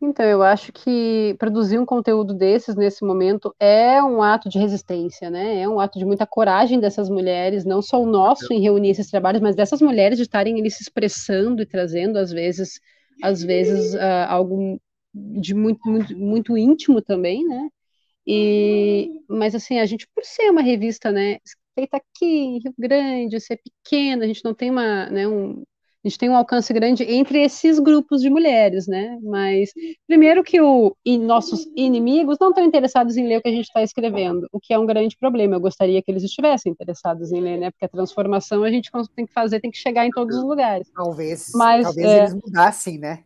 Então, 0.00 0.26
eu 0.26 0.42
acho 0.42 0.72
que 0.72 1.34
produzir 1.38 1.78
um 1.78 1.86
conteúdo 1.86 2.34
desses 2.34 2.76
nesse 2.76 3.04
momento 3.04 3.54
é 3.58 4.02
um 4.02 4.22
ato 4.22 4.48
de 4.48 4.58
resistência, 4.58 5.30
né? 5.30 5.60
É 5.60 5.68
um 5.68 5.80
ato 5.80 5.98
de 5.98 6.04
muita 6.04 6.26
coragem 6.26 6.78
dessas 6.78 7.08
mulheres, 7.08 7.64
não 7.64 7.80
só 7.80 8.02
o 8.02 8.06
nosso 8.06 8.52
em 8.52 8.60
reunir 8.60 8.90
esses 8.90 9.10
trabalhos, 9.10 9.40
mas 9.40 9.56
dessas 9.56 9.80
mulheres 9.80 10.18
de 10.18 10.24
estarem 10.24 10.60
ali 10.60 10.70
se 10.70 10.82
expressando 10.82 11.62
e 11.62 11.66
trazendo, 11.66 12.18
às 12.18 12.30
vezes, 12.30 12.80
às 13.22 13.42
vezes 13.42 13.94
uh, 13.94 14.28
algo 14.28 14.78
de 15.14 15.54
muito, 15.54 15.88
muito, 15.88 16.18
muito 16.18 16.58
íntimo 16.58 17.00
também, 17.00 17.46
né? 17.46 17.68
E, 18.26 19.20
mas 19.28 19.54
assim, 19.54 19.78
a 19.78 19.86
gente, 19.86 20.06
por 20.14 20.24
ser 20.24 20.50
uma 20.50 20.62
revista, 20.62 21.12
né, 21.12 21.38
feita 21.74 21.98
aqui 21.98 22.26
em 22.26 22.58
Rio 22.58 22.74
Grande, 22.78 23.40
ser 23.40 23.60
pequena, 23.62 24.24
a 24.24 24.26
gente 24.26 24.44
não 24.44 24.54
tem 24.54 24.70
uma, 24.70 25.06
né, 25.10 25.28
um, 25.28 25.62
a 26.04 26.08
gente 26.08 26.18
tem 26.18 26.28
um 26.28 26.36
alcance 26.36 26.70
grande 26.72 27.02
entre 27.02 27.42
esses 27.42 27.78
grupos 27.78 28.20
de 28.20 28.28
mulheres, 28.28 28.86
né? 28.86 29.18
Mas 29.22 29.70
primeiro 30.06 30.44
que 30.44 30.60
o, 30.60 30.94
nossos 31.20 31.66
inimigos 31.74 32.36
não 32.38 32.50
estão 32.50 32.62
interessados 32.62 33.16
em 33.16 33.26
ler 33.26 33.38
o 33.38 33.42
que 33.42 33.48
a 33.48 33.52
gente 33.52 33.64
está 33.64 33.82
escrevendo, 33.82 34.46
o 34.52 34.60
que 34.60 34.74
é 34.74 34.78
um 34.78 34.84
grande 34.84 35.16
problema. 35.16 35.56
Eu 35.56 35.60
gostaria 35.60 36.02
que 36.02 36.10
eles 36.10 36.22
estivessem 36.22 36.72
interessados 36.72 37.32
em 37.32 37.40
ler, 37.40 37.58
né? 37.58 37.70
Porque 37.70 37.86
a 37.86 37.88
transformação 37.88 38.64
a 38.64 38.70
gente 38.70 38.90
tem 39.16 39.24
que 39.24 39.32
fazer, 39.32 39.60
tem 39.60 39.70
que 39.70 39.78
chegar 39.78 40.06
em 40.06 40.10
todos 40.10 40.36
os 40.36 40.44
lugares. 40.44 40.90
Talvez, 40.94 41.50
Mas, 41.54 41.84
talvez 41.84 42.06
é, 42.06 42.18
eles 42.18 42.34
mudassem, 42.34 42.98
né? 42.98 43.20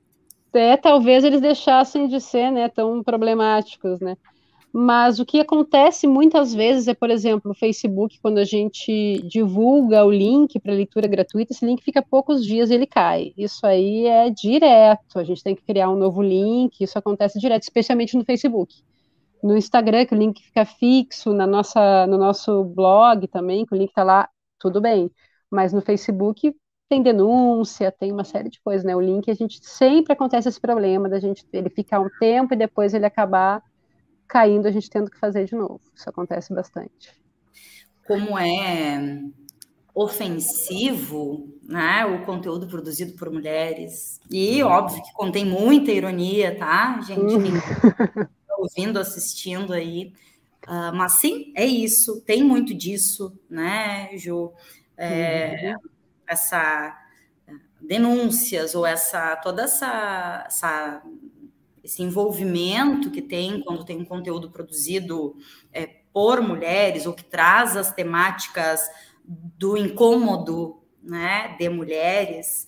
É, 0.53 0.77
talvez 0.77 1.25
eles 1.25 1.41
deixassem 1.41 2.07
de 2.07 2.21
ser, 2.21 2.53
né, 2.53 2.69
tão 2.69 3.03
problemáticos, 3.03 3.99
né? 4.01 4.17
Mas 4.73 5.19
o 5.19 5.25
que 5.25 5.41
acontece 5.41 6.07
muitas 6.07 6.55
vezes 6.55 6.89
é, 6.89 6.95
por 6.95 7.11
exemplo, 7.11 7.49
no 7.49 7.55
Facebook, 7.55 8.19
quando 8.21 8.39
a 8.39 8.45
gente 8.45 9.23
divulga 9.27 10.05
o 10.05 10.11
link 10.11 10.61
para 10.61 10.75
leitura 10.75 11.09
gratuita, 11.09 11.53
esse 11.53 11.65
link 11.65 11.83
fica 11.83 12.03
poucos 12.03 12.45
dias 12.45 12.71
e 12.71 12.75
ele 12.75 12.87
cai. 12.87 13.33
Isso 13.37 13.67
aí 13.67 14.07
é 14.07 14.29
direto, 14.29 15.19
a 15.19 15.25
gente 15.25 15.43
tem 15.43 15.55
que 15.57 15.63
criar 15.63 15.91
um 15.91 15.97
novo 15.97 16.23
link, 16.23 16.81
isso 16.81 16.99
acontece 16.99 17.39
direto, 17.39 17.63
especialmente 17.63 18.17
no 18.17 18.25
Facebook. 18.25 18.75
No 19.43 19.57
Instagram, 19.57 20.05
que 20.05 20.15
o 20.15 20.19
link 20.19 20.43
fica 20.43 20.65
fixo, 20.65 21.33
na 21.33 21.47
nossa, 21.47 22.07
no 22.07 22.19
nosso 22.19 22.65
blog 22.65 23.27
também, 23.29 23.65
que 23.65 23.75
o 23.75 23.79
link 23.79 23.89
está 23.89 24.05
lá, 24.05 24.29
tudo 24.59 24.81
bem. 24.81 25.11
Mas 25.51 25.73
no 25.73 25.81
Facebook 25.81 26.55
tem 26.89 27.03
denúncia, 27.03 27.93
tem 27.93 28.13
uma 28.13 28.25
série 28.25 28.51
de 28.51 28.61
coisas, 28.61 28.85
né? 28.85 28.95
O 28.97 29.01
link, 29.01 29.31
a 29.31 29.35
gente 29.35 29.61
sempre 29.63 30.13
acontece 30.13 30.49
esse 30.49 30.61
problema 30.61 31.09
da 31.09 31.21
gente 31.21 31.47
ele 31.53 31.71
ficar 31.71 32.01
um 32.01 32.09
tempo 32.19 32.55
e 32.55 32.57
depois 32.57 32.95
ele 32.95 33.07
acabar 33.07 33.63
caindo, 34.29 34.67
a 34.67 34.71
gente 34.71 34.91
tendo 34.91 35.11
que 35.11 35.19
fazer 35.19 35.47
de 35.47 35.55
novo. 35.55 35.81
Isso 35.95 36.09
acontece 36.09 36.55
bastante. 36.55 37.13
Como 38.07 38.39
é 38.39 39.23
ofensivo, 39.95 41.53
né, 41.65 42.07
o 42.07 42.25
conteúdo 42.25 42.69
produzido 42.69 43.15
por 43.15 43.31
mulheres. 43.33 44.21
E 44.31 44.63
óbvio 44.63 45.03
que 45.03 45.13
contém 45.13 45.45
muita 45.45 45.91
ironia, 45.91 46.57
tá, 46.57 47.01
gente? 47.01 47.51
Tá 48.47 48.57
ouvindo, 48.57 48.99
assistindo 49.01 49.73
aí. 49.73 50.13
Uh, 50.69 50.95
mas 50.95 51.15
sim, 51.15 51.53
é 51.57 51.67
isso, 51.67 52.21
tem 52.21 52.45
muito 52.45 52.75
disso, 52.75 53.37
né, 53.51 54.11
Ju? 54.17 54.53
É, 54.97 55.75
uhum. 55.75 55.91
Essa 56.27 56.97
denúncias 57.81 58.75
ou 58.75 58.85
essa 58.85 59.37
toda 59.37 59.63
essa, 59.63 60.45
essa 60.47 61.03
esse 61.89 62.03
envolvimento 62.03 63.11
que 63.11 63.23
tem 63.23 63.63
quando 63.63 63.83
tem 63.83 63.97
um 63.97 64.05
conteúdo 64.05 64.51
produzido 64.51 65.35
é, 65.73 65.87
por 66.13 66.43
mulheres 66.43 67.07
ou 67.07 67.15
que 67.15 67.25
traz 67.25 67.77
as 67.77 67.91
temáticas 67.93 68.87
do 69.25 69.75
incômodo 69.75 70.83
né, 71.03 71.57
de 71.59 71.69
mulheres, 71.71 72.67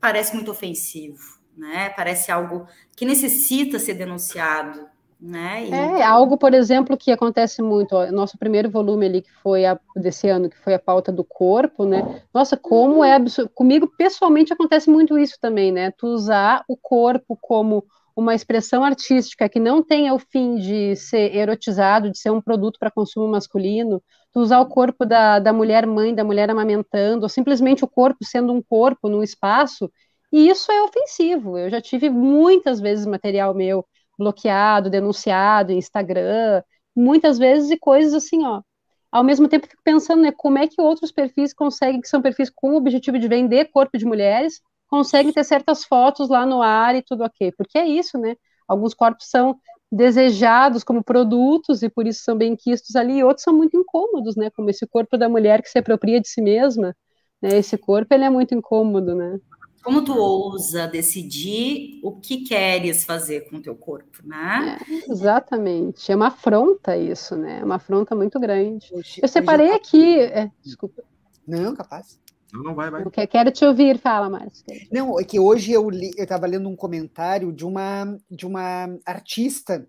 parece 0.00 0.34
muito 0.34 0.50
ofensivo, 0.50 1.38
né? 1.54 1.90
Parece 1.90 2.32
algo 2.32 2.66
que 2.96 3.04
necessita 3.04 3.78
ser 3.78 3.94
denunciado. 3.94 4.88
Né? 5.20 5.66
E... 5.68 5.70
É 5.72 6.02
algo, 6.02 6.38
por 6.38 6.54
exemplo, 6.54 6.96
que 6.96 7.12
acontece 7.12 7.60
muito. 7.60 7.94
Ó, 7.94 8.10
nosso 8.10 8.38
primeiro 8.38 8.70
volume 8.70 9.06
ali 9.06 9.22
que 9.22 9.32
foi 9.42 9.66
a, 9.66 9.78
desse 9.96 10.28
ano, 10.28 10.48
que 10.48 10.56
foi 10.56 10.74
a 10.74 10.78
pauta 10.78 11.12
do 11.12 11.22
corpo, 11.22 11.84
né? 11.84 12.22
Nossa, 12.32 12.56
como 12.56 13.04
é 13.04 13.14
absurdo. 13.14 13.50
Comigo 13.54 13.86
pessoalmente 13.98 14.52
acontece 14.52 14.88
muito 14.88 15.18
isso 15.18 15.36
também, 15.40 15.70
né? 15.70 15.90
Tu 15.90 16.06
usar 16.06 16.64
o 16.66 16.76
corpo 16.76 17.36
como 17.40 17.84
uma 18.16 18.34
expressão 18.34 18.82
artística 18.82 19.48
que 19.48 19.60
não 19.60 19.82
tenha 19.82 20.14
o 20.14 20.18
fim 20.18 20.56
de 20.56 20.96
ser 20.96 21.34
erotizado, 21.34 22.10
de 22.10 22.18
ser 22.18 22.30
um 22.30 22.40
produto 22.40 22.78
para 22.78 22.90
consumo 22.90 23.28
masculino, 23.28 24.02
tu 24.32 24.40
usar 24.40 24.60
o 24.60 24.66
corpo 24.66 25.04
da, 25.04 25.38
da 25.38 25.52
mulher 25.52 25.86
mãe, 25.86 26.14
da 26.14 26.24
mulher 26.24 26.50
amamentando, 26.50 27.22
ou 27.22 27.28
simplesmente 27.28 27.84
o 27.84 27.88
corpo 27.88 28.24
sendo 28.24 28.52
um 28.52 28.62
corpo 28.62 29.08
num 29.08 29.22
espaço, 29.22 29.90
e 30.32 30.48
isso 30.48 30.70
é 30.70 30.82
ofensivo. 30.82 31.58
Eu 31.58 31.70
já 31.70 31.80
tive 31.80 32.08
muitas 32.10 32.80
vezes 32.80 33.06
material 33.06 33.54
meu 33.54 33.84
bloqueado, 34.20 34.90
denunciado 34.90 35.72
Instagram, 35.72 36.62
muitas 36.94 37.38
vezes 37.38 37.70
e 37.70 37.78
coisas 37.78 38.14
assim, 38.14 38.44
ó. 38.44 38.62
Ao 39.10 39.24
mesmo 39.24 39.48
tempo, 39.48 39.66
fico 39.66 39.82
pensando, 39.82 40.22
né, 40.22 40.30
como 40.36 40.58
é 40.58 40.68
que 40.68 40.80
outros 40.80 41.10
perfis 41.10 41.52
conseguem, 41.52 42.00
que 42.00 42.08
são 42.08 42.22
perfis 42.22 42.48
com 42.48 42.74
o 42.74 42.76
objetivo 42.76 43.18
de 43.18 43.26
vender 43.26 43.70
corpo 43.72 43.98
de 43.98 44.04
mulheres, 44.04 44.60
conseguem 44.88 45.32
ter 45.32 45.42
certas 45.44 45.84
fotos 45.84 46.28
lá 46.28 46.46
no 46.46 46.62
ar 46.62 46.94
e 46.94 47.02
tudo 47.02 47.24
ok. 47.24 47.52
Porque 47.56 47.78
é 47.78 47.86
isso, 47.86 48.18
né? 48.18 48.36
Alguns 48.68 48.94
corpos 48.94 49.28
são 49.28 49.58
desejados 49.90 50.84
como 50.84 51.02
produtos 51.02 51.82
e 51.82 51.88
por 51.88 52.06
isso 52.06 52.22
são 52.22 52.36
bem 52.36 52.54
quistos 52.54 52.94
ali, 52.94 53.18
e 53.18 53.24
outros 53.24 53.42
são 53.42 53.52
muito 53.56 53.76
incômodos, 53.76 54.36
né? 54.36 54.50
Como 54.50 54.70
esse 54.70 54.86
corpo 54.86 55.16
da 55.16 55.28
mulher 55.28 55.62
que 55.62 55.68
se 55.68 55.78
apropria 55.78 56.20
de 56.20 56.28
si 56.28 56.40
mesma, 56.40 56.94
né? 57.42 57.56
Esse 57.58 57.76
corpo, 57.76 58.14
ele 58.14 58.24
é 58.24 58.30
muito 58.30 58.54
incômodo, 58.54 59.14
né? 59.14 59.40
Como 59.82 60.04
tu 60.04 60.16
ousa 60.16 60.86
decidir 60.86 62.00
o 62.02 62.12
que 62.12 62.44
queres 62.44 63.04
fazer 63.04 63.48
com 63.48 63.56
o 63.56 63.62
teu 63.62 63.74
corpo, 63.74 64.18
né? 64.22 64.78
É, 64.88 65.10
exatamente. 65.10 66.12
É 66.12 66.16
uma 66.16 66.28
afronta 66.28 66.96
isso, 66.96 67.34
né? 67.34 67.60
É 67.60 67.64
uma 67.64 67.76
afronta 67.76 68.14
muito 68.14 68.38
grande. 68.38 68.86
Eu 69.22 69.28
separei 69.28 69.72
aqui... 69.72 70.18
É, 70.20 70.50
desculpa. 70.62 71.02
Não, 71.46 71.74
capaz. 71.74 72.20
Não, 72.52 72.62
não 72.62 72.74
vai, 72.74 72.90
vai. 72.90 73.02
Eu 73.02 73.10
quero 73.10 73.50
te 73.50 73.64
ouvir, 73.64 73.98
fala, 73.98 74.28
Márcio. 74.28 74.64
Não, 74.92 75.18
é 75.18 75.24
que 75.24 75.38
hoje 75.38 75.72
eu 75.72 75.88
li, 75.88 76.10
eu 76.16 76.24
estava 76.24 76.46
lendo 76.46 76.68
um 76.68 76.76
comentário 76.76 77.52
de 77.52 77.64
uma 77.64 78.16
de 78.30 78.46
uma 78.46 78.88
artista 79.06 79.86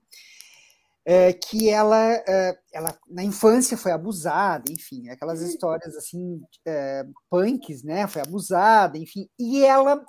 é, 1.05 1.33
que 1.33 1.69
ela, 1.69 2.13
é, 2.27 2.59
ela 2.73 2.97
na 3.09 3.23
infância 3.23 3.75
foi 3.75 3.91
abusada, 3.91 4.71
enfim, 4.71 5.09
aquelas 5.09 5.41
histórias 5.41 5.95
assim 5.95 6.41
é, 6.65 7.03
punks, 7.29 7.83
né? 7.83 8.07
Foi 8.07 8.21
abusada, 8.21 8.97
enfim, 8.97 9.27
e 9.39 9.63
ela 9.63 10.03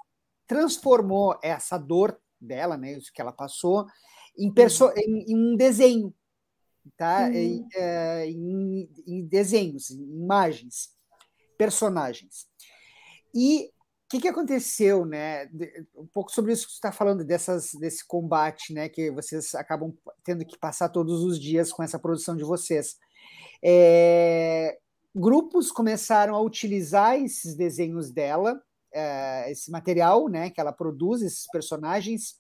transformou 0.46 1.38
essa 1.42 1.78
dor 1.78 2.18
dela, 2.40 2.76
né? 2.76 2.92
Isso 2.92 3.10
que 3.12 3.22
ela 3.22 3.32
passou 3.32 3.86
em, 4.36 4.52
perso 4.52 4.92
em, 4.96 5.32
em 5.32 5.36
um 5.36 5.56
desenho, 5.56 6.14
tá? 6.96 7.22
Uhum. 7.22 7.32
Em, 7.32 7.66
é, 7.74 8.26
em, 8.28 8.90
em 9.06 9.26
desenhos, 9.26 9.90
em 9.90 10.02
imagens 10.02 10.90
personagens. 11.56 12.46
E 13.34 13.71
que, 14.12 14.20
que 14.20 14.28
aconteceu, 14.28 15.04
né? 15.04 15.48
Um 15.96 16.06
pouco 16.06 16.30
sobre 16.30 16.52
isso 16.52 16.66
que 16.66 16.72
você 16.72 16.78
está 16.78 16.92
falando, 16.92 17.24
dessas, 17.24 17.72
desse 17.74 18.06
combate, 18.06 18.72
né? 18.72 18.88
Que 18.88 19.10
vocês 19.10 19.54
acabam 19.54 19.92
tendo 20.22 20.44
que 20.44 20.58
passar 20.58 20.88
todos 20.88 21.22
os 21.22 21.40
dias 21.40 21.72
com 21.72 21.82
essa 21.82 21.98
produção 21.98 22.36
de 22.36 22.44
vocês. 22.44 22.96
É, 23.62 24.78
grupos 25.14 25.70
começaram 25.70 26.34
a 26.34 26.40
utilizar 26.40 27.16
esses 27.16 27.54
desenhos 27.54 28.10
dela 28.10 28.60
é, 28.92 29.50
esse 29.50 29.70
material, 29.70 30.28
né, 30.28 30.50
que 30.50 30.60
ela 30.60 30.72
produz, 30.72 31.22
esses 31.22 31.46
personagens, 31.50 32.36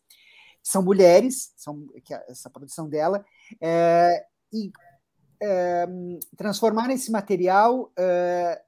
são 0.62 0.82
mulheres, 0.82 1.52
são 1.56 1.86
que 2.04 2.14
essa 2.14 2.50
produção 2.50 2.88
dela, 2.88 3.24
é, 3.60 4.26
e 4.52 4.70
é, 5.42 5.86
transformar 6.36 6.90
esse 6.90 7.10
material 7.10 7.90
é, 7.98 8.62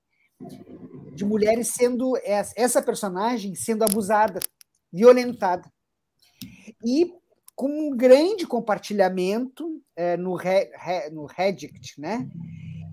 de 1.14 1.24
mulheres 1.24 1.68
sendo 1.68 2.14
essa 2.24 2.82
personagem 2.82 3.55
sendo 3.55 3.84
abusada, 3.84 4.40
violentada. 4.92 5.70
E 6.84 7.12
com 7.55 7.68
um 7.68 7.97
grande 7.97 8.47
compartilhamento 8.47 9.80
é, 9.97 10.16
no, 10.16 10.34
re, 10.34 10.70
re, 10.76 11.11
no 11.11 11.24
Reddit, 11.24 12.01
né? 12.01 12.28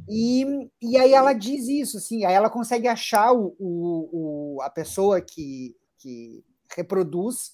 E, 0.07 0.45
e 0.81 0.97
aí 0.97 1.13
ela 1.13 1.33
diz 1.33 1.67
isso, 1.67 1.97
assim, 1.97 2.25
aí 2.25 2.33
ela 2.33 2.49
consegue 2.49 2.87
achar 2.87 3.31
o, 3.33 3.55
o, 3.57 4.55
o, 4.57 4.61
a 4.61 4.69
pessoa 4.69 5.21
que, 5.21 5.75
que 5.97 6.43
reproduz, 6.75 7.53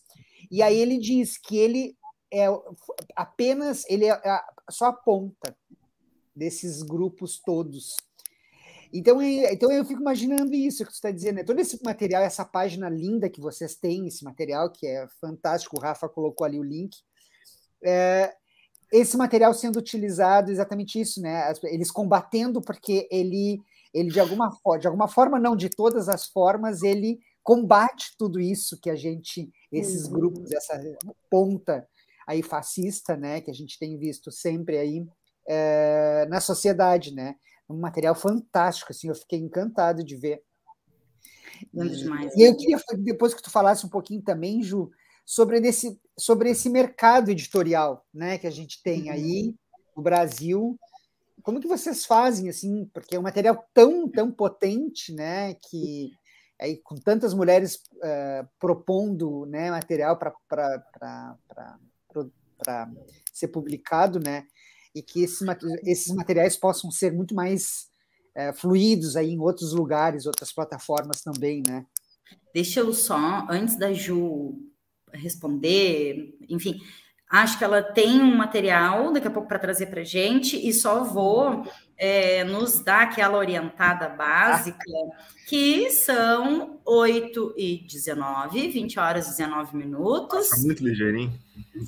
e 0.49 0.61
aí 0.61 0.77
ele 0.77 0.97
diz 0.97 1.37
que 1.37 1.57
ele 1.57 1.95
é 2.33 2.47
apenas, 3.15 3.83
ele 3.87 4.05
é 4.05 4.41
só 4.69 4.87
a 4.87 4.93
ponta 4.93 5.55
desses 6.35 6.83
grupos 6.83 7.39
todos. 7.39 7.95
Então, 8.93 9.21
então 9.21 9.71
eu 9.71 9.83
fico 9.85 10.01
imaginando 10.01 10.53
isso 10.53 10.85
que 10.85 10.91
você 10.91 10.97
está 10.97 11.11
dizendo, 11.11 11.35
né? 11.35 11.43
todo 11.43 11.59
esse 11.59 11.83
material, 11.83 12.23
essa 12.23 12.45
página 12.45 12.89
linda 12.89 13.29
que 13.29 13.41
vocês 13.41 13.75
têm, 13.75 14.07
esse 14.07 14.23
material 14.23 14.71
que 14.71 14.87
é 14.87 15.07
fantástico, 15.19 15.77
o 15.77 15.79
Rafa 15.79 16.07
colocou 16.07 16.45
ali 16.45 16.59
o 16.59 16.63
link, 16.63 16.95
é, 17.83 18.33
esse 18.91 19.17
material 19.17 19.53
sendo 19.53 19.77
utilizado 19.77 20.51
exatamente 20.51 20.99
isso, 20.99 21.21
né? 21.21 21.51
Eles 21.63 21.91
combatendo 21.91 22.61
porque 22.61 23.07
ele, 23.11 23.59
ele 23.93 24.09
de 24.09 24.19
alguma 24.19 24.51
forma, 24.51 24.79
de 24.79 24.87
alguma 24.87 25.07
forma 25.07 25.39
não 25.39 25.55
de 25.55 25.69
todas 25.69 26.07
as 26.07 26.25
formas, 26.25 26.83
ele 26.83 27.19
combate 27.43 28.15
tudo 28.17 28.39
isso 28.39 28.79
que 28.79 28.89
a 28.89 28.95
gente, 28.95 29.51
esses 29.71 30.05
uhum. 30.05 30.13
grupos, 30.13 30.51
essa 30.51 30.81
ponta 31.29 31.87
aí 32.25 32.41
fascista, 32.41 33.15
né? 33.15 33.41
Que 33.41 33.51
a 33.51 33.53
gente 33.53 33.77
tem 33.77 33.97
visto 33.97 34.31
sempre 34.31 34.77
aí 34.77 35.05
é, 35.47 36.25
na 36.29 36.39
sociedade, 36.39 37.13
né? 37.13 37.35
Um 37.69 37.77
material 37.77 38.15
fantástico, 38.15 38.91
assim, 38.91 39.09
eu 39.09 39.15
fiquei 39.15 39.39
encantado 39.39 40.03
de 40.03 40.15
ver. 40.15 40.43
demais. 41.73 42.35
E 42.35 42.43
eu 42.43 42.55
queria, 42.55 42.77
depois 42.97 43.33
que 43.33 43.41
tu 43.41 43.49
falasse 43.49 43.85
um 43.85 43.89
pouquinho 43.89 44.21
também, 44.21 44.63
Ju, 44.63 44.89
sobre, 45.25 45.59
esse 45.59 45.99
sobre 46.17 46.49
esse 46.49 46.69
mercado 46.69 47.29
editorial 47.29 48.05
né, 48.13 48.37
que 48.37 48.47
a 48.47 48.51
gente 48.51 48.81
tem 48.81 49.03
uhum. 49.03 49.11
aí 49.11 49.55
no 49.95 50.01
Brasil. 50.01 50.79
Como 51.43 51.59
que 51.59 51.67
vocês 51.67 52.05
fazem, 52.05 52.49
assim, 52.49 52.89
porque 52.93 53.15
é 53.15 53.19
um 53.19 53.23
material 53.23 53.67
tão, 53.73 54.09
tão 54.09 54.31
potente, 54.31 55.13
né, 55.13 55.53
que 55.55 56.11
aí, 56.59 56.77
com 56.77 56.95
tantas 56.95 57.33
mulheres 57.33 57.75
uh, 57.95 58.47
propondo 58.59 59.45
né, 59.45 59.69
material 59.69 60.17
para 60.17 60.33
ser 63.31 63.49
publicado, 63.49 64.19
né? 64.19 64.47
E 64.93 65.01
que 65.01 65.23
esse, 65.23 65.45
esses 65.83 66.13
materiais 66.13 66.57
possam 66.57 66.91
ser 66.91 67.13
muito 67.13 67.35
mais 67.35 67.87
é, 68.35 68.53
fluidos 68.53 69.15
aí 69.15 69.31
em 69.31 69.39
outros 69.39 69.73
lugares, 69.73 70.25
outras 70.25 70.51
plataformas 70.51 71.21
também, 71.21 71.63
né? 71.67 71.85
Deixa 72.53 72.79
eu 72.79 72.93
só, 72.93 73.47
antes 73.49 73.77
da 73.77 73.93
Ju 73.93 74.55
responder, 75.13 76.35
enfim, 76.49 76.79
acho 77.29 77.57
que 77.57 77.63
ela 77.63 77.81
tem 77.81 78.21
um 78.21 78.35
material 78.35 79.11
daqui 79.11 79.27
a 79.27 79.31
pouco 79.31 79.47
para 79.47 79.59
trazer 79.59 79.87
para 79.87 80.03
gente 80.03 80.55
e 80.55 80.73
só 80.73 81.03
vou 81.03 81.65
é, 81.97 82.43
nos 82.43 82.83
dar 82.83 83.03
aquela 83.03 83.37
orientada 83.37 84.07
básica, 84.09 84.77
que 85.47 85.89
são 85.89 86.79
8 86.85 87.53
e 87.57 87.85
19, 87.87 88.69
20 88.69 88.99
horas 88.99 89.27
e 89.27 89.37
19 89.37 89.75
minutos. 89.75 90.49
Tá 90.49 90.57
muito 90.59 90.83
ligeirinho. 90.83 91.33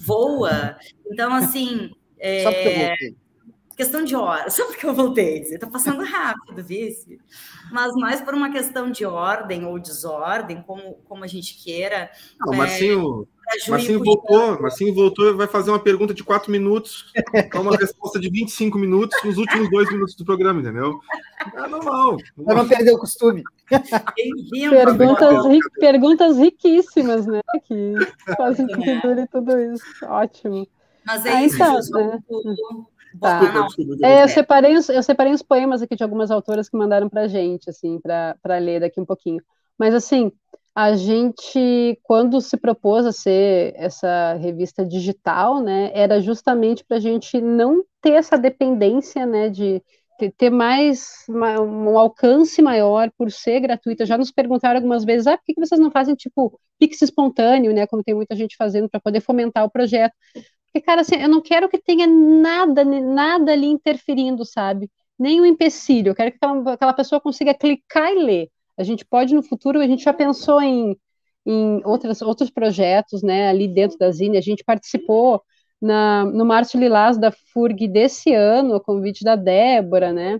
Voa. 0.06 0.78
Então, 1.12 1.34
assim, 1.34 1.92
é... 2.20 2.44
Só 2.44 2.52
porque 2.52 2.68
eu 2.68 2.88
voltei. 2.88 3.16
Questão 3.76 4.04
de 4.04 4.14
horas, 4.14 4.54
só 4.56 4.66
porque 4.66 4.86
eu 4.86 4.94
voltei. 4.94 5.44
Você 5.44 5.56
está 5.56 5.68
passando 5.68 6.04
rápido, 6.04 6.64
vice. 6.64 7.20
Mas 7.72 7.94
mais 7.96 8.22
por 8.22 8.34
uma 8.34 8.52
questão 8.52 8.92
de 8.92 9.06
ordem 9.06 9.66
ou 9.66 9.80
desordem, 9.80 10.62
como, 10.62 10.96
como 11.08 11.24
a 11.24 11.28
gente 11.28 11.64
queira. 11.64 12.10
Não, 12.40 12.54
é... 12.54 12.58
Marcinho, 12.58 13.28
Marcinho 13.68 14.04
voltou, 14.04 14.62
Marcinho 14.62 14.94
voltou 14.94 15.30
e 15.30 15.34
vai 15.34 15.48
fazer 15.48 15.72
uma 15.72 15.80
pergunta 15.80 16.14
de 16.14 16.24
quatro 16.24 16.52
minutos, 16.52 17.12
com 17.52 17.60
uma 17.60 17.76
resposta 17.76 18.20
de 18.20 18.30
25 18.30 18.78
minutos 18.78 19.18
nos 19.24 19.38
últimos 19.38 19.70
dois 19.70 19.90
minutos 19.90 20.14
do 20.16 20.26
programa, 20.26 20.60
entendeu? 20.60 21.00
É 21.56 21.68
normal. 21.68 22.18
Para 22.46 22.56
não 22.56 22.68
perder 22.68 22.92
o 22.92 23.00
costume. 23.00 23.44
Perguntas, 24.70 25.46
ri, 25.46 25.60
perguntas 25.80 26.38
riquíssimas, 26.38 27.26
né? 27.26 27.42
Que 27.66 27.94
fazem 28.38 28.68
que 28.68 29.02
dure 29.02 29.26
tudo 29.28 29.58
isso. 29.58 30.06
Ótimo. 30.06 30.68
Mas 31.10 31.26
é 31.26 31.32
ah, 31.32 31.44
isso, 31.44 31.56
então, 31.56 32.08
né? 32.08 32.20
Tá. 33.20 33.42
É, 34.04 34.24
eu, 34.24 34.30
separei 34.30 34.78
os, 34.78 34.88
eu 34.90 35.02
separei 35.02 35.34
os 35.34 35.42
poemas 35.42 35.82
aqui 35.82 35.96
de 35.96 36.04
algumas 36.04 36.30
autoras 36.30 36.70
que 36.70 36.78
mandaram 36.78 37.10
para 37.10 37.28
gente, 37.28 37.68
assim, 37.68 38.00
para 38.00 38.58
ler 38.60 38.82
daqui 38.82 39.02
um 39.02 39.06
pouquinho. 39.06 39.42
Mas, 39.76 39.96
assim, 39.96 40.32
a 40.76 40.96
gente, 40.96 42.00
quando 42.04 42.40
se 42.40 42.56
propôs 42.58 43.08
a 43.08 43.12
ser 43.12 43.74
essa 43.76 44.36
revista 44.36 44.86
digital, 44.86 45.60
né, 45.60 45.90
era 45.96 46.22
justamente 46.22 46.86
para 46.86 46.98
a 46.98 47.00
gente 47.00 47.42
não 47.42 47.84
ter 48.02 48.12
essa 48.12 48.38
dependência, 48.38 49.26
né, 49.26 49.50
de 49.50 49.82
ter 50.38 50.52
mais 50.52 51.26
um 51.30 51.98
alcance 51.98 52.62
maior 52.62 53.10
por 53.18 53.32
ser 53.32 53.62
gratuita. 53.62 54.06
Já 54.06 54.18
nos 54.18 54.32
perguntaram 54.32 54.76
algumas 54.76 55.04
vezes, 55.04 55.26
ah, 55.26 55.38
por 55.38 55.44
que 55.46 55.60
vocês 55.60 55.80
não 55.80 55.90
fazem 55.90 56.14
tipo 56.14 56.60
Pix 56.78 57.02
espontâneo, 57.02 57.74
né, 57.74 57.88
como 57.88 58.04
tem 58.04 58.14
muita 58.14 58.36
gente 58.36 58.56
fazendo 58.56 58.88
para 58.88 59.00
poder 59.00 59.22
fomentar 59.22 59.66
o 59.66 59.72
projeto? 59.72 60.14
Porque, 60.72 60.86
cara, 60.86 61.02
assim, 61.02 61.16
eu 61.16 61.28
não 61.28 61.42
quero 61.42 61.68
que 61.68 61.80
tenha 61.80 62.06
nada, 62.08 62.84
nada 62.86 63.52
ali 63.52 63.68
interferindo, 63.68 64.46
sabe? 64.46 64.90
Nem 65.18 65.42
um 65.42 65.46
empecilho. 65.46 66.10
Eu 66.10 66.16
quero 66.16 66.32
que 66.32 66.38
aquela, 66.38 66.74
aquela 66.74 66.94
pessoa 66.94 67.20
consiga 67.20 67.54
clicar 67.54 68.12
e 68.12 68.20
ler. 68.24 68.50
A 68.78 68.84
gente 68.84 69.04
pode, 69.06 69.34
no 69.34 69.44
futuro, 69.44 69.80
a 69.80 69.88
gente 69.88 70.04
já 70.04 70.14
pensou 70.14 70.62
em, 70.62 70.96
em 71.46 71.82
outras, 71.84 72.22
outros 72.22 72.50
projetos, 72.50 73.24
né, 73.24 73.50
ali 73.50 73.68
dentro 73.68 73.98
da 73.98 74.12
Zine. 74.12 74.38
A 74.38 74.42
gente 74.42 74.64
participou 74.64 75.42
na, 75.82 76.24
no 76.26 76.46
Márcio 76.46 76.80
Lilás 76.80 77.18
da 77.18 77.32
FURG 77.32 77.88
desse 77.88 78.34
ano, 78.34 78.76
a 78.76 78.82
convite 78.84 79.24
da 79.24 79.36
Débora, 79.36 80.14
né? 80.14 80.40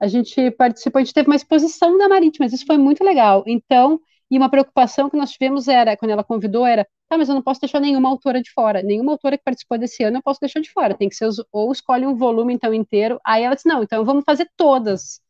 A 0.00 0.06
gente 0.06 0.50
participou, 0.52 1.00
a 1.00 1.04
gente 1.04 1.14
teve 1.14 1.28
uma 1.28 1.36
exposição 1.36 1.98
da 1.98 2.08
Marítima, 2.08 2.44
mas 2.46 2.52
isso 2.52 2.66
foi 2.66 2.78
muito 2.78 3.02
legal. 3.04 3.42
Então, 3.46 4.00
e 4.30 4.36
uma 4.36 4.50
preocupação 4.50 5.08
que 5.08 5.16
nós 5.16 5.30
tivemos 5.30 5.68
era, 5.68 5.96
quando 5.96 6.10
ela 6.10 6.24
convidou, 6.24 6.66
era, 6.66 6.86
ah, 7.10 7.16
mas 7.16 7.28
eu 7.28 7.34
não 7.34 7.42
posso 7.42 7.60
deixar 7.60 7.80
nenhuma 7.80 8.08
autora 8.08 8.42
de 8.42 8.50
fora, 8.52 8.82
nenhuma 8.82 9.12
autora 9.12 9.38
que 9.38 9.44
participou 9.44 9.78
desse 9.78 10.02
ano 10.04 10.18
eu 10.18 10.22
posso 10.22 10.40
deixar 10.40 10.60
de 10.60 10.70
fora, 10.70 10.94
tem 10.94 11.08
que 11.08 11.14
ser, 11.14 11.28
ou 11.52 11.72
escolhe 11.72 12.06
um 12.06 12.14
volume 12.16 12.54
então 12.54 12.72
inteiro, 12.74 13.20
aí 13.24 13.42
ela 13.42 13.54
disse, 13.54 13.68
não, 13.68 13.82
então 13.82 14.04
vamos 14.04 14.24
fazer 14.24 14.48
todas. 14.56 15.20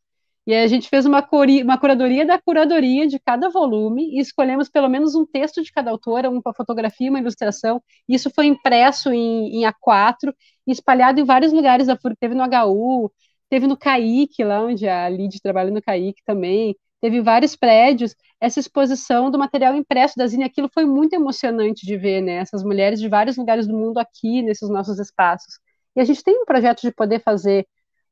E 0.46 0.54
aí 0.54 0.64
a 0.64 0.66
gente 0.66 0.88
fez 0.88 1.04
uma, 1.04 1.22
curi, 1.22 1.62
uma 1.62 1.78
curadoria 1.78 2.24
da 2.24 2.38
curadoria 2.40 3.06
de 3.06 3.18
cada 3.18 3.50
volume 3.50 4.16
e 4.16 4.18
escolhemos 4.18 4.68
pelo 4.70 4.88
menos 4.88 5.14
um 5.14 5.26
texto 5.26 5.62
de 5.62 5.70
cada 5.70 5.90
autora, 5.90 6.30
uma 6.30 6.54
fotografia, 6.56 7.10
uma 7.10 7.18
ilustração. 7.20 7.82
Isso 8.08 8.30
foi 8.34 8.46
impresso 8.46 9.12
em, 9.12 9.58
em 9.60 9.64
A4 9.66 10.32
e 10.66 10.72
espalhado 10.72 11.20
em 11.20 11.24
vários 11.24 11.52
lugares 11.52 11.86
da 11.86 11.98
FURG. 11.98 12.16
Teve 12.18 12.34
no 12.34 12.42
HU, 12.44 13.12
teve 13.50 13.66
no 13.66 13.76
CAIC, 13.76 14.42
lá 14.42 14.62
onde 14.62 14.88
a 14.88 15.06
Lid 15.10 15.38
trabalha 15.42 15.70
no 15.70 15.82
CAIC 15.82 16.22
também 16.24 16.74
teve 17.00 17.20
vários 17.20 17.56
prédios, 17.56 18.14
essa 18.40 18.60
exposição 18.60 19.30
do 19.30 19.38
material 19.38 19.74
impresso 19.74 20.16
da 20.16 20.26
Zine, 20.26 20.44
aquilo 20.44 20.68
foi 20.72 20.84
muito 20.84 21.14
emocionante 21.14 21.86
de 21.86 21.96
ver, 21.96 22.20
né? 22.20 22.34
Essas 22.34 22.62
mulheres 22.62 23.00
de 23.00 23.08
vários 23.08 23.36
lugares 23.36 23.66
do 23.66 23.76
mundo 23.76 23.98
aqui, 23.98 24.42
nesses 24.42 24.68
nossos 24.68 24.98
espaços. 24.98 25.58
E 25.96 26.00
a 26.00 26.04
gente 26.04 26.22
tem 26.22 26.40
um 26.40 26.44
projeto 26.44 26.82
de 26.82 26.92
poder 26.92 27.20
fazer, 27.22 27.66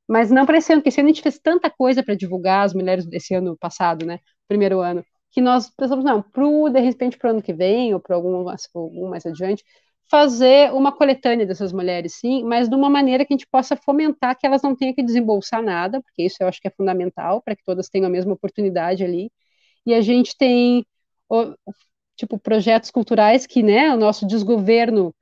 mas 0.08 0.30
não 0.30 0.46
para 0.46 0.58
esse 0.58 0.72
ano, 0.72 0.80
porque 0.82 0.88
esse 0.90 1.00
ano 1.00 1.08
a 1.08 1.12
gente 1.12 1.22
fez 1.22 1.38
tanta 1.38 1.70
coisa 1.70 2.02
para 2.02 2.14
divulgar 2.14 2.64
as 2.64 2.74
mulheres 2.74 3.06
desse 3.06 3.34
ano 3.34 3.56
passado, 3.58 4.06
né? 4.06 4.18
Primeiro 4.48 4.80
ano, 4.80 5.04
que 5.30 5.40
nós 5.40 5.70
pensamos, 5.76 6.04
não, 6.04 6.22
pro, 6.22 6.68
de 6.70 6.80
repente 6.80 7.18
para 7.18 7.28
o 7.28 7.30
ano 7.32 7.42
que 7.42 7.52
vem, 7.52 7.94
ou 7.94 8.00
para 8.00 8.16
algum, 8.16 8.44
mais 9.08 9.26
adiante, 9.26 9.64
fazer 10.10 10.72
uma 10.72 10.92
coletânea 10.92 11.46
dessas 11.46 11.72
mulheres, 11.72 12.14
sim, 12.20 12.44
mas 12.44 12.68
de 12.68 12.74
uma 12.74 12.88
maneira 12.88 13.24
que 13.24 13.34
a 13.34 13.36
gente 13.36 13.48
possa 13.48 13.76
fomentar 13.76 14.38
que 14.38 14.46
elas 14.46 14.62
não 14.62 14.74
tenham 14.76 14.94
que 14.94 15.02
desembolsar 15.02 15.62
nada, 15.62 16.00
porque 16.02 16.22
isso 16.22 16.36
eu 16.40 16.48
acho 16.48 16.60
que 16.60 16.68
é 16.68 16.70
fundamental 16.70 17.42
para 17.42 17.56
que 17.56 17.64
todas 17.64 17.88
tenham 17.88 18.06
a 18.06 18.10
mesma 18.10 18.32
oportunidade 18.34 19.04
ali. 19.04 19.30
E 19.84 19.94
a 19.94 20.00
gente 20.00 20.36
tem, 20.36 20.84
tipo, 22.16 22.38
projetos 22.38 22.90
culturais 22.90 23.46
que, 23.46 23.62
né, 23.62 23.92
o 23.92 23.96
nosso 23.96 24.26
desgoverno 24.26 25.14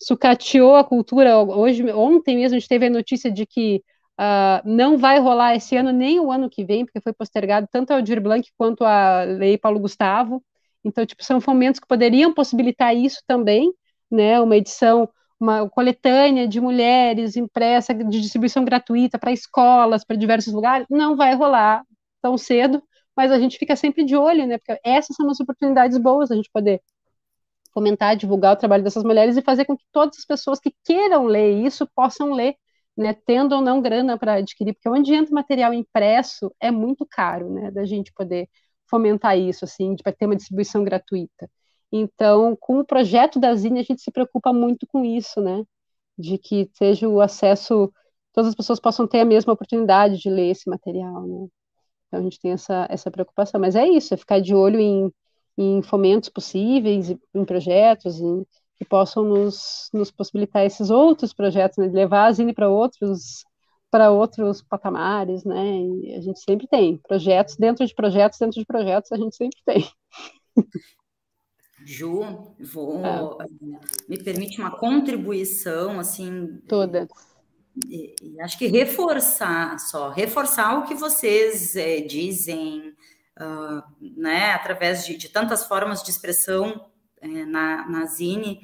sucateou 0.00 0.76
a 0.76 0.84
cultura. 0.84 1.38
Hoje, 1.38 1.90
ontem 1.92 2.36
mesmo, 2.38 2.56
a 2.56 2.58
gente 2.58 2.68
teve 2.68 2.86
a 2.86 2.90
notícia 2.90 3.30
de 3.30 3.46
que 3.46 3.82
uh, 4.18 4.62
não 4.64 4.98
vai 4.98 5.18
rolar 5.18 5.54
esse 5.56 5.76
ano 5.76 5.92
nem 5.92 6.20
o 6.20 6.30
ano 6.32 6.50
que 6.50 6.64
vem, 6.64 6.84
porque 6.84 7.00
foi 7.00 7.12
postergado 7.12 7.68
tanto 7.70 7.92
a 7.92 7.96
Aldir 7.96 8.20
Blanc 8.20 8.48
quanto 8.56 8.84
a 8.84 9.22
Lei 9.24 9.58
Paulo 9.58 9.80
Gustavo. 9.80 10.42
Então, 10.84 11.06
tipo, 11.06 11.24
são 11.24 11.40
fomentos 11.40 11.80
que 11.80 11.86
poderiam 11.86 12.34
possibilitar 12.34 12.94
isso 12.96 13.22
também, 13.26 13.72
né, 14.12 14.40
uma 14.40 14.56
edição, 14.56 15.08
uma 15.40 15.68
coletânea 15.68 16.46
de 16.48 16.60
mulheres 16.60 17.36
impressa 17.36 17.94
de 17.94 18.20
distribuição 18.20 18.64
gratuita 18.64 19.18
para 19.18 19.32
escolas, 19.32 20.04
para 20.04 20.16
diversos 20.16 20.52
lugares, 20.52 20.86
não 20.90 21.16
vai 21.16 21.34
rolar 21.34 21.82
tão 22.22 22.38
cedo, 22.38 22.82
mas 23.16 23.32
a 23.32 23.38
gente 23.38 23.58
fica 23.58 23.76
sempre 23.76 24.04
de 24.04 24.16
olho, 24.16 24.46
né? 24.46 24.58
Porque 24.58 24.80
essas 24.84 25.16
são 25.16 25.28
as 25.30 25.40
oportunidades 25.40 25.98
boas 25.98 26.30
a 26.30 26.36
gente 26.36 26.50
poder 26.52 26.80
fomentar, 27.72 28.16
divulgar 28.16 28.52
o 28.54 28.56
trabalho 28.56 28.84
dessas 28.84 29.02
mulheres 29.04 29.36
e 29.36 29.42
fazer 29.42 29.64
com 29.64 29.76
que 29.76 29.84
todas 29.92 30.18
as 30.18 30.24
pessoas 30.24 30.60
que 30.60 30.74
queiram 30.84 31.24
ler 31.26 31.52
isso 31.64 31.86
possam 31.94 32.32
ler, 32.32 32.54
né, 32.96 33.14
tendo 33.26 33.54
ou 33.54 33.62
não 33.62 33.80
grana 33.80 34.18
para 34.18 34.34
adquirir, 34.34 34.74
porque 34.74 34.88
onde 34.88 35.14
entra 35.14 35.34
material 35.34 35.72
impresso 35.72 36.54
é 36.60 36.70
muito 36.70 37.06
caro, 37.10 37.50
né, 37.52 37.70
da 37.70 37.84
gente 37.84 38.12
poder 38.12 38.48
fomentar 38.88 39.38
isso, 39.38 39.64
assim, 39.64 39.96
para 40.02 40.12
ter 40.12 40.26
uma 40.26 40.36
distribuição 40.36 40.84
gratuita. 40.84 41.50
Então, 41.92 42.56
com 42.58 42.78
o 42.80 42.84
projeto 42.84 43.38
da 43.38 43.54
Zine, 43.54 43.80
a 43.80 43.82
gente 43.82 44.02
se 44.02 44.10
preocupa 44.10 44.52
muito 44.52 44.86
com 44.86 45.04
isso, 45.04 45.40
né, 45.40 45.64
de 46.18 46.38
que 46.38 46.70
seja 46.74 47.08
o 47.08 47.20
acesso, 47.20 47.92
todas 48.32 48.50
as 48.50 48.54
pessoas 48.56 48.80
possam 48.80 49.06
ter 49.06 49.20
a 49.20 49.24
mesma 49.24 49.52
oportunidade 49.52 50.18
de 50.18 50.30
ler 50.30 50.50
esse 50.50 50.68
material, 50.70 51.26
né. 51.26 51.48
Então, 52.08 52.20
a 52.20 52.22
gente 52.22 52.40
tem 52.40 52.52
essa, 52.52 52.86
essa 52.90 53.10
preocupação, 53.10 53.60
mas 53.60 53.76
é 53.76 53.86
isso, 53.88 54.14
é 54.14 54.16
ficar 54.16 54.40
de 54.40 54.54
olho 54.54 54.80
em 54.80 55.12
em 55.56 55.82
fomentos 55.82 56.28
possíveis, 56.28 57.10
em 57.34 57.44
projetos, 57.44 58.20
em, 58.20 58.44
que 58.76 58.84
possam 58.84 59.24
nos, 59.24 59.88
nos 59.92 60.10
possibilitar 60.10 60.64
esses 60.64 60.90
outros 60.90 61.32
projetos, 61.32 61.78
né, 61.78 61.86
levar 61.88 62.26
a 62.26 62.32
Zine 62.32 62.54
para 62.54 62.68
outros 62.68 63.44
para 63.90 64.10
outros 64.10 64.62
patamares, 64.62 65.44
né? 65.44 65.80
E 66.02 66.14
a 66.14 66.20
gente 66.22 66.40
sempre 66.40 66.66
tem 66.66 66.96
projetos 66.96 67.56
dentro 67.56 67.86
de 67.86 67.94
projetos 67.94 68.38
dentro 68.38 68.58
de 68.58 68.64
projetos, 68.64 69.12
a 69.12 69.18
gente 69.18 69.36
sempre 69.36 69.58
tem. 69.66 69.86
Ju, 71.84 72.54
vou 72.60 73.38
é. 73.40 73.46
me 74.08 74.22
permite 74.22 74.60
uma 74.60 74.70
contribuição 74.70 75.98
assim 75.98 76.60
toda. 76.68 77.08
E, 77.88 78.14
e 78.22 78.40
acho 78.40 78.58
que 78.58 78.66
reforçar 78.66 79.78
só 79.78 80.10
reforçar 80.10 80.78
o 80.78 80.84
que 80.84 80.94
vocês 80.94 81.74
é, 81.74 82.00
dizem 82.00 82.94
uh, 83.40 83.82
né, 84.00 84.52
através 84.52 85.06
de, 85.06 85.16
de, 85.16 85.28
tantas 85.28 85.64
formas 85.64 86.02
de 86.02 86.10
expressão 86.10 86.86
é, 87.20 87.28
na, 87.46 87.88
na 87.88 88.06
Zine, 88.06 88.60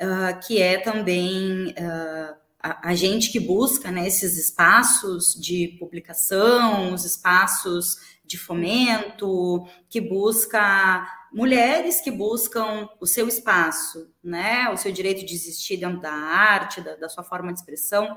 uh, 0.00 0.46
que 0.46 0.62
é 0.62 0.78
também 0.78 1.68
uh, 1.68 2.36
a, 2.62 2.90
a, 2.90 2.94
gente 2.94 3.30
que 3.30 3.40
busca 3.40 3.90
né, 3.90 4.06
esses 4.06 4.38
espaços 4.38 5.34
de 5.34 5.76
publicação, 5.78 6.94
os 6.94 7.04
espaços 7.04 8.18
de 8.24 8.38
fomento, 8.38 9.66
que 9.88 10.00
busca 10.00 11.06
mulheres 11.32 12.00
que 12.00 12.10
buscam 12.10 12.88
o 13.00 13.06
seu 13.06 13.28
espaço, 13.28 14.12
né, 14.22 14.68
o 14.70 14.76
seu 14.76 14.92
direito 14.92 15.24
de 15.24 15.34
existir 15.34 15.76
dentro 15.76 16.00
da 16.00 16.12
arte, 16.12 16.80
da, 16.80 16.96
da 16.96 17.08
sua 17.08 17.22
forma 17.22 17.52
de 17.52 17.58
expressão, 17.58 18.16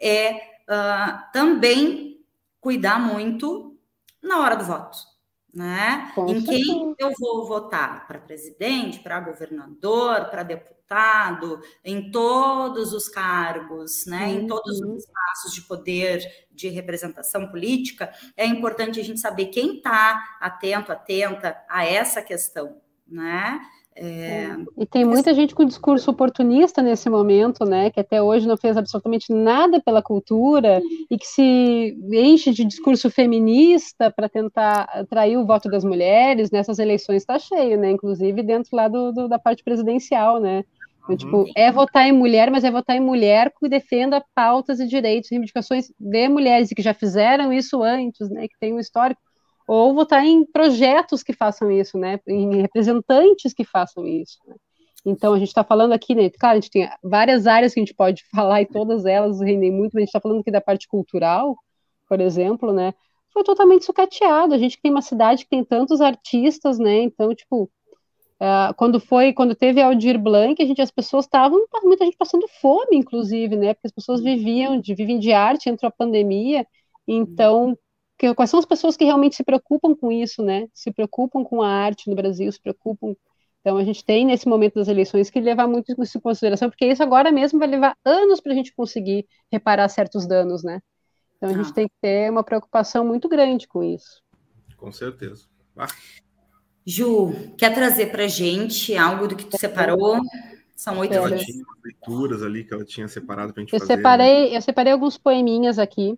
é 0.00 0.32
uh, 0.32 1.32
também 1.32 2.24
cuidar 2.60 2.98
muito 2.98 3.78
na 4.22 4.40
hora 4.40 4.56
do 4.56 4.64
voto 4.64 5.11
né? 5.52 6.10
Com 6.14 6.28
em 6.28 6.40
certeza. 6.40 6.64
quem 6.64 6.94
eu 6.98 7.12
vou 7.18 7.46
votar 7.46 8.06
para 8.06 8.18
presidente, 8.18 9.00
para 9.00 9.20
governador, 9.20 10.30
para 10.30 10.42
deputado, 10.42 11.60
em 11.84 12.10
todos 12.10 12.92
os 12.92 13.08
cargos, 13.08 14.06
né? 14.06 14.26
Uhum. 14.26 14.32
Em 14.32 14.46
todos 14.46 14.80
os 14.80 15.04
espaços 15.04 15.52
de 15.52 15.62
poder, 15.62 16.46
de 16.50 16.68
representação 16.68 17.48
política, 17.48 18.12
é 18.36 18.46
importante 18.46 18.98
a 18.98 19.04
gente 19.04 19.20
saber 19.20 19.46
quem 19.46 19.76
está 19.76 20.36
atento, 20.40 20.90
atenta 20.90 21.62
a 21.68 21.84
essa 21.84 22.22
questão, 22.22 22.80
né? 23.06 23.60
É... 23.94 24.06
é. 24.06 24.56
E 24.78 24.86
tem 24.86 25.04
muita 25.04 25.34
gente 25.34 25.54
com 25.54 25.64
discurso 25.64 26.10
oportunista 26.10 26.82
nesse 26.82 27.08
momento, 27.10 27.64
né, 27.64 27.90
que 27.90 28.00
até 28.00 28.22
hoje 28.22 28.46
não 28.46 28.56
fez 28.56 28.76
absolutamente 28.76 29.32
nada 29.32 29.80
pela 29.80 30.02
cultura 30.02 30.80
e 31.10 31.18
que 31.18 31.26
se 31.26 31.96
enche 32.12 32.52
de 32.52 32.64
discurso 32.64 33.10
feminista 33.10 34.10
para 34.10 34.28
tentar 34.28 34.82
atrair 34.92 35.36
o 35.36 35.46
voto 35.46 35.68
das 35.68 35.84
mulheres 35.84 36.50
nessas 36.50 36.78
eleições 36.78 37.22
está 37.22 37.38
cheio, 37.38 37.78
né, 37.78 37.90
inclusive 37.90 38.42
dentro 38.42 38.74
lá 38.76 38.88
do, 38.88 39.12
do 39.12 39.28
da 39.28 39.38
parte 39.38 39.62
presidencial, 39.62 40.40
né. 40.40 40.64
Então, 41.04 41.16
tipo, 41.16 41.44
é 41.56 41.70
votar 41.72 42.06
em 42.06 42.12
mulher, 42.12 42.48
mas 42.48 42.62
é 42.62 42.70
votar 42.70 42.96
em 42.96 43.00
mulher 43.00 43.52
que 43.58 43.68
defenda 43.68 44.24
pautas 44.34 44.78
e 44.78 44.86
direitos, 44.86 45.30
reivindicações 45.30 45.90
de 45.98 46.28
mulheres 46.28 46.70
e 46.70 46.74
que 46.76 46.82
já 46.82 46.94
fizeram 46.94 47.52
isso 47.52 47.82
antes, 47.82 48.30
né, 48.30 48.46
que 48.46 48.54
tem 48.58 48.72
um 48.72 48.78
histórico 48.78 49.20
ou 49.66 49.94
votar 49.94 50.24
em 50.24 50.44
projetos 50.44 51.22
que 51.22 51.32
façam 51.32 51.70
isso, 51.70 51.98
né, 51.98 52.18
em 52.26 52.60
representantes 52.62 53.52
que 53.52 53.64
façam 53.64 54.06
isso. 54.06 54.38
Né? 54.46 54.54
Então, 55.04 55.34
a 55.34 55.38
gente 55.38 55.48
está 55.48 55.64
falando 55.64 55.92
aqui, 55.92 56.14
né, 56.14 56.30
claro, 56.30 56.58
a 56.58 56.60
gente 56.60 56.70
tem 56.70 56.88
várias 57.02 57.46
áreas 57.46 57.74
que 57.74 57.80
a 57.80 57.82
gente 57.82 57.94
pode 57.94 58.22
falar 58.34 58.62
e 58.62 58.66
todas 58.66 59.04
elas 59.04 59.40
rendem 59.40 59.70
muito, 59.70 59.92
mas 59.94 60.00
a 60.00 60.00
gente 60.00 60.08
está 60.08 60.20
falando 60.20 60.40
aqui 60.40 60.50
da 60.50 60.60
parte 60.60 60.86
cultural, 60.88 61.56
por 62.08 62.20
exemplo, 62.20 62.72
né, 62.72 62.94
foi 63.32 63.42
totalmente 63.42 63.84
sucateado. 63.84 64.54
A 64.54 64.58
gente 64.58 64.78
tem 64.80 64.90
uma 64.90 65.00
cidade 65.00 65.44
que 65.44 65.50
tem 65.50 65.64
tantos 65.64 66.00
artistas, 66.00 66.78
né, 66.78 67.00
então, 67.02 67.34
tipo, 67.34 67.64
uh, 68.40 68.74
quando 68.76 69.00
foi, 69.00 69.32
quando 69.32 69.54
teve 69.54 69.80
Aldir 69.80 70.18
Blanc, 70.18 70.62
a 70.62 70.66
gente, 70.66 70.82
as 70.82 70.90
pessoas 70.90 71.24
estavam, 71.24 71.64
muita 71.82 72.04
gente 72.04 72.16
passando 72.16 72.46
fome, 72.60 72.96
inclusive, 72.96 73.56
né, 73.56 73.74
porque 73.74 73.86
as 73.86 73.92
pessoas 73.92 74.20
viviam, 74.20 74.78
de, 74.78 74.94
vivem 74.94 75.18
de 75.18 75.32
arte, 75.32 75.70
entrou 75.70 75.88
a 75.88 75.92
pandemia, 75.92 76.66
então 77.08 77.76
que, 78.22 78.34
quais 78.36 78.50
são 78.50 78.60
as 78.60 78.64
pessoas 78.64 78.96
que 78.96 79.04
realmente 79.04 79.34
se 79.34 79.42
preocupam 79.42 79.96
com 79.96 80.12
isso, 80.12 80.44
né? 80.44 80.68
Se 80.72 80.92
preocupam 80.92 81.42
com 81.42 81.60
a 81.60 81.68
arte 81.68 82.08
no 82.08 82.14
Brasil, 82.14 82.50
se 82.52 82.60
preocupam. 82.60 83.16
Então, 83.60 83.76
a 83.76 83.82
gente 83.82 84.04
tem, 84.04 84.24
nesse 84.24 84.48
momento 84.48 84.74
das 84.74 84.86
eleições, 84.86 85.28
que 85.28 85.40
levar 85.40 85.66
muito 85.66 85.92
isso 86.00 86.18
em 86.18 86.20
consideração, 86.20 86.70
porque 86.70 86.86
isso 86.86 87.02
agora 87.02 87.32
mesmo 87.32 87.58
vai 87.58 87.66
levar 87.66 87.96
anos 88.04 88.40
para 88.40 88.52
a 88.52 88.54
gente 88.54 88.72
conseguir 88.74 89.26
reparar 89.50 89.88
certos 89.88 90.24
danos, 90.24 90.62
né? 90.62 90.80
Então, 91.36 91.50
a 91.50 91.52
ah. 91.52 91.56
gente 91.56 91.74
tem 91.74 91.88
que 91.88 91.94
ter 92.00 92.30
uma 92.30 92.44
preocupação 92.44 93.04
muito 93.04 93.28
grande 93.28 93.66
com 93.66 93.82
isso. 93.82 94.22
Com 94.76 94.92
certeza. 94.92 95.46
Ah. 95.76 95.88
Ju, 96.86 97.32
quer 97.58 97.74
trazer 97.74 98.06
para 98.06 98.28
gente 98.28 98.96
algo 98.96 99.26
do 99.26 99.34
que 99.34 99.46
tu 99.46 99.58
separou? 99.58 100.20
São 100.76 100.98
oito 100.98 101.14
ela 101.14 101.36
tinha 101.36 101.64
leituras 101.84 102.42
ali 102.42 102.62
que 102.64 102.72
ela 102.72 102.84
tinha 102.84 103.08
separado 103.08 103.52
para 103.52 103.62
a 103.62 103.64
gente 103.64 103.72
eu 103.72 103.80
fazer. 103.80 103.96
Separei, 103.96 104.50
né? 104.50 104.56
Eu 104.56 104.62
separei 104.62 104.92
alguns 104.92 105.18
poeminhas 105.18 105.78
aqui. 105.78 106.16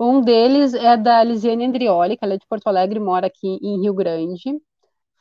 Um 0.00 0.20
deles 0.20 0.74
é 0.74 0.96
da 0.96 1.24
Lisiane 1.24 1.66
Andrioli, 1.66 2.16
que 2.16 2.24
ela 2.24 2.34
é 2.34 2.38
de 2.38 2.46
Porto 2.46 2.68
Alegre, 2.68 3.00
mora 3.00 3.26
aqui 3.26 3.58
em 3.60 3.80
Rio 3.80 3.92
Grande, 3.92 4.60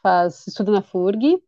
faz 0.03 0.45
estuda 0.45 0.71
na 0.71 0.83
FURG, 0.83 1.41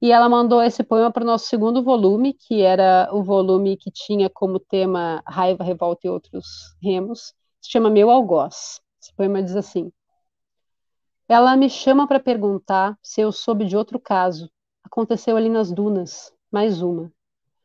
e 0.00 0.12
ela 0.12 0.28
mandou 0.28 0.62
esse 0.62 0.84
poema 0.84 1.10
para 1.10 1.24
o 1.24 1.26
nosso 1.26 1.46
segundo 1.46 1.82
volume, 1.82 2.32
que 2.32 2.62
era 2.62 3.08
o 3.12 3.24
volume 3.24 3.76
que 3.76 3.90
tinha 3.90 4.30
como 4.30 4.60
tema 4.60 5.20
Raiva, 5.26 5.64
Revolta 5.64 6.06
e 6.06 6.10
Outros 6.10 6.46
Remos, 6.80 7.34
se 7.60 7.72
chama 7.72 7.90
Meu 7.90 8.08
Algoz. 8.08 8.80
Esse 9.02 9.12
poema 9.16 9.42
diz 9.42 9.56
assim: 9.56 9.90
Ela 11.28 11.56
me 11.56 11.68
chama 11.68 12.06
para 12.06 12.20
perguntar 12.20 12.96
se 13.02 13.20
eu 13.20 13.32
soube 13.32 13.64
de 13.64 13.76
outro 13.76 13.98
caso. 13.98 14.48
Aconteceu 14.84 15.36
ali 15.36 15.48
nas 15.48 15.72
dunas, 15.72 16.32
mais 16.52 16.82
uma. 16.82 17.12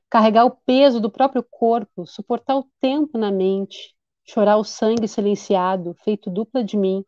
Carregar 0.10 0.46
o 0.46 0.58
peso 0.66 1.00
do 1.00 1.12
próprio 1.12 1.46
corpo, 1.48 2.08
suportar 2.08 2.58
o 2.58 2.68
tempo 2.80 3.20
na 3.20 3.32
mente, 3.32 3.96
chorar 4.32 4.56
o 4.56 4.64
sangue 4.64 5.10
silenciado, 5.10 5.94
feito 6.06 6.30
dupla 6.30 6.64
de 6.64 6.78
mim, 6.78 7.04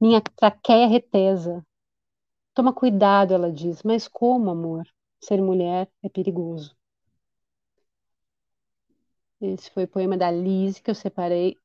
minha 0.00 0.20
traqueia 0.20 0.88
retesa. 0.88 1.64
Toma 2.54 2.72
cuidado, 2.72 3.32
ela 3.32 3.52
diz, 3.52 3.82
mas 3.84 4.08
como, 4.08 4.50
amor? 4.50 4.84
Ser 5.20 5.40
mulher 5.40 5.88
é 6.02 6.08
perigoso. 6.08 6.76
Esse 9.40 9.70
foi 9.70 9.84
o 9.84 9.88
poema 9.88 10.16
da 10.16 10.28
Lise 10.30 10.82
que 10.82 10.90
eu 10.90 10.94
separei 10.94 11.56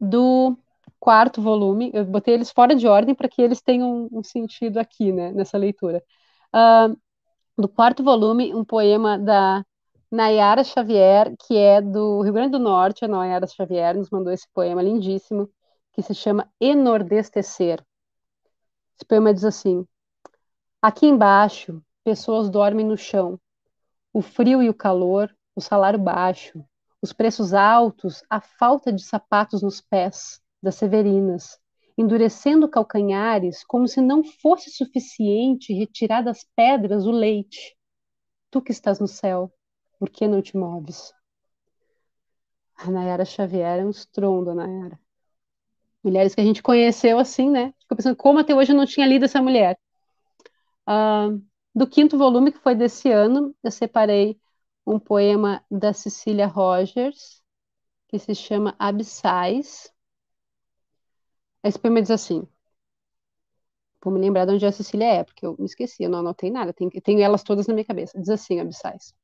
do 0.00 0.56
quarto 1.00 1.42
volume. 1.42 1.90
Eu 1.92 2.04
botei 2.04 2.34
eles 2.34 2.50
fora 2.52 2.76
de 2.76 2.86
ordem 2.86 3.14
para 3.14 3.28
que 3.28 3.42
eles 3.42 3.60
tenham 3.60 4.08
um 4.12 4.22
sentido 4.22 4.78
aqui, 4.78 5.10
né, 5.12 5.32
nessa 5.32 5.58
leitura. 5.58 6.02
Uh, 6.54 6.96
do 7.60 7.68
quarto 7.68 8.04
volume, 8.04 8.54
um 8.54 8.64
poema 8.64 9.18
da 9.18 9.64
Nayara 10.10 10.64
Xavier, 10.64 11.36
que 11.46 11.56
é 11.56 11.80
do 11.80 12.20
Rio 12.22 12.32
Grande 12.32 12.50
do 12.50 12.58
Norte, 12.58 13.04
a 13.04 13.08
Nayara 13.08 13.46
Xavier 13.46 13.96
nos 13.96 14.10
mandou 14.10 14.32
esse 14.32 14.48
poema 14.52 14.82
lindíssimo, 14.82 15.48
que 15.92 16.02
se 16.02 16.12
chama 16.16 16.52
Enordestecer. 16.60 17.80
Esse 18.96 19.04
poema 19.06 19.32
diz 19.32 19.44
assim: 19.44 19.86
Aqui 20.82 21.06
embaixo, 21.06 21.80
pessoas 22.02 22.50
dormem 22.50 22.84
no 22.84 22.96
chão. 22.96 23.38
O 24.12 24.20
frio 24.20 24.60
e 24.60 24.68
o 24.68 24.74
calor, 24.74 25.32
o 25.54 25.60
salário 25.60 25.98
baixo, 25.98 26.64
os 27.00 27.12
preços 27.12 27.54
altos, 27.54 28.24
a 28.28 28.40
falta 28.40 28.92
de 28.92 29.04
sapatos 29.04 29.62
nos 29.62 29.80
pés 29.80 30.40
das 30.60 30.74
severinas, 30.74 31.56
endurecendo 31.96 32.68
calcanhares 32.68 33.62
como 33.62 33.86
se 33.86 34.00
não 34.00 34.24
fosse 34.24 34.70
suficiente 34.70 35.72
retirar 35.72 36.22
das 36.22 36.44
pedras 36.56 37.06
o 37.06 37.12
leite. 37.12 37.76
Tu 38.50 38.60
que 38.60 38.72
estás 38.72 38.98
no 38.98 39.06
céu, 39.06 39.52
por 40.00 40.08
que 40.08 40.26
não 40.26 40.40
te 40.40 40.56
moves? 40.56 41.12
A 42.74 42.90
Nayara 42.90 43.26
Xavier 43.26 43.80
é 43.80 43.84
um 43.84 43.90
estrondo, 43.90 44.54
Nayara. 44.54 44.98
Mulheres 46.02 46.34
que 46.34 46.40
a 46.40 46.44
gente 46.44 46.62
conheceu 46.62 47.18
assim, 47.18 47.50
né? 47.50 47.74
Ficou 47.80 47.96
pensando 47.96 48.16
como 48.16 48.38
até 48.38 48.54
hoje 48.54 48.72
eu 48.72 48.76
não 48.76 48.86
tinha 48.86 49.06
lido 49.06 49.26
essa 49.26 49.42
mulher. 49.42 49.78
Uh, 50.88 51.44
do 51.74 51.86
quinto 51.86 52.16
volume, 52.16 52.50
que 52.50 52.58
foi 52.58 52.74
desse 52.74 53.12
ano, 53.12 53.54
eu 53.62 53.70
separei 53.70 54.40
um 54.86 54.98
poema 54.98 55.62
da 55.70 55.92
Cecília 55.92 56.46
Rogers, 56.46 57.42
que 58.08 58.18
se 58.18 58.34
chama 58.34 58.74
Abissais. 58.78 59.92
Esse 61.62 61.78
poema 61.78 62.00
diz 62.00 62.10
assim: 62.10 62.48
Vou 64.02 64.12
me 64.14 64.18
lembrar 64.20 64.46
de 64.46 64.52
onde 64.52 64.64
a 64.64 64.72
Cecília 64.72 65.06
é, 65.06 65.24
porque 65.24 65.44
eu 65.44 65.54
me 65.58 65.66
esqueci, 65.66 66.02
eu 66.02 66.08
não 66.10 66.20
anotei 66.20 66.50
nada, 66.50 66.72
tenho, 66.72 66.90
tenho 67.02 67.20
elas 67.20 67.42
todas 67.42 67.66
na 67.66 67.74
minha 67.74 67.84
cabeça. 67.84 68.18
Diz 68.18 68.30
assim, 68.30 68.58
abissais. 68.58 69.14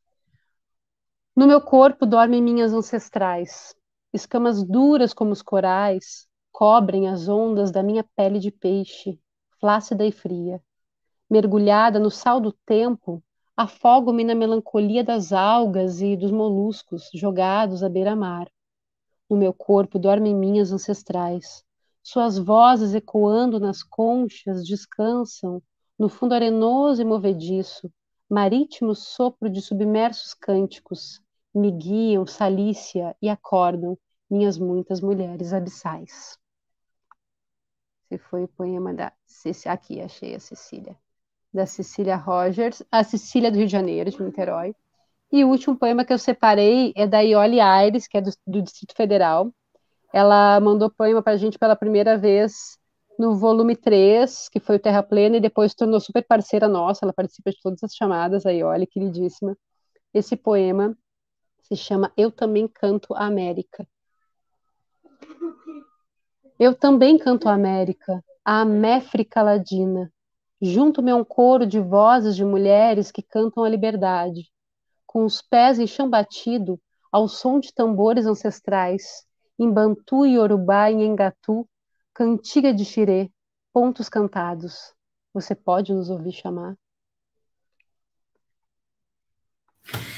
No 1.37 1.47
meu 1.47 1.61
corpo 1.61 2.07
dormem 2.07 2.43
minhas 2.43 2.73
ancestrais, 2.73 3.77
escamas 4.11 4.65
duras 4.65 5.13
como 5.13 5.33
os 5.33 5.43
corais 5.43 6.27
cobrem 6.51 7.09
as 7.09 7.29
ondas 7.29 7.71
da 7.71 7.83
minha 7.83 8.03
pele 8.17 8.39
de 8.39 8.51
peixe, 8.51 9.21
flácida 9.61 10.07
e 10.07 10.11
fria. 10.11 10.63
Mergulhada 11.29 11.99
no 11.99 12.11
sal 12.11 12.41
do 12.41 12.53
tempo, 12.65 13.23
afogo-me 13.55 14.25
na 14.25 14.35
melancolia 14.35 15.05
das 15.05 15.31
algas 15.31 16.01
e 16.01 16.17
dos 16.17 16.31
moluscos 16.31 17.11
jogados 17.13 17.83
à 17.83 17.89
beira-mar. 17.91 18.51
No 19.29 19.37
meu 19.37 19.53
corpo 19.53 19.99
dormem 19.99 20.35
minhas 20.35 20.73
ancestrais. 20.73 21.63
Suas 22.03 22.39
vozes 22.39 22.95
ecoando 22.95 23.61
nas 23.61 23.83
conchas 23.83 24.67
descansam 24.67 25.63
no 25.99 26.09
fundo 26.09 26.33
arenoso 26.33 27.03
e 27.03 27.05
movediço, 27.05 27.93
marítimo 28.27 28.95
sopro 28.95 29.51
de 29.51 29.61
submersos 29.61 30.33
cânticos, 30.33 31.21
me 31.57 31.73
guiam 31.73 32.27
Salícia 32.27 33.17
e 33.21 33.31
acordam 33.31 33.99
minhas 34.31 34.59
muitas 34.59 35.01
mulheres 35.01 35.55
abissais. 35.55 36.39
Esse 38.11 38.19
foi 38.19 38.45
o 38.45 38.49
poema 38.49 38.93
da 38.93 39.11
Cecília. 39.25 39.73
Aqui, 39.73 40.01
achei 40.01 40.35
a 40.35 40.41
Cecília. 40.41 40.95
Da 41.53 41.65
Cecília 41.65 42.15
Rogers, 42.15 42.83
a 42.93 43.03
Cecília 43.03 43.51
do 43.51 43.57
Rio 43.57 43.67
de 43.67 43.73
Janeiro, 43.73 44.11
de 44.11 44.23
Niterói. 44.23 44.75
E 45.33 45.45
o 45.45 45.49
último 45.49 45.77
poema 45.77 46.05
que 46.05 46.13
eu 46.13 46.19
separei 46.19 46.93
é 46.95 47.07
da 47.07 47.21
Ioli 47.21 47.59
Aires, 47.59 48.07
que 48.07 48.19
é 48.19 48.21
do, 48.21 48.31
do 48.47 48.61
Distrito 48.61 48.95
Federal. 48.95 49.51
Ela 50.13 50.61
mandou 50.61 50.91
poema 50.91 51.23
para 51.23 51.33
a 51.33 51.37
gente 51.39 51.59
pela 51.59 51.75
primeira 51.75 52.19
vez 52.19 52.79
no 53.19 53.35
volume 53.35 53.75
3, 53.75 54.51
que 54.51 54.61
foi 54.61 54.77
o 54.77 54.79
Terra 54.79 55.03
Plena, 55.03 55.39
e 55.39 55.41
depois 55.41 55.75
tornou 55.75 55.99
super 56.01 56.23
parceira 56.23 56.69
nossa, 56.69 57.07
ela 57.07 57.15
participa 57.15 57.51
de 57.51 57.57
todas 57.63 57.83
as 57.83 57.95
chamadas, 57.95 58.45
a 58.45 58.51
Ioli, 58.51 58.87
queridíssima. 58.87 59.57
Esse 60.13 60.37
poema 60.37 60.97
se 61.67 61.75
chama 61.77 62.13
Eu 62.17 62.31
Também 62.31 62.69
Canto 62.69 63.13
a 63.13 63.27
América. 63.27 63.87
Eu 66.59 66.75
também 66.75 67.19
canto 67.19 67.49
a 67.49 67.55
América, 67.55 68.25
a 68.45 68.61
Améfrica 68.61 69.43
Ladina. 69.43 70.11
Junto-me 70.63 71.11
a 71.11 71.17
um 71.17 71.25
coro 71.25 71.67
de 71.67 71.81
vozes 71.81 72.37
de 72.37 72.45
mulheres 72.45 73.11
que 73.11 73.21
cantam 73.21 73.65
a 73.65 73.69
liberdade, 73.69 74.49
com 75.05 75.25
os 75.25 75.43
pés 75.43 75.79
em 75.79 75.87
chão 75.87 76.09
batido, 76.09 76.81
ao 77.13 77.29
som 77.29 77.59
de 77.59 77.75
tambores 77.75 78.27
ancestrais, 78.27 79.27
em 79.59 79.71
Bantu 79.71 80.25
e 80.25 80.35
Yorubá 80.37 80.91
e 80.91 81.03
Engatu, 81.03 81.69
cantiga 82.15 82.73
de 82.73 82.85
xirê, 82.85 83.31
pontos 83.73 84.09
cantados. 84.09 84.95
Você 85.35 85.55
pode 85.55 85.93
nos 85.93 86.09
ouvir 86.09 86.33
chamar? 86.33 86.77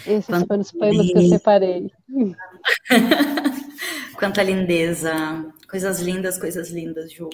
Esses 0.09 0.47
foram 0.47 0.61
os 0.61 0.73
poemas 0.73 1.07
que 1.07 1.19
eu 1.19 1.29
separei. 1.29 1.93
Quanta 4.19 4.43
lindeza. 4.43 5.13
Coisas 5.69 6.01
lindas, 6.01 6.39
coisas 6.39 6.71
lindas, 6.71 7.13
Ju. 7.13 7.29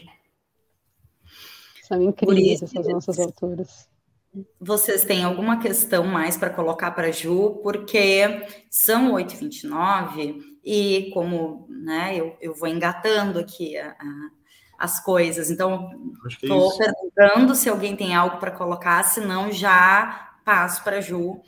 São 1.84 2.02
incríveis 2.02 2.62
isso, 2.62 2.64
essas 2.64 2.88
nossas 2.88 3.20
autoras. 3.20 3.88
Vocês 4.60 5.04
têm 5.04 5.22
alguma 5.22 5.60
questão 5.60 6.04
mais 6.04 6.36
para 6.36 6.50
colocar 6.50 6.90
para 6.90 7.12
Ju? 7.12 7.60
Porque 7.62 8.44
são 8.68 9.12
8h29 9.12 10.42
e 10.64 11.10
como 11.14 11.68
né, 11.70 12.16
eu, 12.16 12.36
eu 12.40 12.54
vou 12.54 12.68
engatando 12.68 13.38
aqui 13.38 13.78
a, 13.78 13.90
a, 13.90 14.30
as 14.78 14.98
coisas. 14.98 15.50
Então, 15.50 15.90
estou 16.28 16.72
é 16.72 16.86
perguntando 16.86 17.54
se 17.54 17.68
alguém 17.68 17.94
tem 17.94 18.14
algo 18.14 18.38
para 18.38 18.50
colocar, 18.50 19.04
senão 19.04 19.52
já 19.52 20.32
passo 20.44 20.82
para 20.82 21.00
Ju 21.00 21.40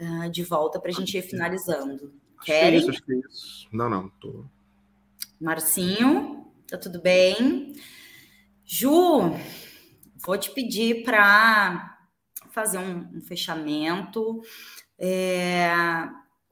uh, 0.00 0.30
de 0.30 0.42
volta 0.42 0.80
para 0.80 0.90
a 0.90 0.94
gente 0.94 1.16
ir 1.16 1.22
finalizando. 1.22 2.12
Acho 2.38 2.46
Querem? 2.46 2.70
Que 2.70 2.76
é 2.76 2.78
isso, 2.78 2.90
acho 2.90 3.02
que 3.02 3.12
é 3.12 3.16
isso. 3.16 3.68
Não, 3.72 3.88
não, 3.88 4.08
tô... 4.20 4.44
Marcinho, 5.40 6.46
tá 6.68 6.78
tudo 6.78 7.00
bem? 7.00 7.74
Ju, 8.64 9.34
vou 10.16 10.38
te 10.38 10.50
pedir 10.50 11.04
para 11.04 11.98
fazer 12.50 12.78
um, 12.78 13.10
um 13.16 13.20
fechamento. 13.20 14.40
É, 14.98 15.70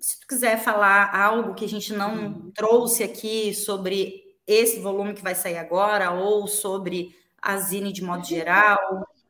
se 0.00 0.18
tu 0.20 0.26
quiser 0.26 0.58
falar 0.58 1.14
algo 1.14 1.54
que 1.54 1.66
a 1.66 1.68
gente 1.68 1.92
não 1.92 2.14
uhum. 2.14 2.50
trouxe 2.54 3.04
aqui 3.04 3.52
sobre 3.52 4.22
esse 4.46 4.80
volume 4.80 5.12
que 5.12 5.22
vai 5.22 5.34
sair 5.34 5.58
agora 5.58 6.12
ou 6.12 6.48
sobre 6.48 7.14
a 7.42 7.58
Zine 7.58 7.92
de 7.92 8.02
modo 8.02 8.24
geral, 8.24 8.78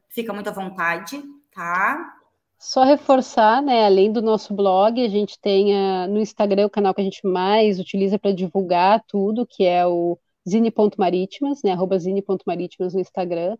fica 0.08 0.32
muito 0.32 0.50
à 0.50 0.52
vontade, 0.52 1.20
tá? 1.52 2.14
Só 2.56 2.84
reforçar, 2.84 3.60
né? 3.60 3.86
Além 3.86 4.12
do 4.12 4.22
nosso 4.22 4.54
blog, 4.54 5.04
a 5.04 5.08
gente 5.08 5.36
tem 5.36 5.76
a, 5.76 6.06
no 6.06 6.20
Instagram 6.20 6.66
o 6.66 6.70
canal 6.70 6.94
que 6.94 7.00
a 7.00 7.04
gente 7.04 7.26
mais 7.26 7.80
utiliza 7.80 8.20
para 8.20 8.30
divulgar 8.32 9.02
tudo, 9.08 9.44
que 9.44 9.64
é 9.64 9.84
o 9.84 10.16
zine.marítimas, 10.48 11.60
né? 11.64 11.72
Arroba 11.72 11.98
zine.marítimas 11.98 12.94
no 12.94 13.00
Instagram. 13.00 13.56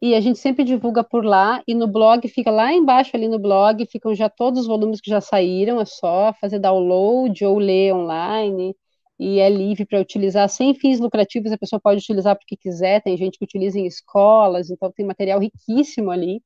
E 0.00 0.14
a 0.14 0.20
gente 0.20 0.38
sempre 0.38 0.62
divulga 0.62 1.02
por 1.02 1.24
lá, 1.24 1.62
e 1.66 1.74
no 1.74 1.86
blog, 1.86 2.28
fica 2.28 2.50
lá 2.50 2.72
embaixo 2.72 3.16
ali 3.16 3.28
no 3.28 3.38
blog, 3.38 3.86
ficam 3.86 4.14
já 4.14 4.28
todos 4.28 4.60
os 4.60 4.66
volumes 4.66 5.00
que 5.00 5.10
já 5.10 5.22
saíram, 5.22 5.80
é 5.80 5.86
só 5.86 6.34
fazer 6.38 6.58
download 6.58 7.42
ou 7.46 7.58
ler 7.58 7.94
online, 7.94 8.76
e 9.18 9.38
é 9.40 9.48
livre 9.48 9.86
para 9.86 10.00
utilizar 10.00 10.48
sem 10.50 10.74
fins 10.74 11.00
lucrativos, 11.00 11.50
a 11.50 11.58
pessoa 11.58 11.80
pode 11.80 12.00
utilizar 12.00 12.36
porque 12.36 12.56
quiser, 12.56 13.02
tem 13.02 13.16
gente 13.16 13.38
que 13.38 13.44
utiliza 13.44 13.78
em 13.78 13.86
escolas, 13.86 14.70
então 14.70 14.92
tem 14.92 15.06
material 15.06 15.40
riquíssimo 15.40 16.10
ali. 16.10 16.42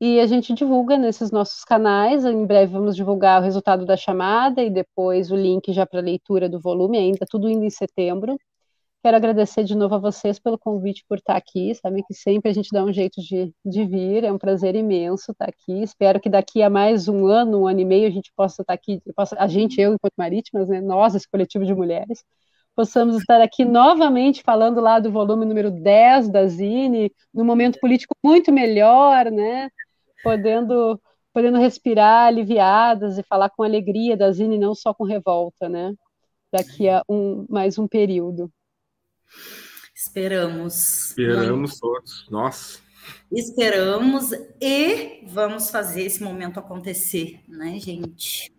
E 0.00 0.18
a 0.18 0.26
gente 0.26 0.54
divulga 0.54 0.96
nesses 0.98 1.30
nossos 1.30 1.64
canais, 1.64 2.24
em 2.24 2.46
breve 2.46 2.72
vamos 2.72 2.96
divulgar 2.96 3.40
o 3.40 3.44
resultado 3.44 3.86
da 3.86 3.96
chamada 3.96 4.62
e 4.62 4.70
depois 4.70 5.30
o 5.30 5.36
link 5.36 5.72
já 5.72 5.86
para 5.86 6.00
leitura 6.00 6.48
do 6.48 6.60
volume, 6.60 6.98
ainda 6.98 7.26
tudo 7.28 7.48
indo 7.48 7.64
em 7.64 7.70
setembro. 7.70 8.36
Quero 9.02 9.16
agradecer 9.16 9.64
de 9.64 9.74
novo 9.74 9.96
a 9.96 9.98
vocês 9.98 10.38
pelo 10.38 10.56
convite 10.56 11.04
por 11.08 11.18
estar 11.18 11.36
aqui. 11.36 11.74
Sabem 11.74 12.04
que 12.04 12.14
sempre 12.14 12.50
a 12.52 12.54
gente 12.54 12.68
dá 12.72 12.84
um 12.84 12.92
jeito 12.92 13.20
de, 13.20 13.52
de 13.64 13.84
vir, 13.84 14.22
é 14.22 14.32
um 14.32 14.38
prazer 14.38 14.76
imenso 14.76 15.32
estar 15.32 15.48
aqui. 15.48 15.82
Espero 15.82 16.20
que 16.20 16.30
daqui 16.30 16.62
a 16.62 16.70
mais 16.70 17.08
um 17.08 17.26
ano, 17.26 17.62
um 17.62 17.66
ano 17.66 17.80
e 17.80 17.84
meio, 17.84 18.06
a 18.06 18.12
gente 18.12 18.32
possa 18.36 18.62
estar 18.62 18.74
aqui, 18.74 19.02
possa, 19.16 19.36
a 19.40 19.48
gente, 19.48 19.80
eu, 19.80 19.94
enquanto 19.94 20.12
Marítimas, 20.16 20.68
né, 20.68 20.80
nós, 20.80 21.16
esse 21.16 21.28
coletivo 21.28 21.64
de 21.66 21.74
mulheres, 21.74 22.24
possamos 22.76 23.16
estar 23.16 23.40
aqui 23.42 23.64
novamente 23.64 24.40
falando 24.44 24.80
lá 24.80 25.00
do 25.00 25.10
volume 25.10 25.44
número 25.46 25.70
10 25.72 26.28
da 26.30 26.46
Zine, 26.46 27.12
num 27.34 27.44
momento 27.44 27.80
político 27.80 28.14
muito 28.22 28.52
melhor, 28.52 29.32
né? 29.32 29.68
Podendo, 30.22 31.00
podendo 31.32 31.58
respirar 31.58 32.28
aliviadas 32.28 33.18
e 33.18 33.22
falar 33.24 33.50
com 33.50 33.64
alegria 33.64 34.16
da 34.16 34.30
Zine, 34.30 34.58
não 34.58 34.76
só 34.76 34.94
com 34.94 35.04
revolta, 35.04 35.68
né? 35.68 35.92
Daqui 36.52 36.88
a 36.88 37.02
um, 37.08 37.44
mais 37.48 37.78
um 37.78 37.88
período. 37.88 38.50
Esperamos. 39.94 41.10
Esperamos 41.10 41.78
todos. 41.78 42.26
Nossa. 42.30 42.80
Esperamos 43.30 44.30
e 44.60 45.24
vamos 45.26 45.70
fazer 45.70 46.02
esse 46.02 46.22
momento 46.22 46.58
acontecer, 46.58 47.40
né, 47.48 47.78
gente? 47.78 48.52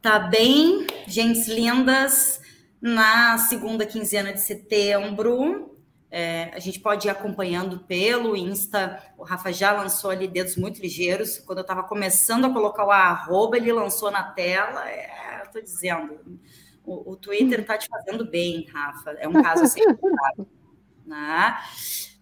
Tá 0.00 0.18
bem, 0.18 0.86
gentes 1.06 1.48
lindas, 1.48 2.40
na 2.80 3.36
segunda 3.38 3.84
quinzena 3.84 4.32
de 4.32 4.40
setembro. 4.40 5.76
É, 6.10 6.50
a 6.54 6.58
gente 6.58 6.80
pode 6.80 7.06
ir 7.06 7.10
acompanhando 7.10 7.80
pelo 7.80 8.36
Insta. 8.36 9.02
O 9.16 9.24
Rafa 9.24 9.52
já 9.52 9.72
lançou 9.72 10.10
ali 10.10 10.26
dedos 10.26 10.56
muito 10.56 10.80
ligeiros. 10.80 11.38
Quando 11.38 11.58
eu 11.58 11.62
estava 11.62 11.82
começando 11.82 12.46
a 12.46 12.52
colocar 12.52 12.84
o 12.84 12.90
arroba, 12.90 13.56
ele 13.56 13.72
lançou 13.72 14.10
na 14.10 14.22
tela. 14.22 14.88
É, 14.88 15.42
eu 15.44 15.50
tô 15.52 15.60
dizendo 15.60 16.40
o, 16.84 17.12
o 17.12 17.16
Twitter 17.16 17.60
está 17.60 17.76
te 17.76 17.88
fazendo 17.88 18.24
bem, 18.24 18.66
Rafa. 18.72 19.12
É 19.12 19.28
um 19.28 19.42
caso 19.42 19.64
assim. 19.64 19.80
né? 21.06 21.58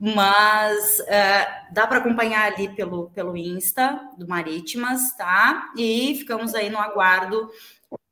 Mas 0.01 1.01
uh, 1.01 1.75
dá 1.75 1.87
para 1.87 1.99
acompanhar 1.99 2.53
ali 2.53 2.69
pelo, 2.75 3.11
pelo 3.11 3.37
Insta 3.37 4.01
do 4.17 4.29
Marítimas, 4.29 5.17
tá? 5.17 5.73
E 5.77 6.15
ficamos 6.17 6.55
aí 6.55 6.71
no 6.71 6.79
aguardo 6.79 7.51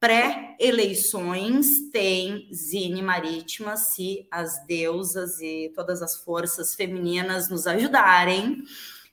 pré-eleições 0.00 1.90
tem 1.90 2.48
Zine 2.52 3.02
Marítima, 3.02 3.76
se 3.76 4.26
as 4.30 4.64
deusas 4.66 5.40
e 5.40 5.72
todas 5.74 6.02
as 6.02 6.16
forças 6.16 6.74
femininas 6.74 7.48
nos 7.48 7.66
ajudarem. 7.66 8.62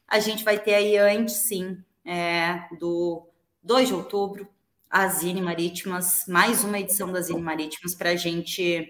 A 0.08 0.20
gente 0.20 0.44
vai 0.44 0.60
ter 0.60 0.76
aí 0.76 0.98
antes, 0.98 1.48
sim, 1.48 1.78
é, 2.06 2.68
do 2.80 3.28
2 3.64 3.88
de 3.88 3.94
outubro, 3.94 4.48
as 4.94 5.22
Zine 5.22 5.42
Marítimas, 5.42 6.24
mais 6.28 6.64
uma 6.64 6.78
edição 6.78 7.12
das 7.12 7.26
Zine 7.26 7.42
Marítimas 7.42 7.96
para 7.96 8.12
a 8.12 8.16
gente 8.16 8.88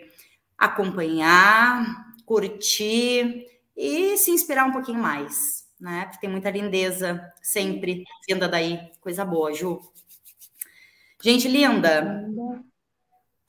acompanhar, 0.58 2.14
curtir 2.26 3.46
e 3.74 4.18
se 4.18 4.30
inspirar 4.30 4.66
um 4.66 4.74
pouquinho 4.74 5.00
mais, 5.00 5.64
né? 5.80 6.04
Porque 6.04 6.20
tem 6.20 6.30
muita 6.30 6.52
lindeza 6.52 7.26
sempre 7.42 8.04
vinda 8.28 8.50
daí, 8.50 8.82
coisa 9.00 9.24
boa, 9.24 9.54
Ju. 9.54 9.80
Gente 11.24 11.48
linda, 11.48 12.30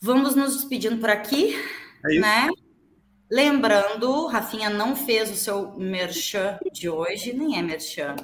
vamos 0.00 0.36
nos 0.36 0.54
despedindo 0.54 1.00
por 1.00 1.10
aqui, 1.10 1.56
é 2.06 2.20
né? 2.20 2.48
Lembrando, 3.28 4.26
Rafinha 4.26 4.70
não 4.70 4.94
fez 4.94 5.28
o 5.28 5.34
seu 5.34 5.72
merchan 5.76 6.56
de 6.72 6.88
hoje, 6.88 7.32
nem 7.32 7.58
é 7.58 7.62
merchan. 7.62 8.14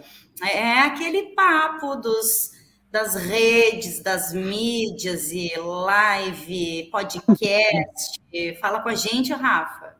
É 0.40 0.78
aquele 0.78 1.34
papo 1.34 1.96
dos 1.96 2.59
das 2.90 3.14
redes, 3.14 4.02
das 4.02 4.32
mídias 4.32 5.30
e 5.30 5.52
live, 5.56 6.88
podcast. 6.90 8.20
Fala 8.60 8.80
com 8.80 8.88
a 8.88 8.94
gente, 8.94 9.32
Rafa. 9.32 9.94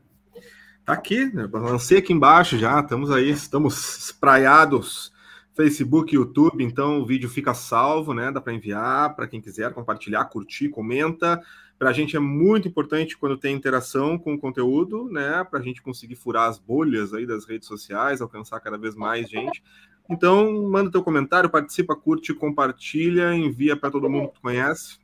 Tá 0.84 0.95
aqui, 0.95 1.26
né? 1.32 1.49
lancei 1.53 1.99
aqui 1.99 2.12
embaixo 2.12 2.59
já, 2.59 2.80
estamos 2.80 3.11
aí, 3.11 3.30
estamos 3.30 3.99
espraiados. 4.07 5.12
Facebook, 5.55 6.14
YouTube, 6.14 6.64
então 6.64 7.01
o 7.01 7.07
vídeo 7.07 7.28
fica 7.28 7.53
salvo, 7.53 8.14
né? 8.14 8.32
Dá 8.32 8.41
para 8.41 8.55
enviar 8.55 9.14
para 9.14 9.28
quem 9.28 9.41
quiser 9.41 9.74
compartilhar, 9.74 10.24
curtir, 10.24 10.70
comenta. 10.70 11.41
Para 11.78 11.91
a 11.91 11.93
gente 11.93 12.16
é 12.16 12.20
muito 12.20 12.66
importante 12.66 13.16
quando 13.16 13.36
tem 13.36 13.55
interação 13.55 14.18
com 14.18 14.34
o 14.34 14.38
conteúdo, 14.38 15.09
né? 15.11 15.45
Para 15.45 15.59
a 15.59 15.62
gente 15.62 15.82
conseguir 15.82 16.16
furar 16.16 16.49
as 16.49 16.59
bolhas 16.59 17.12
aí 17.12 17.26
das 17.26 17.45
redes 17.47 17.68
sociais, 17.68 18.22
alcançar 18.22 18.59
cada 18.61 18.78
vez 18.78 18.95
mais 18.95 19.28
gente. 19.28 19.62
Então, 20.11 20.68
manda 20.68 20.90
teu 20.90 21.02
comentário, 21.02 21.48
participa, 21.48 21.94
curte, 21.94 22.34
compartilha, 22.34 23.32
envia 23.32 23.76
para 23.76 23.90
todo 23.90 24.11
mundo 24.11 24.28
que 24.28 24.34
tu 24.34 24.40
conhece. 24.40 24.98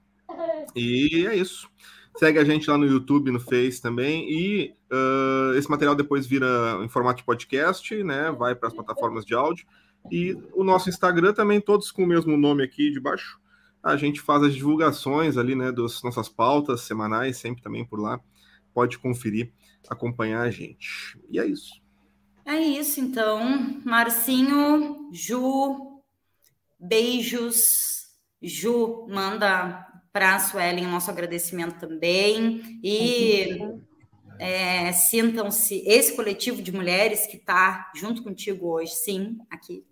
E 0.75 1.27
é 1.29 1.37
isso. 1.37 1.71
Segue 2.17 2.39
a 2.39 2.45
gente 2.45 2.69
lá 2.69 2.77
no 2.77 2.87
YouTube, 2.87 3.31
no 3.31 3.39
Face 3.39 3.81
também. 3.81 4.27
E 4.29 4.75
uh, 4.91 5.55
esse 5.57 5.71
material 5.71 5.95
depois 5.95 6.27
vira 6.27 6.79
em 6.83 6.89
formato 6.89 7.19
de 7.19 7.25
podcast, 7.25 8.03
né? 8.03 8.33
Vai 8.33 8.55
para 8.55 8.69
as 8.69 8.75
plataformas 8.75 9.25
de 9.25 9.35
áudio. 9.35 9.67
E 10.11 10.37
o 10.53 10.65
nosso 10.65 10.89
Instagram 10.89 11.33
também, 11.33 11.61
todos 11.61 11.91
com 11.91 12.05
o 12.05 12.07
mesmo 12.07 12.37
nome 12.37 12.65
aqui 12.65 12.91
de 12.91 12.99
baixo. 12.99 13.39
A 13.83 13.97
gente 13.97 14.21
faz 14.21 14.43
as 14.43 14.55
divulgações 14.55 15.37
ali, 15.37 15.55
né? 15.55 15.71
Das 15.71 16.03
nossas 16.03 16.29
pautas 16.29 16.81
semanais, 16.81 17.37
sempre 17.37 17.63
também 17.63 17.85
por 17.85 18.01
lá. 18.01 18.19
Pode 18.75 18.99
conferir, 18.99 19.53
acompanhar 19.89 20.41
a 20.41 20.51
gente. 20.51 21.17
E 21.31 21.39
é 21.39 21.47
isso. 21.47 21.86
É 22.47 22.57
isso, 22.61 23.01
então. 23.01 23.83
Marcinho, 23.85 25.11
Ju, 25.13 26.01
beijos. 26.79 28.07
Ju, 28.41 29.07
manda 29.09 29.85
para 30.13 30.37
a 30.37 30.39
Suelen 30.39 30.87
o 30.87 30.91
nosso 30.91 31.11
agradecimento 31.11 31.81
também. 31.81 32.81
E 32.85 33.59
é, 34.39 34.93
sintam-se, 34.93 35.83
esse 35.87 36.15
coletivo 36.15 36.63
de 36.63 36.71
mulheres 36.71 37.27
que 37.27 37.37
está 37.37 37.91
junto 37.97 38.23
contigo 38.23 38.69
hoje, 38.69 38.93
sim, 38.93 39.39
aqui. 39.51 39.85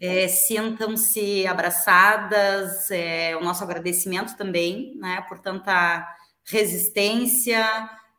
É, 0.00 0.26
sintam-se 0.26 1.46
abraçadas, 1.46 2.90
é, 2.90 3.36
o 3.36 3.44
nosso 3.44 3.62
agradecimento 3.62 4.36
também, 4.36 4.96
né, 4.96 5.24
por 5.28 5.38
tanta 5.38 6.06
resistência. 6.46 7.62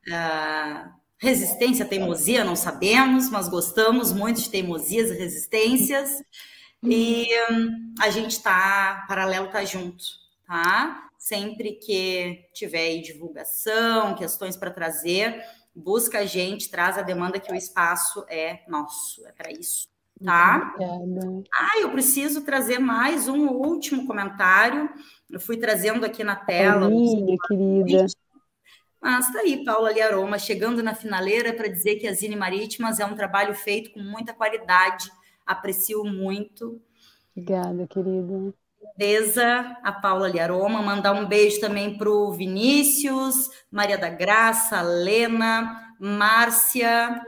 Uh, 0.07 1.04
Resistência, 1.17 1.85
teimosia, 1.85 2.43
não 2.43 2.55
sabemos, 2.55 3.29
mas 3.29 3.47
gostamos 3.47 4.11
muito 4.11 4.41
de 4.41 4.49
teimosias 4.49 5.09
e 5.09 5.17
resistências. 5.17 6.21
E 6.83 7.27
hum, 7.51 7.93
a 7.99 8.09
gente 8.09 8.31
está, 8.31 9.05
paralelo 9.07 9.47
tá 9.47 9.63
junto, 9.63 10.03
tá? 10.45 11.09
Sempre 11.17 11.73
que 11.73 12.45
tiver 12.53 12.97
divulgação, 13.01 14.13
questões 14.15 14.55
para 14.55 14.69
trazer, 14.69 15.41
busca 15.73 16.19
a 16.19 16.25
gente, 16.25 16.69
traz 16.69 16.97
a 16.97 17.01
demanda 17.01 17.39
que 17.39 17.51
o 17.51 17.55
espaço 17.55 18.25
é 18.29 18.59
nosso, 18.67 19.25
é 19.25 19.31
para 19.31 19.51
isso, 19.51 19.87
tá? 20.23 20.73
Obrigada. 20.75 21.43
Ah, 21.53 21.79
eu 21.79 21.91
preciso 21.91 22.41
trazer 22.41 22.77
mais 22.77 23.27
um 23.27 23.47
último 23.47 24.05
comentário. 24.05 24.89
Eu 25.29 25.39
fui 25.39 25.57
trazendo 25.57 26.05
aqui 26.05 26.23
na 26.23 26.35
tela. 26.35 26.87
Minha 26.89 27.37
querida. 27.47 28.05
Mas 29.05 29.27
está 29.27 29.41
aí, 29.41 29.63
Paula 29.63 29.91
Liaroma, 29.91 30.39
chegando 30.39 30.81
na 30.81 30.95
finaleira 30.95 31.53
para 31.53 31.67
dizer 31.67 31.97
que 31.97 32.07
a 32.07 32.11
Zine 32.11 32.35
Marítimas 32.35 32.99
é 32.99 33.05
um 33.05 33.13
trabalho 33.13 33.53
feito 33.53 33.91
com 33.91 33.99
muita 33.99 34.33
qualidade, 34.33 35.11
aprecio 35.45 36.03
muito. 36.03 36.81
Obrigada, 37.31 37.85
querida. 37.85 38.51
Beleza, 38.97 39.77
a 39.83 39.91
Paula 39.91 40.27
Liaroma, 40.27 40.81
mandar 40.81 41.13
um 41.13 41.27
beijo 41.27 41.61
também 41.61 41.95
para 41.95 42.09
o 42.09 42.31
Vinícius, 42.31 43.51
Maria 43.69 43.95
da 43.95 44.09
Graça, 44.09 44.81
Lena, 44.81 45.93
Márcia 45.99 47.21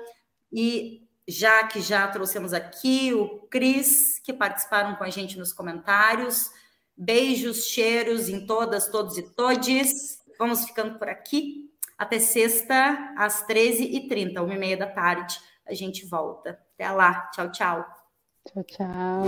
e 0.52 1.08
já 1.28 1.68
que 1.68 1.80
já 1.80 2.08
trouxemos 2.08 2.54
aqui 2.54 3.14
o 3.14 3.42
Cris, 3.52 4.18
que 4.18 4.34
participaram 4.34 4.96
com 4.96 5.04
a 5.04 5.12
gente 5.12 5.38
nos 5.38 5.54
comentários. 5.54 6.50
Beijos, 6.98 7.68
cheiros 7.68 8.30
em 8.30 8.48
todas, 8.48 8.90
todos 8.90 9.16
e 9.20 9.22
todes. 9.22 10.24
Vamos 10.40 10.66
ficando 10.66 10.98
por 10.98 11.08
aqui. 11.08 11.67
Até 11.98 12.20
sexta, 12.20 13.14
às 13.18 13.46
13h30, 13.48 14.34
1h30 14.34 14.78
da 14.78 14.88
tarde, 14.88 15.40
a 15.66 15.74
gente 15.74 16.06
volta. 16.06 16.60
Até 16.76 16.92
lá. 16.92 17.30
Tchau, 17.34 17.52
tchau. 17.52 17.86
Tchau, 18.48 18.64
tchau. 18.64 19.24